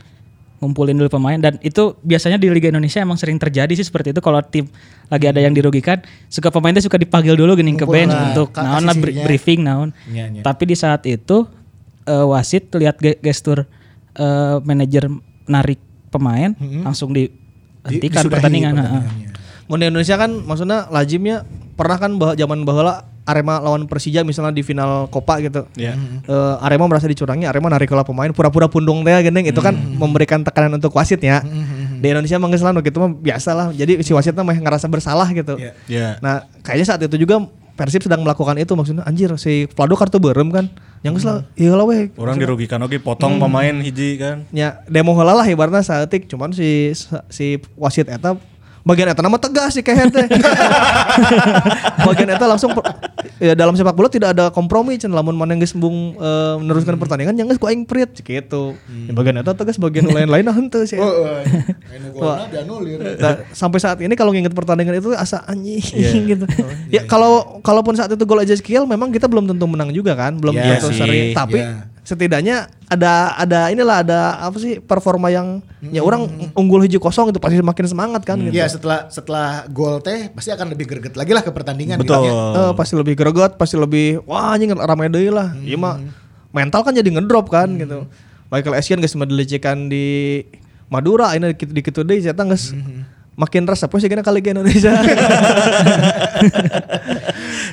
ngumpulin 0.64 0.96
dulu 0.96 1.12
pemain 1.12 1.36
dan 1.36 1.60
itu 1.60 2.00
biasanya 2.00 2.40
di 2.40 2.48
Liga 2.48 2.72
Indonesia 2.72 3.04
emang 3.04 3.20
sering 3.20 3.36
terjadi 3.36 3.76
sih 3.76 3.84
seperti 3.84 4.16
itu 4.16 4.24
kalau 4.24 4.40
tim 4.40 4.72
lagi 5.12 5.28
ada 5.28 5.44
yang 5.44 5.52
dirugikan 5.52 6.00
suka 6.32 6.48
pemainnya 6.48 6.80
suka 6.80 6.96
dipanggil 6.96 7.36
dulu 7.36 7.60
gini 7.60 7.76
ke 7.76 7.84
bench 7.84 8.16
lah, 8.16 8.32
untuk 8.32 8.56
naon 8.56 8.88
lah 8.88 8.96
briefing 9.28 9.62
naon. 9.62 9.92
Iya, 10.08 10.32
iya. 10.32 10.42
Tapi 10.42 10.64
di 10.64 10.76
saat 10.80 11.04
itu 11.04 11.44
eh, 12.08 12.26
wasit 12.26 12.72
lihat 12.72 12.96
ge- 12.98 13.20
gestur 13.20 13.68
eh, 14.16 14.58
manajer 14.64 15.12
narik 15.44 15.84
pemain 16.08 16.56
langsung 16.88 17.12
dihentikan 17.12 18.24
disudahi 18.24 18.34
pertandingan. 18.40 18.74
pertandingannya. 18.80 19.68
Mau 19.68 19.76
di 19.76 19.86
Indonesia 19.92 20.16
kan 20.16 20.32
maksudnya 20.40 20.88
lazimnya 20.88 21.44
pernah 21.76 21.98
kan 22.00 22.16
bah 22.16 22.32
zaman 22.34 22.64
baheula 22.64 23.12
Arema 23.24 23.64
lawan 23.64 23.88
Persija 23.88 24.28
misalnya 24.28 24.52
di 24.52 24.64
final 24.64 25.08
Copa 25.08 25.40
gitu. 25.40 25.64
Iya. 25.80 25.96
Eh, 26.28 26.66
Arema 26.66 26.88
merasa 26.92 27.08
dicurangi, 27.08 27.48
Arema 27.48 27.72
narik 27.72 27.92
lah 27.92 28.04
pemain 28.04 28.32
pura-pura 28.36 28.68
pundung 28.68 29.04
teh 29.08 29.16
geuning 29.24 29.48
itu 29.48 29.62
kan 29.64 29.76
memberikan 29.76 30.44
tekanan 30.44 30.76
untuk 30.76 30.92
wasit 30.96 31.24
ya. 31.24 31.40
Di 32.04 32.12
Indonesia 32.12 32.36
mah 32.36 32.52
geus 32.52 32.64
lah 32.64 32.76
gitu 32.84 32.98
mah 33.00 33.12
biasa 33.16 33.50
lah. 33.56 33.68
Jadi 33.72 34.04
si 34.04 34.12
wasitnya 34.12 34.44
mah 34.44 34.56
ngerasa 34.56 34.92
bersalah 34.92 35.32
gitu. 35.32 35.56
Iya. 35.56 35.72
Iya. 35.88 36.10
Nah, 36.20 36.44
kayaknya 36.60 36.86
saat 36.86 37.02
itu 37.08 37.16
juga 37.16 37.48
Persib 37.74 38.06
sedang 38.06 38.22
melakukan 38.22 38.54
itu 38.62 38.70
maksudnya 38.78 39.02
anjir 39.02 39.34
si 39.42 39.66
Vlado 39.74 39.98
kartu 39.98 40.22
berem 40.22 40.54
kan. 40.54 40.70
Yang 41.02 41.20
geus 41.20 41.26
lah 41.26 41.38
ieu 41.58 41.74
lah 41.74 41.88
we. 41.90 42.14
Orang 42.22 42.38
dirugikan 42.38 42.78
oke 42.86 43.02
potong 43.02 43.42
pemain 43.42 43.74
hiji 43.82 44.22
kan. 44.22 44.46
nya 44.54 44.86
demo 44.86 45.18
heula 45.18 45.34
lah 45.34 45.48
ibaratnya 45.50 45.82
saeutik 45.82 46.30
cuman 46.30 46.54
si 46.54 46.94
si 47.34 47.58
wasit 47.74 48.14
eta 48.14 48.38
bagian 48.84 49.08
eta 49.16 49.24
nama 49.24 49.40
tegas 49.40 49.80
sih 49.80 49.84
kayak 49.84 50.12
teh. 50.12 50.28
bagian 52.08 52.30
eta 52.36 52.46
langsung 52.46 52.76
per- 52.76 52.84
ya 53.40 53.56
dalam 53.56 53.74
sepak 53.80 53.96
bola 53.96 54.12
tidak 54.12 54.36
ada 54.36 54.52
kompromi 54.52 55.00
cenah 55.00 55.16
lamun 55.24 55.40
mana 55.40 55.56
geus 55.56 55.72
embung 55.72 56.20
eh, 56.20 56.56
meneruskan 56.60 57.00
pertandingan 57.00 57.36
yang 57.40 57.48
geus 57.48 57.60
ku 57.60 57.72
aing 57.72 57.88
prit 57.88 58.12
gitu. 58.12 58.76
Ya, 58.76 59.12
bagian 59.16 59.40
eta 59.40 59.56
tegas 59.56 59.80
bagian 59.80 60.12
lain-lain 60.12 60.44
nah 60.44 60.52
henteu 60.52 60.84
sih. 60.84 61.00
Oh, 61.00 61.08
oh. 62.20 62.36
Nah, 63.24 63.34
sampai 63.56 63.80
saat 63.80 64.04
ini 64.04 64.14
kalau 64.20 64.36
nginget 64.36 64.52
pertandingan 64.52 65.00
itu 65.00 65.16
asa 65.16 65.48
anjing 65.48 65.80
gitu. 66.36 66.46
ya 66.92 67.08
kalau 67.08 67.64
kalaupun 67.64 67.96
saat 67.96 68.12
itu 68.12 68.24
gol 68.28 68.44
aja 68.44 68.54
skill 68.60 68.84
memang 68.84 69.16
kita 69.16 69.32
belum 69.32 69.48
tentu 69.48 69.64
menang 69.64 69.96
juga 69.96 70.14
kan, 70.20 70.36
belum 70.36 70.60
Iya 70.60 70.84
tentu 70.84 70.92
seri. 70.92 71.32
Tapi 71.32 71.60
iya. 71.64 71.93
Setidaknya 72.04 72.68
ada 72.92 73.32
ada 73.40 73.72
inilah 73.72 74.04
ada 74.04 74.20
apa 74.44 74.60
sih 74.60 74.84
performa 74.84 75.32
yang 75.32 75.64
ya 75.80 76.04
orang 76.04 76.52
unggul 76.52 76.84
hiji 76.84 77.00
kosong 77.00 77.32
itu 77.32 77.40
pasti 77.40 77.58
semakin 77.64 77.86
semangat 77.88 78.22
kan 78.28 78.36
gitu. 78.44 78.52
Ya 78.52 78.68
setelah 78.68 79.08
setelah 79.08 79.64
gol 79.72 80.04
teh 80.04 80.28
pasti 80.36 80.52
akan 80.52 80.76
lebih 80.76 80.86
greget 80.92 81.16
lagi 81.16 81.32
lah 81.32 81.42
ke 81.42 81.50
pertandingan 81.50 81.98
Betul. 81.98 82.28
gitu 82.28 82.28
ya. 82.28 82.36
Eh, 82.60 82.72
pasti 82.76 82.94
lebih 83.00 83.16
greget, 83.16 83.56
pasti 83.56 83.80
lebih 83.80 84.20
wah 84.28 84.52
anjing 84.52 84.76
ramai 84.76 85.08
deui 85.08 85.32
lah. 85.32 85.56
Iya 85.64 85.80
mah 85.80 86.04
mental 86.52 86.84
kan 86.84 86.94
jadi 86.94 87.08
ngedrop 87.08 87.48
kan 87.48 87.72
gitu. 87.80 88.06
Michael 88.52 88.78
Essien 88.78 89.00
geus 89.00 89.16
mah 89.16 89.26
dilecekan 89.26 89.88
di 89.88 90.44
Madura 90.92 91.34
ini 91.34 91.56
di 91.56 91.82
kitu 91.82 92.04
deui 92.04 92.20
saya 92.20 92.36
geus 92.36 92.76
makin 93.34 93.66
resep 93.66 93.90
sih 93.90 94.10
kena 94.12 94.22
kali 94.22 94.46
ke 94.46 94.54
Indonesia. 94.54 94.94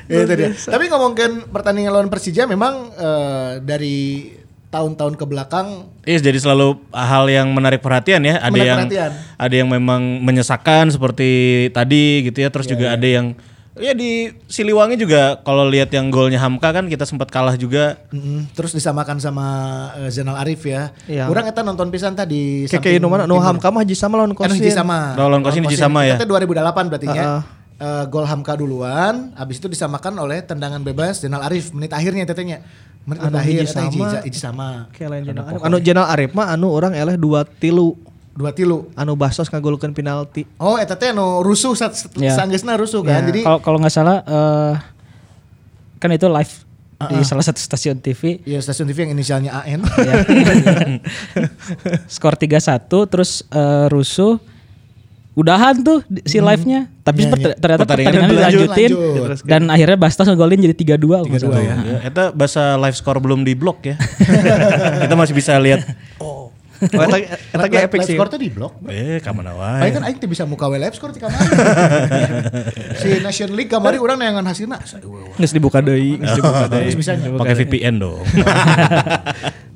Ya, 0.06 0.22
itu 0.22 0.34
dia. 0.34 0.48
Tapi 0.52 0.84
ngomongin 0.86 1.46
pertandingan 1.48 1.92
lawan 1.92 2.08
Persija 2.08 2.44
memang 2.44 2.90
eh, 2.92 3.50
dari 3.60 3.98
tahun-tahun 4.70 5.18
ke 5.18 5.24
belakang 5.26 5.90
Iya 6.02 6.22
jadi 6.22 6.38
selalu 6.38 6.78
hal 6.90 7.26
yang 7.26 7.50
menarik 7.50 7.82
perhatian 7.82 8.22
ya. 8.22 8.38
Ada 8.38 8.48
Menarik 8.48 8.66
yang 8.66 8.78
perhatian. 8.80 9.10
ada 9.36 9.54
yang 9.54 9.68
memang 9.68 10.02
menyesakan 10.22 10.90
seperti 10.90 11.30
tadi 11.70 12.30
gitu 12.30 12.38
ya. 12.38 12.48
Terus 12.48 12.66
juga 12.66 12.94
ada 12.94 13.02
yang 13.02 13.34
ya 13.74 13.90
di 13.90 14.28
Siliwangi 14.44 14.94
juga 14.94 15.40
kalau 15.40 15.66
lihat 15.66 15.90
yang 15.90 16.10
golnya 16.10 16.38
Hamka 16.38 16.70
kan 16.70 16.86
kita 16.86 17.02
sempat 17.02 17.30
kalah 17.30 17.54
juga. 17.54 17.98
mm, 18.10 18.52
terus 18.52 18.70
disamakan 18.70 19.18
sama 19.18 19.46
eh, 19.98 20.10
Zainal 20.10 20.38
Arif 20.38 20.62
ya. 20.62 20.94
Iya. 21.06 21.26
Orang 21.26 21.46
eta 21.46 21.62
nonton 21.62 21.90
pisan 21.90 22.14
tadi 22.14 22.70
Kayak 22.70 23.02
nu 23.02 23.10
mana 23.10 23.26
nu 23.26 23.42
Hamka 23.42 23.74
mah 23.74 23.82
haji 23.82 23.94
sama 23.94 24.22
lawan 24.22 24.34
Kan 24.34 24.46
Kosin. 24.46 24.58
hiji 24.62 24.70
sama. 24.70 25.18
Lawan 25.18 25.42
Kosin 25.42 25.66
hiji 25.66 25.74
sama 25.74 26.06
ya? 26.06 26.14
Kita 26.14 26.30
2008 26.30 26.90
berarti 26.90 27.06
ya. 27.10 27.42
Eh, 27.80 28.04
gol 28.06 28.28
Hamka 28.28 28.52
duluan, 28.54 29.32
habis 29.32 29.56
itu 29.56 29.64
disamakan 29.64 30.12
oleh 30.20 30.44
tendangan 30.44 30.84
bebas 30.84 31.16
Zainal 31.16 31.40
Arif 31.40 31.72
menit 31.72 31.88
akhirnya 31.90 32.28
tetenya. 32.28 32.60
Menit 33.08 33.24
Anu 33.24 33.40
akhir 33.40 33.56
hiji 33.56 33.64
hiji, 33.64 33.72
sama. 33.72 34.20
hiji 34.20 34.36
sama. 34.38 34.68
Kayak 34.92 35.08
lain 35.10 35.22
Jenal 35.24 35.44
Arif. 35.48 35.60
Anu 35.64 35.76
Jenal 35.80 36.06
Arif 36.06 36.30
mah 36.30 36.52
anu 36.52 36.68
orang 36.68 36.92
eleh 36.92 37.16
dua 37.16 37.40
tilu 37.48 37.96
Dua 38.30 38.52
tilu. 38.52 38.92
anu 38.92 39.16
basos 39.16 39.48
ngagolkeun 39.48 39.90
penalti. 39.90 40.44
Oh, 40.56 40.76
eta 40.76 40.92
teh 40.92 41.08
anu 41.08 41.40
rusuh 41.40 41.72
sat 41.72 41.96
Ya. 42.14 42.36
sanggeusna 42.36 42.76
rusuh 42.76 43.00
kan. 43.00 43.24
Jadi 43.24 43.42
Kalau 43.42 43.58
kalau 43.58 43.80
nggak 43.80 43.90
salah 43.90 44.20
eh, 44.22 44.72
kan 45.96 46.12
itu 46.12 46.28
live 46.28 46.52
di 47.00 47.24
salah 47.24 47.40
satu 47.40 47.56
stasiun 47.56 47.96
TV 47.96 48.44
ya 48.44 48.60
stasiun 48.60 48.84
TV 48.84 49.08
yang 49.08 49.16
inisialnya 49.16 49.56
AN. 49.56 49.80
ya. 49.80 50.12
Skor 52.12 52.36
3-1 52.36 52.92
terus 53.08 53.40
eh, 53.48 53.86
rusuh 53.88 54.36
udahan 55.32 55.80
tuh 55.80 56.04
si 56.22 56.36
live-nya. 56.38 56.92
Tapi 57.10 57.20
Iya, 57.20 57.30
per- 57.30 57.40
iya. 57.42 57.54
ternyata 57.58 57.82
Pertandingan 57.82 58.30
dilanjutin 58.30 58.90
Lanjut. 58.94 59.42
dan 59.42 59.62
akhirnya 59.66 59.98
Bastos 59.98 60.26
ngegolin 60.26 60.62
jadi 60.62 60.76
3-2 60.94 61.02
kalau 61.02 61.26
nggak 61.26 61.40
salah. 61.42 61.58
ya. 61.58 61.74
Ya, 61.76 61.98
eta 62.06 62.24
bahasa 62.30 62.78
live 62.78 62.94
score 62.94 63.18
belum 63.18 63.42
di 63.42 63.58
blok 63.58 63.82
ya. 63.82 63.98
kita 65.02 65.14
masih 65.18 65.34
bisa 65.34 65.58
lihat. 65.58 65.82
Oh, 66.16 66.54
eta 66.80 67.16
eta 67.50 67.66
ge 67.66 67.78
epic 67.82 67.98
sih. 68.06 68.14
Live 68.14 68.22
score 68.22 68.38
di 68.38 68.48
blok. 68.48 68.72
Eh, 68.86 69.18
kamana 69.18 69.50
Paling 69.52 69.82
wae. 69.82 69.90
kan 69.90 70.02
aing 70.06 70.16
teh 70.16 70.30
bisa 70.30 70.46
muka 70.46 70.70
we 70.70 70.78
live 70.78 70.94
score 70.94 71.10
ti 71.10 71.18
kamari. 71.18 71.42
si 72.96 73.18
Nation 73.20 73.50
League 73.52 73.68
kamari 73.68 73.98
urang 73.98 74.16
neangan 74.16 74.46
hasilna. 74.46 74.78
Geus 75.34 75.50
dibuka 75.50 75.82
deui, 75.82 76.14
geus 76.16 76.38
dibuka 76.38 76.70
deui. 76.70 76.86
Geus 76.86 76.96
bisa. 76.96 77.18
Pakai 77.18 77.54
VPN 77.58 77.98
dong. 77.98 78.22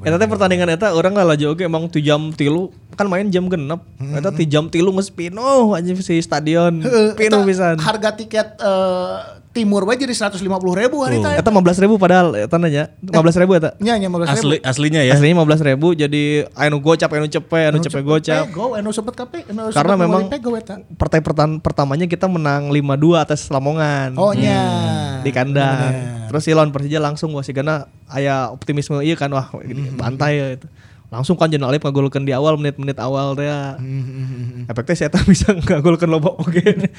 Eta 0.05 0.21
teh 0.21 0.29
pertandingan 0.29 0.69
eta 0.69 0.93
orang 0.93 1.17
lah 1.17 1.33
oke 1.33 1.65
emang 1.65 1.89
tu 1.89 1.97
jam 1.97 2.29
tilu 2.29 2.69
kan 2.95 3.07
main 3.07 3.27
jam 3.29 3.47
genep. 3.47 3.83
Eta 4.15 4.31
ti 4.31 4.47
jam 4.47 4.67
tilu 4.67 4.95
geus 4.95 5.11
pinuh 5.11 5.75
aja 5.75 5.91
si 5.95 6.19
stadion. 6.19 6.81
Pinuh 7.19 7.43
eta 7.43 7.47
pisan. 7.47 7.77
Harga 7.79 8.15
tiket 8.15 8.59
eh, 8.59 9.17
timur 9.51 9.87
we 9.87 9.95
jadi 9.95 10.11
150 10.11 10.43
ribu 10.75 10.97
hari. 11.03 11.23
Eta 11.23 11.51
15 11.51 11.85
ribu 11.87 11.95
padahal 11.95 12.35
eta 12.35 12.59
nanya 12.59 12.91
15 13.03 13.43
ribu 13.43 13.53
eta. 13.55 13.79
Nya 13.79 13.95
nya 13.99 14.11
15 14.11 14.11
ribu. 14.11 14.31
Asli 14.35 14.57
aslinya 14.63 15.01
ya. 15.07 15.15
Aslinya 15.15 15.47
15 15.47 15.71
ribu 15.71 15.89
jadi 15.95 16.51
anu 16.55 16.83
gocap 16.83 17.11
anu 17.11 17.27
cepet 17.31 17.71
anu 17.71 17.79
cepet 17.79 18.03
gocap. 18.03 18.45
Go 18.51 18.75
anu 18.75 18.91
sempet 18.91 19.15
kape. 19.15 19.47
anu 19.47 19.71
Karena 19.71 19.95
memang 19.95 20.27
partai 20.99 21.21
pertan- 21.23 21.59
pertamanya 21.63 22.07
kita 22.11 22.27
menang 22.27 22.71
5-2 22.71 23.15
atas 23.19 23.47
Lamongan. 23.51 24.19
Oh 24.19 24.35
nya. 24.35 24.63
di 25.23 25.31
kandang. 25.31 26.27
Terus 26.29 26.43
si 26.45 26.51
lawan 26.51 26.75
Persija 26.75 26.99
langsung 26.99 27.31
wah 27.33 27.47
sigana 27.47 27.87
aya 28.11 28.51
optimisme 28.51 29.01
iya 29.01 29.15
kan 29.15 29.31
wah 29.31 29.55
bantai 29.95 30.33
ya 30.35 30.47
itu. 30.59 30.67
Langsung 31.15 31.39
kan 31.39 31.47
Jenal 31.47 31.71
Alif 31.71 31.87
ngagolkeun 31.87 32.27
di 32.27 32.35
awal 32.35 32.59
menit-menit 32.59 32.99
awal 32.99 33.39
teh. 33.39 33.47
ya. 33.47 33.79
Efeknya 34.67 34.95
saya 35.07 35.11
bisa 35.23 35.55
ngagolkeun 35.71 36.11
loba 36.11 36.35
oge. 36.43 36.91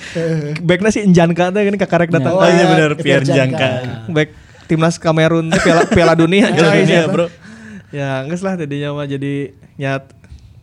Backna 0.63 0.89
si 0.95 1.03
Enjanka 1.03 1.51
teh 1.51 1.61
kan 1.68 1.76
kakarek 1.76 2.09
datang. 2.16 2.39
Oh 2.39 2.47
iya 2.47 2.63
ya, 2.63 2.66
benar 2.72 2.91
Pierre 2.95 3.28
Jangka. 3.28 3.36
Jangka. 3.36 3.70
Back 4.16 4.30
timnas 4.66 4.97
Kamerun 4.97 5.53
piala, 5.53 5.86
piala 5.86 6.13
dunia 6.18 6.49
Piala 6.49 6.74
dunia, 6.74 7.01
bro. 7.11 7.28
Ya, 7.93 8.26
geus 8.28 8.41
lah 8.43 8.57
tadinya 8.59 8.91
mah 8.91 9.07
jadi 9.07 9.55
nyat 9.76 10.14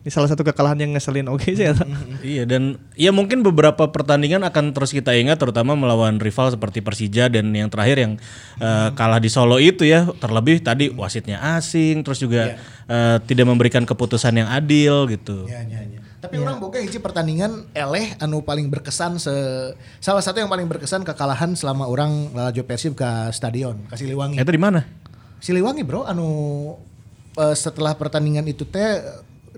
Ini 0.02 0.10
salah 0.10 0.26
satu 0.26 0.42
kekalahan 0.42 0.82
yang 0.82 0.98
ngeselin 0.98 1.30
oke 1.30 1.46
sih 1.46 1.62
eta. 1.62 1.86
Iya 2.26 2.42
dan 2.42 2.74
ya 2.98 3.14
mungkin 3.14 3.46
beberapa 3.46 3.86
pertandingan 3.86 4.42
akan 4.42 4.74
terus 4.74 4.90
kita 4.90 5.14
ingat 5.14 5.38
terutama 5.38 5.78
melawan 5.78 6.18
rival 6.18 6.50
seperti 6.50 6.82
Persija 6.82 7.30
dan 7.30 7.54
yang 7.54 7.70
terakhir 7.70 8.02
yang 8.02 8.12
eh, 8.58 8.88
kalah 8.98 9.22
di 9.22 9.30
Solo 9.30 9.62
itu 9.62 9.86
ya 9.86 10.10
terlebih 10.18 10.58
tadi 10.58 10.90
wasitnya 10.90 11.38
asing 11.54 12.02
terus 12.02 12.18
juga 12.18 12.58
eh, 12.90 13.16
tidak 13.30 13.46
memberikan 13.46 13.86
keputusan 13.86 14.42
yang 14.42 14.50
adil 14.50 15.06
gitu. 15.06 15.46
Ya, 15.46 15.62
ya, 15.70 15.86
ya. 15.86 16.02
Tapi 16.18 16.34
orang 16.38 16.58
boga 16.58 16.82
hiji 16.82 16.98
pertandingan 16.98 17.70
eleh 17.70 18.18
anu 18.18 18.42
paling 18.42 18.70
berkesan 18.74 19.22
se 19.22 19.34
salah 20.02 20.22
satu 20.22 20.42
yang 20.42 20.50
paling 20.50 20.66
berkesan 20.66 21.06
kekalahan 21.06 21.54
selama 21.54 21.86
orang 21.86 22.30
lalajo 22.34 22.66
Persib 22.66 22.98
ke 22.98 23.30
stadion 23.30 23.78
ke 23.86 23.94
Siliwangi. 23.94 24.34
Itu 24.34 24.50
di 24.50 24.58
mana? 24.58 24.82
Siliwangi 25.38 25.86
bro 25.86 26.10
anu 26.10 26.26
eh, 27.38 27.54
setelah 27.54 27.94
pertandingan 27.94 28.50
itu 28.50 28.66
teh 28.66 28.98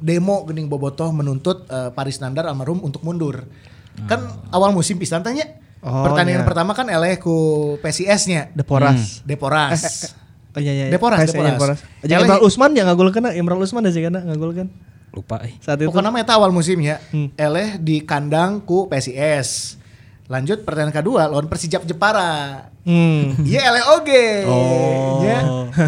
demo 0.04 0.44
gening 0.44 0.68
bobotoh 0.68 1.08
menuntut 1.16 1.64
eh, 1.72 1.88
Paris 1.96 2.20
Nandar 2.20 2.44
almarhum 2.44 2.84
untuk 2.84 3.00
mundur. 3.00 3.48
Kan 4.04 4.20
awal 4.52 4.76
musim 4.76 5.00
pisan 5.00 5.24
tanya. 5.24 5.64
Oh, 5.84 6.04
pertandingan 6.04 6.44
iya. 6.44 6.48
pertama 6.48 6.72
kan 6.76 6.88
eleh 6.88 7.16
ku 7.20 7.76
PSIS-nya. 7.80 8.52
Deporas. 8.52 9.24
Deporas. 9.24 9.80
Oh 10.54 10.62
iya 10.62 10.70
iya. 10.70 10.86
Deporas, 10.86 11.18
PSI 11.18 11.42
Deporas. 11.42 11.82
Aja 11.98 12.14
Eleh- 12.14 12.30
Imral 12.30 12.40
Usman 12.46 12.70
ya 12.78 12.86
ngagolkeun 12.86 13.26
Imral 13.34 13.58
Usman 13.58 13.90
aja 13.90 13.98
kan 13.98 14.22
ngagolkeun. 14.22 14.70
Lupa 15.10 15.42
eh. 15.42 15.58
Saat 15.58 15.82
itu. 15.82 15.90
Pokoknya 15.90 16.14
eta 16.14 16.38
awal 16.38 16.54
musimnya. 16.54 17.02
Hmm. 17.10 17.34
Eleh 17.34 17.74
di 17.82 18.06
kandang 18.06 18.62
ku 18.62 18.86
PSIS. 18.86 19.82
Lanjut 20.30 20.62
pertandingan 20.62 20.94
kedua 20.94 21.26
lawan 21.26 21.50
Persijap 21.50 21.82
Jepara. 21.82 22.70
Hmm. 22.86 23.34
Iya 23.50 23.60
ele 23.66 23.82
oge. 23.98 24.26
Oh. 24.46 25.26
Ya, 25.26 25.38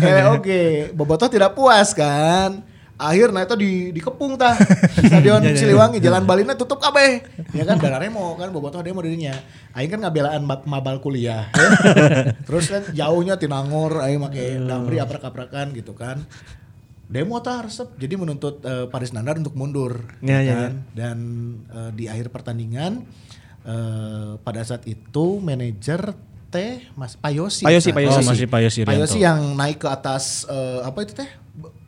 ele 0.03 0.23
oge. 0.35 0.63
Bobotoh 0.99 1.31
tidak 1.31 1.55
puas 1.55 1.95
kan. 1.95 2.67
Akhirnya 2.97 3.45
itu 3.45 3.57
di 3.61 3.73
dikepung 3.93 4.41
tah 4.41 4.57
stadion 5.09 5.45
Siliwangi 5.45 6.01
jalan 6.01 6.25
Balina 6.25 6.57
tutup 6.57 6.81
kabeh. 6.81 7.21
Ya 7.53 7.69
kan 7.69 7.77
darah 7.77 8.01
remo 8.01 8.33
kan 8.41 8.49
bobotoh 8.49 8.81
demo 8.81 9.05
dirinya. 9.05 9.37
Aing 9.77 9.93
kan 9.93 10.01
ngabelaan 10.01 10.41
ma- 10.49 10.65
mabal 10.65 11.05
kuliah. 11.05 11.53
ya. 11.53 12.33
Terus 12.49 12.73
kan 12.73 12.83
jauhnya 12.97 13.37
Tinangor 13.37 14.01
aing 14.01 14.17
make 14.17 14.57
damri 14.65 14.97
aprak-aprakan 14.97 15.77
gitu 15.77 15.93
kan. 15.93 16.25
Demo 17.07 17.37
tah 17.45 17.69
resep. 17.69 17.93
Jadi 18.01 18.17
menuntut 18.17 18.65
eh, 18.65 18.89
Paris 18.89 19.13
Nandar 19.13 19.37
untuk 19.37 19.53
mundur. 19.53 20.01
Ya, 20.25 20.41
ya, 20.41 20.55
kan? 20.57 20.73
Dan 20.97 21.19
eh, 21.69 21.91
di 21.93 22.09
akhir 22.09 22.33
pertandingan 22.33 23.05
eh, 23.63 24.41
pada 24.41 24.65
saat 24.65 24.89
itu 24.89 25.37
manajer 25.45 26.17
teh 26.49 26.89
Mas 26.97 27.13
Payosi. 27.21 27.61
Payosi, 27.61 27.93
Payosi. 27.93 28.25
Oh, 28.25 28.29
masih 28.33 28.47
Payosi 28.49 28.79
Irianto. 28.83 28.91
Payosi 29.05 29.19
yang 29.21 29.53
naik 29.53 29.85
ke 29.85 29.89
atas 29.93 30.49
eh, 30.49 30.81
apa 30.81 31.05
itu 31.05 31.13
teh? 31.13 31.29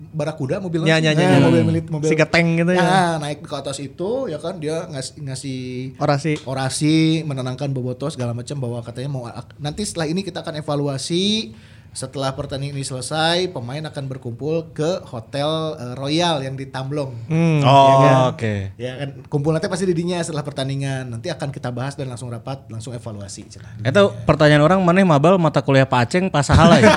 Barakuda 0.08 0.58
mobilnya. 0.58 0.96
Ya, 0.96 1.12
ya, 1.12 1.12
ya, 1.12 1.26
Nah, 1.28 1.38
ya. 1.38 1.44
mobil 1.44 1.62
milik 1.68 1.86
mobil. 1.92 2.08
Siga 2.08 2.24
tank 2.24 2.64
gitu 2.64 2.72
ya. 2.72 2.80
Nah, 2.80 3.12
naik 3.20 3.44
ke 3.44 3.54
atas 3.54 3.76
itu 3.78 4.26
ya 4.32 4.40
kan 4.40 4.56
dia 4.56 4.88
ngasih 4.88 5.14
ngasih 5.20 5.60
Orasi. 6.00 6.32
orasi 6.48 6.96
menenangkan 7.28 7.68
Boboto 7.70 8.08
segala 8.08 8.32
macam 8.32 8.56
bahwa 8.56 8.80
katanya 8.80 9.10
mau 9.12 9.28
nanti 9.60 9.84
setelah 9.84 10.08
ini 10.08 10.24
kita 10.24 10.40
akan 10.40 10.64
evaluasi 10.64 11.52
setelah 11.99 12.30
pertandingan 12.30 12.78
ini 12.78 12.86
selesai 12.86 13.51
pemain 13.51 13.82
akan 13.82 14.07
berkumpul 14.07 14.70
ke 14.70 15.03
hotel 15.11 15.74
eh, 15.74 15.94
Royal 15.99 16.46
yang 16.46 16.55
di 16.55 16.70
Tamblong. 16.70 17.11
Hmm. 17.26 17.59
Oh, 17.66 18.30
oke. 18.30 18.78
Ya 18.78 19.03
kan 19.03 19.26
kumpul 19.26 19.51
nanti 19.51 19.66
pasti 19.66 19.82
di 19.82 19.99
dinya 19.99 20.22
setelah 20.22 20.46
pertandingan. 20.46 21.11
Nanti 21.11 21.26
akan 21.26 21.51
kita 21.51 21.74
bahas 21.74 21.99
dan 21.99 22.07
langsung 22.07 22.30
rapat, 22.30 22.70
langsung 22.70 22.94
evaluasi. 22.94 23.51
Itu 23.82 24.03
pertanyaan 24.22 24.62
orang 24.62 24.78
mana 24.86 25.03
mabal 25.03 25.42
mata 25.42 25.59
kuliah 25.59 25.90
Pak 25.90 26.07
Aceng 26.07 26.30
pas 26.30 26.46
sahala 26.46 26.78
ya? 26.78 26.86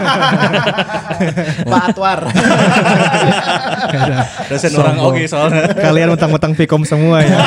Pak 1.74 1.84
Atwar. 1.90 2.30
Dosen 4.54 4.72
orang 4.78 5.02
oke 5.02 5.26
soalnya. 5.26 5.66
Kalian 5.82 6.14
utang-utang 6.14 6.54
Vcom 6.54 6.86
semua 6.86 7.26
ya. 7.26 7.42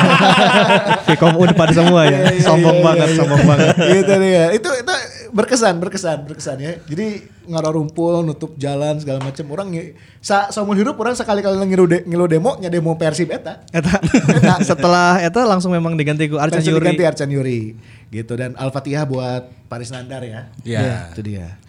Vcom 1.07 1.39
Unpad 1.39 1.71
semua 1.71 2.03
ya. 2.03 2.35
Sombong 2.43 2.83
banget, 2.83 3.15
sombong 3.15 3.47
banget. 3.47 3.79
gitu 3.79 4.13
dia. 4.19 4.51
Itu 4.51 4.69
itu 4.75 4.94
berkesan, 5.35 5.75
berkesan, 5.83 6.23
berkesan 6.23 6.57
ya. 6.63 6.79
Jadi 6.87 7.27
ngaro 7.51 7.75
rumpul, 7.75 8.23
nutup 8.23 8.55
jalan 8.55 8.95
segala 9.03 9.19
macam. 9.19 9.45
Orang 9.51 9.75
sa 10.23 10.47
saumur 10.47 10.79
hidup 10.79 10.95
orang 10.95 11.11
sekali-kali 11.11 11.59
ngilu 11.59 11.85
de, 11.91 11.97
ngilu 12.07 12.25
demo 12.31 12.55
nya 12.63 12.71
demo 12.71 12.95
Persib 12.95 13.35
eta. 13.35 13.67
Eta 13.75 13.99
setelah 14.71 15.19
eta 15.19 15.43
langsung 15.43 15.75
memang 15.75 15.99
diganti 15.99 16.31
ku 16.31 16.39
Arcan 16.39 16.63
Yuri. 16.63 16.95
diganti 16.95 17.03
Arcan 17.03 17.29
Yuri. 17.29 17.75
Gitu 18.07 18.33
dan 18.39 18.55
Al-Fatihah 18.55 19.03
buat 19.03 19.51
Paris 19.67 19.91
Nandar 19.91 20.23
ya. 20.23 20.47
Ya. 20.63 21.11
Itu 21.11 21.19
dia. 21.19 21.59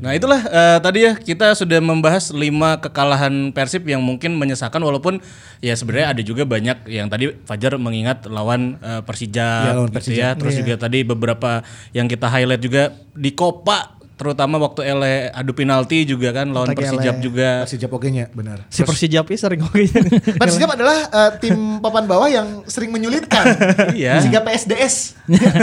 Nah 0.00 0.12
itulah 0.12 0.40
eh, 0.42 0.78
tadi 0.78 0.98
ya 1.04 1.12
kita 1.14 1.52
sudah 1.54 1.78
membahas 1.78 2.32
lima 2.32 2.80
kekalahan 2.80 3.52
Persib 3.52 3.86
yang 3.86 4.00
mungkin 4.00 4.36
menyesakan 4.36 4.80
walaupun 4.80 5.20
ya 5.60 5.72
sebenarnya 5.72 6.12
ada 6.16 6.22
juga 6.24 6.42
banyak 6.44 6.88
yang 6.88 7.08
tadi 7.08 7.32
Fajar 7.44 7.76
mengingat 7.76 8.24
lawan 8.26 8.76
eh, 8.80 9.00
Persija, 9.04 9.48
Iya, 9.70 9.72
lawan 9.76 9.88
gitu 9.88 9.96
Persija. 9.96 10.20
ya. 10.20 10.28
Terus 10.36 10.54
juga 10.58 10.74
tadi 10.76 10.98
beberapa 11.04 11.62
yang 11.92 12.06
kita 12.06 12.26
highlight 12.28 12.62
juga 12.62 12.82
di 13.12 13.30
Copa 13.32 13.99
terutama 14.20 14.60
waktu 14.60 14.84
Ele 14.84 15.32
adu 15.32 15.50
penalti 15.50 16.04
juga 16.04 16.28
kan 16.30 16.52
lawan 16.52 16.68
Lagi 16.68 16.84
Persijap 16.84 17.16
Ele. 17.16 17.24
juga. 17.24 17.48
Persijap 17.64 17.90
oke 17.90 18.06
nya, 18.06 18.28
benar. 18.28 18.68
Si 18.68 18.84
Persijap 18.84 19.24
ini 19.24 19.38
sering 19.40 19.60
oke. 19.64 19.80
Persijap 20.44 20.68
adalah 20.70 20.98
eh, 21.08 21.30
tim 21.40 21.56
papan 21.80 22.04
bawah 22.04 22.28
yang 22.28 22.60
sering 22.68 22.92
menyulitkan. 22.92 23.48
Iya. 23.96 24.20
Sehingga 24.20 24.44
PSDS 24.44 25.16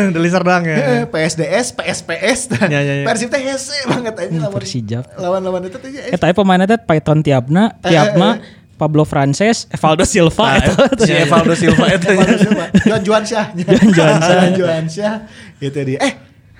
Dari 0.09 0.29
Serdang 0.29 0.65
ya. 0.65 0.75
Eh, 0.75 1.03
PSDS, 1.05 1.67
PSPS, 1.71 2.39
Ya, 2.67 2.81
ya, 2.81 2.93
ya. 2.97 3.05
Persib 3.05 3.29
teh 3.29 3.37
hese 3.39 3.77
banget 3.85 4.17
aja 4.17 4.33
lawan 4.39 4.57
Persijap. 4.57 5.03
lawan-lawan 5.13 5.61
itu 5.63 5.77
tuh 5.77 5.87
ya. 5.87 6.09
Eh 6.09 6.17
tapi 6.17 6.33
pemainnya 6.33 6.65
teh 6.65 6.79
Python 6.79 7.21
Tiapna, 7.21 7.77
Tiapma, 7.79 8.41
Pablo 8.73 9.03
Frances, 9.03 9.69
Evaldo 9.69 10.01
Silva 10.09 10.57
eta. 10.57 10.73
Si 10.97 11.11
Evaldo 11.11 11.53
Silva 11.53 11.85
itu. 11.89 12.09
Evaldo 12.09 12.37
Silva. 12.37 12.65
Juan 12.83 13.01
Juan 13.03 13.23
Syah. 13.23 13.45
Juan 13.53 13.89
Juan 13.89 14.17
Syah. 14.19 14.41
Juan 14.53 14.85
Syah. 14.87 15.15
Itu 15.57 15.79
dia. 15.81 15.97
Eh, 16.01 16.13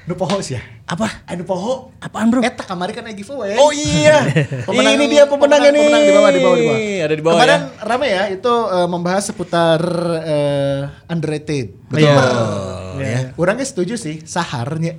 nu 0.07 0.15
poho 0.15 0.39
sih 0.39 0.55
ya. 0.55 0.63
Apa? 0.87 1.27
Anu 1.27 1.43
poho. 1.43 1.91
Apaan 1.99 2.31
bro? 2.31 2.39
Eta 2.39 2.63
kamari 2.63 2.95
kan 2.95 3.03
lagi 3.03 3.19
giveaway. 3.19 3.59
Oh 3.59 3.69
iya. 3.69 4.23
Pemenang- 4.67 4.95
ini 4.95 5.05
dia 5.11 5.27
pemenangnya 5.27 5.69
nih. 5.69 5.83
Pemenang 5.83 6.01
di 6.01 6.11
bawah 6.15 6.31
di 6.31 6.39
bawah 6.39 6.57
di 6.57 6.63
bawah. 6.63 6.79
Ada 7.03 7.13
di 7.13 7.23
bawah 7.23 7.35
Kemarin 7.35 7.59
ya. 7.59 7.83
rame 7.83 8.07
ya 8.07 8.23
itu 8.31 8.53
eh, 8.71 8.87
membahas 8.87 9.23
seputar 9.27 9.81
eh, 10.23 10.81
underrated. 11.11 11.67
Iya. 11.91 12.15
Betul. 12.15 13.03
Ya. 13.03 13.19
Orangnya 13.35 13.67
setuju 13.67 13.93
sih, 13.93 14.23
saharnya. 14.23 14.95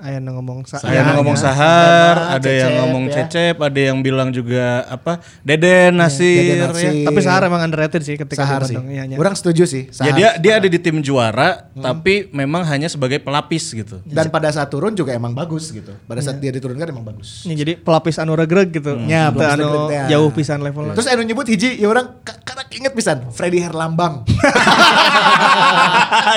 Aya 0.00 0.16
nu 0.16 0.32
ngomong 0.32 0.64
sa. 0.64 0.78
Ada 0.78 0.90
yang 0.90 1.04
Ya, 1.04 1.12
ngomong 1.14 1.34
ya. 1.34 1.42
Sahar, 1.42 2.16
Sama, 2.16 2.34
ada 2.34 2.50
yang 2.50 2.56
Cecep, 2.66 2.80
ngomong 2.80 3.02
ya. 3.02 3.14
Cecep, 3.14 3.56
ada 3.58 3.80
yang 3.82 3.98
bilang 3.98 4.28
juga 4.30 4.64
apa 4.86 5.12
Deden 5.40 5.92
Nasir, 5.94 6.40
Deden 6.42 6.56
ya. 6.56 6.66
Nasir. 6.66 6.92
Tapi 7.04 7.20
Sahar 7.20 7.42
emang 7.44 7.60
underrated 7.60 8.00
sih 8.00 8.16
ketika 8.16 8.40
Sahar 8.40 8.64
sih. 8.64 8.76
Iya, 8.76 9.04
iya. 9.04 9.16
Orang 9.16 9.32
setuju 9.32 9.64
sih. 9.64 9.86
Ya 9.86 9.94
Sahar. 9.94 10.14
dia 10.14 10.28
dia 10.36 10.52
ada 10.54 10.66
di 10.66 10.76
tim 10.76 10.98
juara, 10.98 11.68
tapi 11.74 12.28
memang 12.30 12.64
hanya 12.64 12.86
sebagai 12.86 13.18
pelapis 13.18 13.70
gitu. 13.70 14.00
Dan 14.02 14.28
pada 14.28 14.48
saat 14.48 14.66
turun 14.66 14.92
juga 14.92 15.12
emang 15.12 15.30
bagus 15.30 15.68
gitu. 15.68 15.92
Pada 16.02 16.18
saat 16.18 16.36
dia 16.36 16.48
diturunkan 16.50 16.86
emang 16.86 17.04
bagus. 17.06 17.44
Ini 17.44 17.54
jadi 17.54 17.72
pelapis 17.76 18.16
anu 18.16 18.32
regreg 18.32 18.72
gitu. 18.72 18.96
Ya, 19.04 19.28
Teu 19.28 19.36
pelapis 19.36 19.52
anu 19.58 19.68
ya. 19.86 20.04
jauh 20.08 20.30
pisan 20.30 20.60
levelnya. 20.60 20.94
Terus 20.94 21.08
anu 21.08 21.22
nyebut 21.22 21.44
hiji 21.44 21.76
ya 21.76 21.86
orang 21.86 22.18
ka- 22.20 22.40
karena 22.40 22.64
inget 22.70 22.92
pisan 22.92 23.28
Freddy 23.28 23.60
Herlambang. 23.60 24.24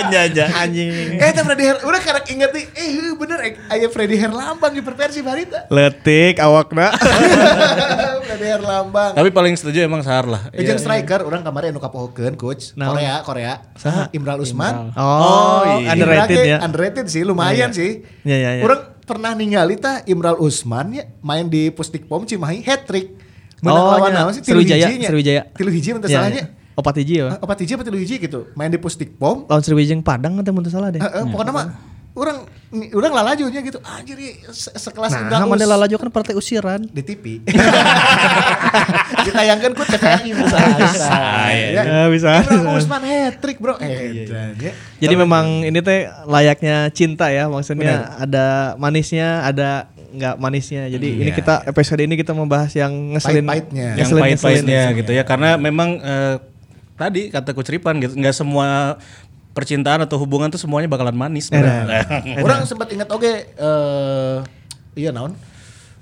Aja 0.04 0.46
anjing. 0.58 1.18
eh 1.18 1.30
itu 1.30 1.42
Freddy 1.42 1.64
Her 1.66 1.78
udah 1.82 2.00
karena 2.00 2.22
inget 2.26 2.50
nih 2.52 2.66
eh 2.74 2.88
bener 3.14 3.40
eh, 3.54 3.74
aya 3.78 3.88
Freddy 3.88 4.18
Herlambang 4.18 4.74
di 4.74 4.82
Persib 4.82 5.24
Barita. 5.24 5.70
Letik 5.70 6.42
awakna. 6.42 6.90
Freddy 8.28 8.48
Herlambang. 8.50 9.14
Tapi 9.14 9.30
paling 9.30 9.54
setuju 9.54 9.86
emang 9.86 10.02
Sahar 10.02 10.26
lah. 10.26 10.50
Jeung 10.54 10.82
striker 10.82 11.22
orang 11.22 11.46
kemarin 11.46 11.72
anu 11.74 11.80
kapohokeun 11.80 12.34
coach 12.36 12.74
Naon? 12.74 12.98
Korea 12.98 13.14
Korea 13.22 13.54
Imral 14.12 14.42
Usman. 14.42 14.92
Oh, 14.98 15.62
iya. 15.80 15.94
underrated 15.94 16.38
Imral 16.38 16.50
ya. 16.50 16.58
Underrated 16.66 17.06
sih 17.08 17.22
lumayan 17.22 17.70
sih. 17.70 18.02
Ya, 18.26 18.38
ya, 18.38 18.50
ya. 18.58 18.64
Orang 18.66 18.98
pernah 19.04 19.32
ningali 19.38 19.78
tah 19.78 20.02
Imral 20.10 20.40
Usman 20.42 20.98
ya 20.98 21.04
main 21.22 21.48
di 21.48 21.70
Pusdikpom 21.70 22.26
Cimahi 22.26 22.66
hat 22.66 22.90
trick. 22.90 23.14
Menang 23.64 23.80
Oh, 23.80 23.96
lawan 23.96 24.12
naon 24.12 24.32
sih? 24.36 24.44
Tilu 24.44 24.60
Sriwijaya. 24.60 24.88
Sriwijaya. 25.08 25.42
Tilu 25.56 25.72
hiji 25.72 25.90
Ya, 25.94 26.00
salahnya. 26.04 26.44
ya. 26.44 26.46
Opat 26.74 26.96
hiji 27.00 27.22
ya. 27.22 27.38
Opat 27.38 27.58
hiji 27.62 27.78
apa 27.78 27.84
tilu 27.86 28.02
hiji 28.02 28.18
gitu. 28.18 28.50
Main 28.58 28.74
di 28.74 28.82
Pusdikpom. 28.82 29.48
Lawan 29.48 29.64
Sriwijaya 29.64 30.02
Padang 30.04 30.36
nanti 30.36 30.52
mun 30.52 30.66
salah 30.68 30.90
deh. 30.92 31.00
Eh, 31.00 31.06
eh, 31.06 31.24
pokoknya 31.30 31.54
mah 31.54 31.93
orang 32.14 32.46
orang 32.92 33.12
lalajunya 33.12 33.60
gitu. 33.60 33.82
Anjir 33.82 34.18
se- 34.48 34.70
sekelas 34.72 35.12
Nah, 35.12 35.22
Imral 35.24 35.46
mana 35.48 35.66
lalajo 35.68 35.96
kan 35.96 36.10
partai 36.10 36.34
usiran. 36.34 36.82
di 36.84 37.02
TV. 37.02 37.42
Ditayangkan 39.26 39.72
ku 39.72 39.84
TVRI 39.84 40.32
bisa. 40.32 40.58
Ya, 41.72 42.06
bisa. 42.08 42.32
Imral 42.44 42.78
Usman 42.78 43.02
hat 43.02 43.40
trick, 43.40 43.58
Bro. 43.58 43.78
Eh, 43.80 44.28
ya. 44.54 44.72
Jadi 45.00 45.14
memang 45.16 45.64
ini 45.64 45.80
teh 45.80 46.08
layaknya 46.24 46.90
cinta 46.90 47.30
ya, 47.30 47.48
maksudnya 47.48 48.14
ada 48.16 48.46
manisnya, 48.76 49.44
ada 49.44 49.70
nggak 50.12 50.36
manisnya. 50.38 50.86
Jadi 50.88 51.20
ini 51.20 51.32
kita 51.32 51.66
episode 51.66 52.00
ini 52.00 52.14
kita 52.14 52.32
membahas 52.32 52.72
yang 52.72 52.92
ngeselin, 53.14 53.42
Pahit-pahitnya. 53.44 53.88
yang 53.92 53.98
ngeselin- 54.00 54.24
pahit-pahitnya 54.30 54.82
gitu 54.94 55.12
ya 55.12 55.24
karena 55.24 55.58
memang 55.58 55.90
eh, 55.98 56.36
tadi 56.94 57.28
kata 57.28 57.52
Coach 57.52 57.72
Ripan 57.72 57.98
gitu 57.98 58.14
nggak 58.14 58.32
semua 58.32 59.02
percintaan 59.54 60.02
atau 60.04 60.18
hubungan 60.18 60.50
tuh 60.50 60.58
semuanya 60.60 60.90
bakalan 60.90 61.14
manis 61.14 61.48
bro. 61.54 61.62
Orang 62.46 62.66
sempat 62.66 62.90
ingat 62.90 63.10
oke 63.14 63.32
eh 63.54 64.38
iya 64.98 65.14
naon? 65.14 65.38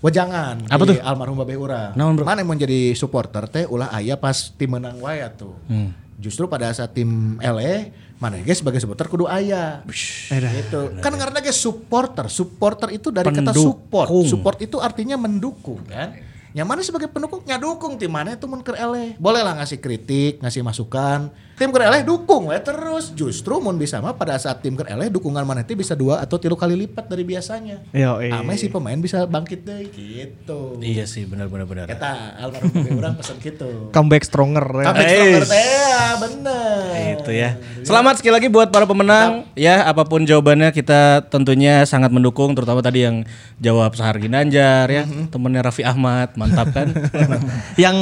Wajangan 0.02 0.66
Apa 0.66 0.84
di 0.90 0.98
tuh? 0.98 1.06
almarhum 1.06 1.38
babe 1.38 1.54
urang. 1.54 1.94
Naon, 1.94 2.18
bro? 2.18 2.26
Mana 2.26 2.42
mau 2.42 2.58
jadi 2.58 2.98
supporter 2.98 3.46
teh 3.46 3.70
ulah 3.70 3.94
aya 3.94 4.18
pas 4.18 4.50
tim 4.58 4.74
menang 4.74 4.98
wae 4.98 5.22
tuh. 5.38 5.54
Hmm. 5.70 5.94
Justru 6.18 6.50
pada 6.50 6.74
saat 6.74 6.90
tim 6.98 7.38
LE 7.38 7.94
mana 8.18 8.38
guys 8.42 8.62
sebagai 8.62 8.82
supporter 8.82 9.06
kudu 9.06 9.30
aya. 9.30 9.86
Gitu. 9.86 10.80
Kan 11.02 11.14
karena 11.18 11.38
guys 11.38 11.58
supporter, 11.58 12.30
supporter 12.34 12.90
itu 12.94 13.14
dari 13.14 13.30
kata 13.30 13.54
support. 13.54 14.10
Pendukung. 14.10 14.26
Support 14.26 14.58
itu 14.66 14.78
artinya 14.82 15.18
mendukung 15.22 15.82
kan. 15.86 16.18
Yang 16.52 16.68
mana 16.68 16.80
sebagai 16.84 17.08
pendukung 17.08 17.42
nyadukung 17.48 17.96
tim 17.96 18.12
mana 18.12 18.36
itu 18.36 18.46
mun 18.50 18.62
keur 18.66 18.76
eleh. 18.78 19.16
Boleh 19.22 19.42
lah 19.42 19.58
ngasih 19.62 19.80
kritik, 19.80 20.42
ngasih 20.42 20.62
masukan. 20.66 21.30
Tim 21.62 21.70
keur 21.70 21.86
eleh 21.86 22.02
dukung 22.02 22.50
we 22.50 22.58
terus. 22.58 23.14
Justru 23.14 23.62
mun 23.62 23.78
bisa 23.78 24.02
mah 24.02 24.18
pada 24.18 24.34
saat 24.42 24.66
tim 24.66 24.74
keur 24.74 24.90
eleh 24.90 25.14
dukungan 25.14 25.46
mana 25.46 25.62
itu 25.62 25.78
bisa 25.78 25.94
dua 25.94 26.18
atau 26.18 26.42
tiga 26.42 26.58
kali 26.58 26.74
lipat 26.74 27.06
dari 27.06 27.22
biasanya. 27.22 27.86
Eh. 27.94 28.34
Ame 28.34 28.58
si 28.58 28.66
pemain 28.66 28.98
bisa 28.98 29.30
bangkit 29.30 29.62
deh 29.62 29.86
gitu. 29.94 30.82
Iya 30.82 31.06
sih 31.06 31.30
benar 31.30 31.54
benar 31.54 31.70
benar. 31.70 31.86
Kita 31.86 32.34
almarhum 32.42 32.98
urang 32.98 33.14
pesan 33.14 33.38
gitu. 33.46 33.94
Comeback 33.94 34.26
stronger. 34.26 34.66
ya. 34.74 34.86
Comeback 34.90 35.06
stronger 35.14 35.46
teh 35.46 35.62
ya, 35.62 36.02
bener. 36.18 36.82
Itu 37.22 37.30
ya. 37.30 37.50
Selamat 37.86 38.18
sekali 38.18 38.34
lagi 38.42 38.48
buat 38.50 38.74
para 38.74 38.90
pemenang 38.90 39.46
ya 39.54 39.86
apa 39.86 40.02
pun 40.02 40.26
jawabannya 40.26 40.74
kita 40.74 41.30
tentunya 41.30 41.86
sangat 41.86 42.10
mendukung 42.10 42.58
terutama 42.58 42.82
tadi 42.82 43.06
yang 43.06 43.22
jawab 43.62 43.94
Sahar 43.94 44.18
Ginanjar 44.18 44.90
ya 44.90 45.06
temennya 45.30 45.62
Raffi 45.62 45.86
Ahmad 45.86 46.34
mantap 46.34 46.74
kan. 46.74 46.90
Yang 47.84 47.98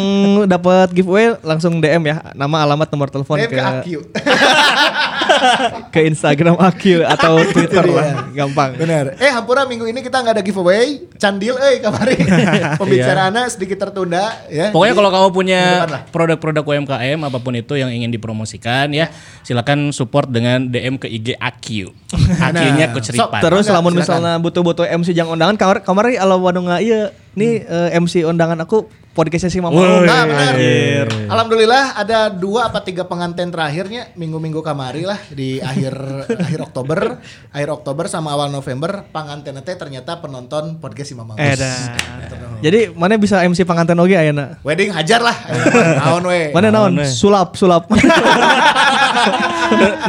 dapat 0.48 0.96
giveaway 0.96 1.36
langsung 1.44 1.84
DM 1.84 2.08
ya, 2.08 2.32
nama 2.32 2.64
alamat 2.64 2.88
nomor 2.88 3.12
telepon 3.12 3.49
ke 3.50 3.58
ke 3.58 3.60
AQ. 3.60 3.88
ke 5.94 6.00
Instagram 6.06 6.56
Akil 6.60 7.06
atau 7.06 7.42
Twitter 7.54 7.86
lah, 7.86 8.30
gampang. 8.32 8.76
Bener. 8.76 9.16
Eh 9.18 9.32
hampura 9.32 9.66
minggu 9.66 9.86
ini 9.88 10.00
kita 10.02 10.22
nggak 10.22 10.36
ada 10.40 10.44
giveaway. 10.44 11.08
Candil 11.20 11.56
eh 11.60 11.80
kamari. 11.84 12.18
Pembicaraannya 12.82 13.44
sedikit 13.52 13.88
tertunda 13.88 14.34
ya. 14.48 14.72
Pokoknya 14.72 14.94
kalau 14.96 15.10
kamu 15.12 15.28
punya 15.34 15.62
produk-produk 16.10 16.64
UMKM 16.64 17.20
apa 17.26 17.38
pun 17.40 17.54
itu 17.56 17.74
yang 17.76 17.92
ingin 17.92 18.10
dipromosikan 18.10 18.92
ya 18.92 19.12
silakan 19.44 19.92
support 19.92 20.30
dengan 20.30 20.68
DM 20.70 20.98
ke 21.02 21.08
IG 21.10 21.36
AQ. 21.38 21.68
AQ-nya 22.40 22.86
Nah, 22.90 22.96
keceripan. 22.96 23.40
sok, 23.40 23.44
Terus 23.46 23.66
lamun 23.70 23.94
misalnya 23.94 24.38
butuh-butuh 24.42 24.86
MC 24.88 25.14
jang 25.14 25.30
undangan 25.30 25.56
kamar 25.60 25.78
kamari 25.86 26.16
alo 26.18 26.42
wanu 26.42 26.66
iya 26.80 27.14
nih 27.38 27.64
eh, 27.64 27.90
MC 28.00 28.26
undangan 28.26 28.58
aku 28.66 28.90
podcastnya 29.14 29.52
si 29.52 29.60
Mama. 29.60 29.76
Woi. 29.76 30.08
Nah, 30.08 30.24
benar. 30.24 31.08
Alhamdulillah 31.28 31.84
ada 32.00 32.32
dua 32.32 32.72
apa 32.72 32.80
tiga 32.80 33.04
pengantin 33.04 33.52
terakhirnya 33.52 34.08
minggu-minggu 34.16 34.64
kamari 34.64 35.04
lah 35.04 35.19
di 35.32 35.60
akhir 35.60 35.94
akhir 36.48 36.60
Oktober, 36.64 37.20
akhir 37.52 37.70
Oktober 37.70 38.06
sama 38.08 38.36
awal 38.36 38.50
November 38.50 39.04
pengantin 39.12 39.60
teh 39.62 39.76
ternyata 39.76 40.24
penonton 40.24 40.80
podcast 40.80 41.12
si 41.12 41.16
Mama. 41.18 41.36
Eh 41.36 41.56
dah. 41.56 41.78
Jadi 42.60 42.92
mana 42.92 43.16
bisa 43.16 43.40
MC 43.44 43.64
panganten 43.64 43.96
oge 44.00 44.16
ayeuna? 44.16 44.60
Wedding 44.64 44.92
hajar 44.92 45.24
lah. 45.24 45.36
Naon 46.04 46.24
we. 46.28 46.52
Mana 46.52 46.72
naon? 46.72 47.00
Sulap, 47.08 47.56
sulap. 47.56 47.88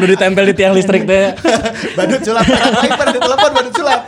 Lu 0.00 0.04
ditempel 0.06 0.50
di 0.50 0.54
tiang 0.56 0.74
listrik 0.74 1.06
teh. 1.06 1.34
badut 1.94 2.20
sulap. 2.22 2.46
Lain 2.46 2.92
pada 2.94 3.12
telepon 3.14 3.50
badut 3.54 3.74
sulap. 3.74 4.00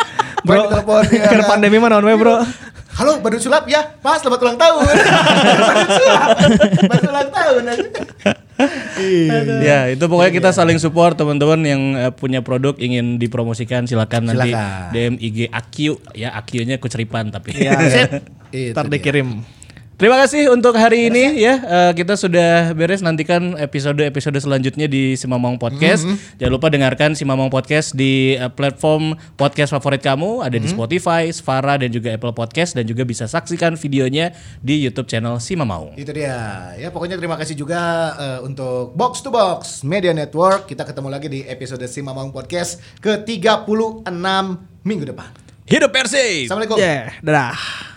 Bro, 0.42 0.62
telepon 0.74 1.02
ya. 1.10 1.26
Karena 1.30 1.44
pandemi 1.46 1.76
mah 1.78 1.88
naon 1.94 2.06
we, 2.06 2.14
Bro? 2.18 2.42
Halo 2.92 3.24
badut 3.24 3.40
sulap 3.40 3.64
ya. 3.64 3.96
Pak 4.04 4.20
selamat 4.20 4.38
ulang 4.44 4.58
tahun. 4.60 4.84
badut 5.68 5.90
sulap. 5.96 6.28
Badut 6.90 7.08
ulang 7.08 7.30
tahun. 7.32 7.62
ya, 9.64 9.78
itu 9.90 10.04
pokoknya 10.06 10.32
kita 10.32 10.50
saling 10.54 10.78
support 10.78 11.16
teman-teman 11.16 11.60
yang 11.64 11.82
eh, 11.96 12.12
punya 12.12 12.44
produk 12.44 12.76
ingin 12.76 13.16
dipromosikan 13.16 13.88
silakan 13.88 14.28
nanti. 14.30 14.52
DM 14.92 15.16
IG 15.18 15.48
AQ 15.48 15.76
ya 16.12 16.36
AQ-nya 16.36 16.76
keceripan 16.78 17.32
tapi. 17.32 17.56
Iya. 17.56 17.74
Itu 18.52 18.76
Ntar 18.76 18.86
dia. 18.92 18.94
dikirim. 19.00 19.40
Terima 20.02 20.18
kasih 20.18 20.50
untuk 20.50 20.74
hari 20.74 21.14
ini 21.14 21.38
ya. 21.38 21.62
Eh, 21.62 21.92
kita 21.94 22.18
sudah 22.18 22.74
beres 22.74 23.06
nantikan 23.06 23.54
episode-episode 23.54 24.34
selanjutnya 24.34 24.90
di 24.90 25.14
Simamong 25.14 25.62
Podcast. 25.62 26.02
Jangan 26.42 26.50
lupa 26.50 26.74
dengarkan 26.74 27.14
Simamong 27.14 27.46
Podcast 27.54 27.94
di 27.94 28.34
eh, 28.34 28.50
platform 28.50 29.14
podcast 29.38 29.70
favorit 29.70 30.02
kamu, 30.02 30.42
ada 30.42 30.58
di 30.58 30.66
Spotify, 30.66 31.30
Spara 31.30 31.78
dan 31.78 31.94
juga 31.94 32.10
Apple 32.18 32.34
Podcast 32.34 32.74
dan 32.74 32.82
juga 32.82 33.06
bisa 33.06 33.30
saksikan 33.30 33.78
videonya 33.78 34.34
di 34.58 34.82
YouTube 34.82 35.06
channel 35.06 35.38
Simamong. 35.38 35.94
Itu 35.94 36.10
dia. 36.10 36.74
Ya 36.74 36.90
pokoknya 36.90 37.14
terima 37.14 37.38
kasih 37.38 37.54
juga 37.54 37.78
eh, 38.18 38.38
untuk 38.42 38.98
Box 38.98 39.22
to 39.22 39.30
Box 39.30 39.86
Media 39.86 40.10
Network. 40.10 40.66
Kita 40.66 40.82
ketemu 40.82 41.14
lagi 41.14 41.30
di 41.30 41.46
episode 41.46 41.86
Simamang 41.86 42.34
Podcast 42.34 42.82
ke-36 42.98 44.10
minggu 44.82 45.14
depan. 45.14 45.30
Hidup 45.70 45.94
Persib. 45.94 46.50
Assalamualaikum. 46.50 46.74
Yeah, 46.82 47.14
dadah. 47.22 47.91